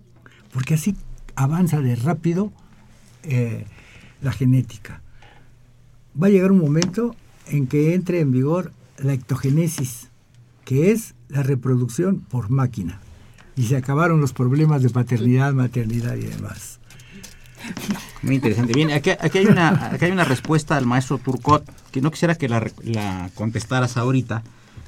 Porque 0.53 0.75
así 0.75 0.95
avanza 1.35 1.81
de 1.81 1.97
rápido 1.97 2.53
eh, 3.23 3.65
la 4.21 4.31
genética. 4.31 5.01
Va 6.15 6.27
a 6.27 6.29
llegar 6.29 6.53
un 6.53 6.59
momento 6.59 7.13
en 7.47 7.67
que 7.67 7.93
entre 7.93 8.21
en 8.21 8.31
vigor 8.31 8.71
la 8.97 9.11
ectogenesis, 9.11 10.11
que 10.63 10.91
es 10.91 11.13
la 11.27 11.43
reproducción 11.43 12.21
por 12.21 12.51
máquina. 12.51 13.01
Y 13.57 13.63
se 13.63 13.75
acabaron 13.75 14.21
los 14.21 14.31
problemas 14.31 14.81
de 14.81 14.91
paternidad, 14.91 15.51
maternidad 15.51 16.15
y 16.15 16.21
demás. 16.21 16.79
Muy 18.21 18.35
interesante. 18.35 18.73
Bien, 18.73 18.91
aquí, 18.91 19.11
aquí 19.11 19.37
hay, 19.39 19.45
una, 19.45 19.91
aquí 19.93 20.05
hay 20.05 20.11
una 20.11 20.23
respuesta 20.23 20.77
al 20.77 20.85
maestro 20.85 21.17
Turcot, 21.17 21.65
que 21.91 22.01
no 22.01 22.11
quisiera 22.11 22.35
que 22.35 22.47
la, 22.49 22.65
la 22.83 23.29
contestaras 23.35 23.97
ahorita, 23.97 24.43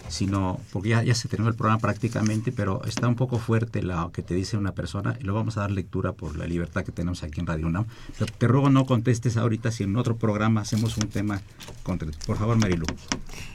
sino 0.07 0.59
porque 0.71 0.89
ya, 0.89 1.15
se 1.15 1.27
terminó 1.27 1.49
el 1.49 1.55
programa 1.55 1.79
prácticamente, 1.79 2.51
pero 2.51 2.83
está 2.85 3.07
un 3.07 3.15
poco 3.15 3.39
fuerte 3.39 3.81
lo 3.81 4.11
que 4.11 4.21
te 4.21 4.33
dice 4.33 4.57
una 4.57 4.73
persona 4.73 5.17
y 5.19 5.23
lo 5.23 5.33
vamos 5.33 5.57
a 5.57 5.61
dar 5.61 5.71
lectura 5.71 6.13
por 6.13 6.37
la 6.37 6.45
libertad 6.45 6.83
que 6.83 6.91
tenemos 6.91 7.23
aquí 7.23 7.39
en 7.39 7.47
Radio 7.47 7.67
UNAM. 7.67 7.85
Te 8.37 8.47
ruego 8.47 8.69
no 8.69 8.85
contestes 8.85 9.37
ahorita, 9.37 9.71
si 9.71 9.83
en 9.83 9.95
otro 9.95 10.15
programa 10.15 10.61
hacemos 10.61 10.97
un 10.97 11.09
tema 11.09 11.41
contra... 11.83 12.09
Por 12.25 12.37
favor, 12.37 12.57
Marilu. 12.57 12.85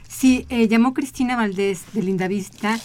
Sí, 0.07 0.45
eh, 0.49 0.67
llamó 0.67 0.93
Cristina 0.93 1.35
Valdés 1.35 1.83
de 1.93 2.03
Lindavista 2.03 2.79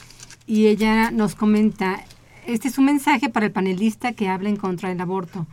y 0.47 0.67
ella 0.67 1.11
nos 1.11 1.35
comenta, 1.35 2.05
este 2.47 2.69
es 2.69 2.79
un 2.79 2.87
mensaje 2.87 3.29
para 3.29 3.47
el 3.47 3.53
panelista 3.53 4.13
que 4.13 4.29
habla 4.29 4.49
en 4.49 4.57
contra 4.57 4.89
del 4.89 5.01
aborto. 5.01 5.47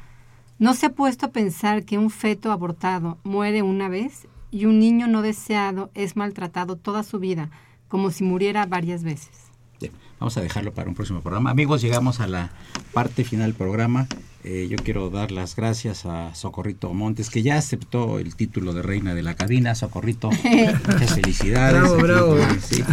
¿No 0.59 0.73
se 0.75 0.85
ha 0.85 0.89
puesto 0.91 1.25
a 1.25 1.31
pensar 1.31 1.83
que 1.83 1.97
un 1.97 2.09
feto 2.09 2.51
abortado 2.51 3.17
muere 3.23 3.63
una 3.63 3.89
vez 3.89 4.27
y 4.51 4.65
un 4.65 4.79
niño 4.79 5.07
no 5.07 5.21
deseado 5.21 5.89
es 5.95 6.15
maltratado 6.15 6.75
toda 6.75 7.03
su 7.03 7.19
vida, 7.19 7.49
como 7.87 8.11
si 8.11 8.23
muriera 8.23 8.65
varias 8.67 9.03
veces? 9.03 9.31
Bien, 9.79 9.91
vamos 10.19 10.37
a 10.37 10.41
dejarlo 10.41 10.73
para 10.73 10.89
un 10.89 10.95
próximo 10.95 11.21
programa. 11.21 11.49
Amigos, 11.49 11.81
llegamos 11.81 12.19
a 12.19 12.27
la 12.27 12.51
parte 12.93 13.23
final 13.23 13.47
del 13.47 13.55
programa. 13.55 14.07
Eh, 14.45 14.67
yo 14.69 14.75
quiero 14.77 15.09
dar 15.09 15.31
las 15.31 15.55
gracias 15.55 16.05
a 16.05 16.35
Socorrito 16.35 16.93
Montes, 16.93 17.29
que 17.29 17.43
ya 17.43 17.57
aceptó 17.57 18.19
el 18.19 18.35
título 18.35 18.73
de 18.73 18.81
reina 18.81 19.15
de 19.15 19.23
la 19.23 19.35
cabina. 19.35 19.73
Socorrito, 19.73 20.29
muchas 20.87 21.15
felicidades. 21.15 21.81
Bravo, 21.81 21.93
Aquí, 21.93 22.03
bravo. 22.03 22.37
sí. 22.61 22.83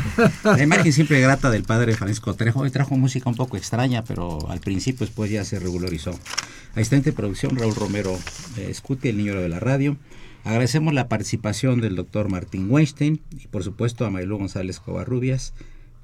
La 0.45 0.63
imagen 0.63 0.93
siempre 0.93 1.21
grata 1.21 1.51
del 1.51 1.65
padre 1.65 1.95
Francisco 1.97 2.35
Trejo. 2.35 2.61
Hoy 2.61 2.71
trajo 2.71 2.97
música 2.97 3.29
un 3.29 3.35
poco 3.35 3.57
extraña, 3.57 4.05
pero 4.05 4.49
al 4.49 4.61
principio 4.61 5.05
después 5.07 5.29
ya 5.31 5.45
se 5.45 5.59
regularizó. 5.59 6.13
Asistente 6.75 7.11
de 7.11 7.17
producción, 7.17 7.57
Raúl 7.57 7.75
Romero 7.75 8.17
eh, 8.57 8.73
Scuti, 8.73 9.09
el 9.09 9.17
niño 9.17 9.35
de 9.35 9.49
la 9.49 9.59
radio. 9.59 9.97
Agradecemos 10.45 10.95
la 10.95 11.09
participación 11.09 11.81
del 11.81 11.97
doctor 11.97 12.29
Martín 12.31 12.71
Weinstein 12.71 13.21
y 13.33 13.49
por 13.49 13.65
supuesto 13.65 14.07
a 14.07 14.11
Maylú 14.11 14.39
González 14.39 14.79
Covarrubias, 14.81 15.53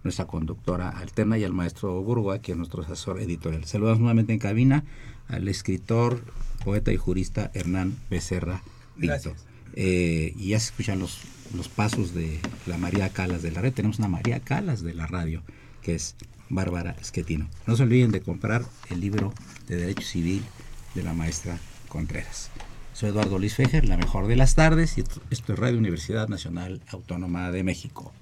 nuestra 0.04 0.26
conductora 0.26 0.90
alterna 0.90 1.38
y 1.38 1.44
al 1.44 1.52
maestro 1.52 2.02
Burgoa, 2.02 2.40
que 2.40 2.52
es 2.52 2.58
nuestro 2.58 2.82
asesor 2.82 3.20
editorial. 3.20 3.64
Saludamos 3.64 3.98
nuevamente 3.98 4.32
en 4.32 4.38
cabina 4.38 4.84
al 5.28 5.48
escritor, 5.48 6.22
poeta 6.64 6.92
y 6.92 6.96
jurista 6.96 7.50
Hernán 7.54 7.96
Becerra. 8.10 8.62
Gracias. 8.96 9.34
Eh, 9.74 10.32
y 10.36 10.48
ya 10.50 10.60
se 10.60 10.66
escuchan 10.66 10.98
los, 10.98 11.20
los 11.54 11.68
pasos 11.68 12.14
de 12.14 12.40
la 12.66 12.78
María 12.78 13.08
Calas 13.10 13.42
de 13.42 13.50
la 13.50 13.60
red. 13.60 13.72
Tenemos 13.72 13.98
una 13.98 14.08
María 14.08 14.40
Calas 14.40 14.82
de 14.82 14.94
la 14.94 15.06
radio, 15.06 15.42
que 15.82 15.94
es 15.94 16.14
Bárbara 16.48 16.96
Esquetino. 17.00 17.48
No 17.66 17.76
se 17.76 17.82
olviden 17.82 18.10
de 18.10 18.20
comprar 18.20 18.64
el 18.90 19.00
libro 19.00 19.32
de 19.68 19.76
Derecho 19.76 20.02
Civil 20.02 20.42
de 20.94 21.02
la 21.02 21.12
maestra 21.12 21.58
Contreras. 21.88 22.50
Soy 22.92 23.10
Eduardo 23.10 23.38
Luis 23.38 23.54
Fejer, 23.54 23.86
la 23.86 23.98
mejor 23.98 24.26
de 24.26 24.36
las 24.36 24.54
tardes, 24.54 24.96
y 24.96 25.02
esto 25.02 25.20
es 25.52 25.58
Radio 25.58 25.76
Universidad 25.76 26.28
Nacional 26.28 26.80
Autónoma 26.88 27.50
de 27.50 27.62
México. 27.62 28.12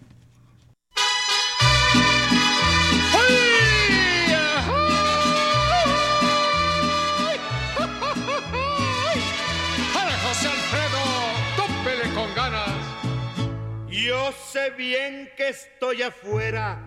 Bien 14.77 15.31
que 15.37 15.49
estoy 15.49 16.03
afuera, 16.03 16.81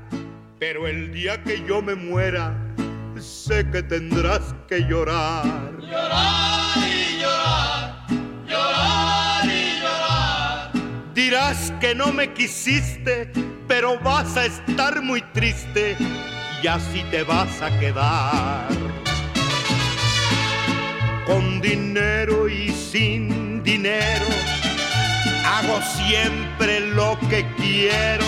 pero 0.60 0.88
el 0.88 1.14
día 1.14 1.42
que 1.44 1.64
yo 1.68 1.82
me 1.82 1.96
muera, 1.96 2.56
sé 3.20 3.70
que 3.70 3.84
tendrás 3.84 4.54
que 4.68 4.82
llorar. 4.82 5.78
Llorar 5.80 6.78
y 6.78 7.22
llorar, 7.22 8.08
llorar 8.48 9.46
y 9.46 9.80
llorar. 9.82 10.72
Dirás 11.14 11.74
que 11.80 11.96
no 11.96 12.12
me 12.12 12.34
quisiste, 12.34 13.32
pero 13.68 14.00
vas 14.00 14.38
a 14.38 14.46
estar 14.46 15.02
muy 15.02 15.22
triste 15.34 15.98
y 16.64 16.68
así 16.68 17.04
te 17.12 17.24
vas 17.24 17.62
a 17.62 17.70
quedar. 17.80 18.68
Con 21.26 21.60
dinero 21.62 22.48
y 22.48 22.70
sin 22.72 23.62
dinero, 23.64 24.26
hago 25.46 25.80
siempre 25.98 26.80
lo 26.80 27.20
que 27.30 27.46
quiero 27.58 28.26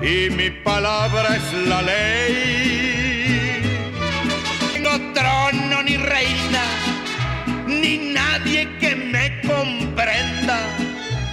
y 0.00 0.30
mi 0.30 0.50
palabra 0.50 1.36
es 1.36 1.52
la 1.68 1.82
ley. 1.82 3.62
No 4.80 5.12
trono 5.12 5.82
ni 5.82 5.96
reina, 5.96 6.64
ni 7.66 8.12
nadie 8.12 8.68
que 8.78 8.96
me 8.96 9.40
comprenda, 9.42 10.60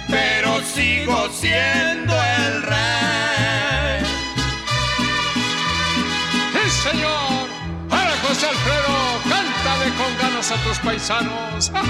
pero 0.08 0.60
sigo 0.60 1.28
siendo 1.30 2.14
señor! 6.82 7.48
¡Para 7.88 8.10
José 8.18 8.46
Alfredo! 8.46 9.20
¡Cántale 9.28 9.90
con 9.96 10.18
ganas 10.18 10.50
a 10.50 10.56
tus 10.64 10.78
paisanos! 10.78 11.72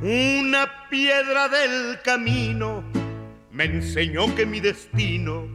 Una 0.00 0.88
piedra 0.90 1.48
del 1.48 2.00
camino 2.02 2.84
me 3.50 3.64
enseñó 3.64 4.34
que 4.34 4.46
mi 4.46 4.60
destino 4.60 5.48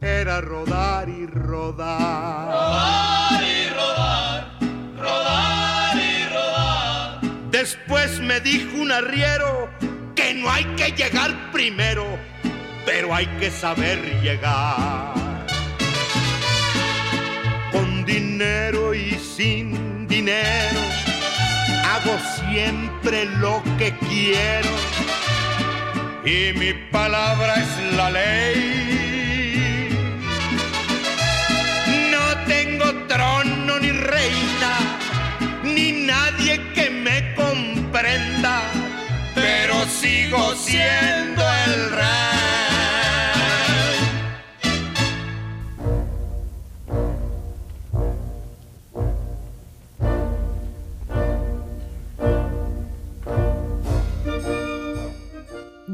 era 0.00 0.40
rodar 0.40 1.08
y 1.08 1.26
rodar. 1.26 2.48
Rodar 2.48 3.42
y 3.44 3.68
rodar, 3.70 4.58
rodar 4.98 5.96
y 5.96 6.24
rodar. 6.34 7.20
Después 7.50 8.20
me 8.20 8.40
dijo 8.40 8.76
un 8.78 8.92
arriero 8.92 9.70
que 10.14 10.34
no 10.34 10.50
hay 10.50 10.64
que 10.76 10.90
llegar 10.92 11.52
primero, 11.52 12.04
pero 12.90 13.14
hay 13.14 13.26
que 13.38 13.50
saber 13.50 13.98
llegar. 14.22 15.12
Con 17.70 18.06
dinero 18.06 18.94
y 18.94 19.10
sin 19.36 20.08
dinero, 20.08 20.80
hago 21.92 22.14
siempre 22.38 23.26
lo 23.44 23.62
que 23.78 23.94
quiero. 24.08 24.70
Y 26.24 26.58
mi 26.58 26.72
palabra 26.90 27.56
es 27.64 27.72
la 27.94 28.08
ley. 28.10 29.88
No 32.14 32.26
tengo 32.46 32.86
trono 33.06 33.78
ni 33.80 33.90
reina, 33.90 34.72
ni 35.62 35.92
nadie 36.06 36.54
que 36.74 36.88
me 36.88 37.34
comprenda, 37.34 38.62
pero 39.34 39.74
sigo 40.00 40.54
siendo 40.54 41.42
el 41.66 41.67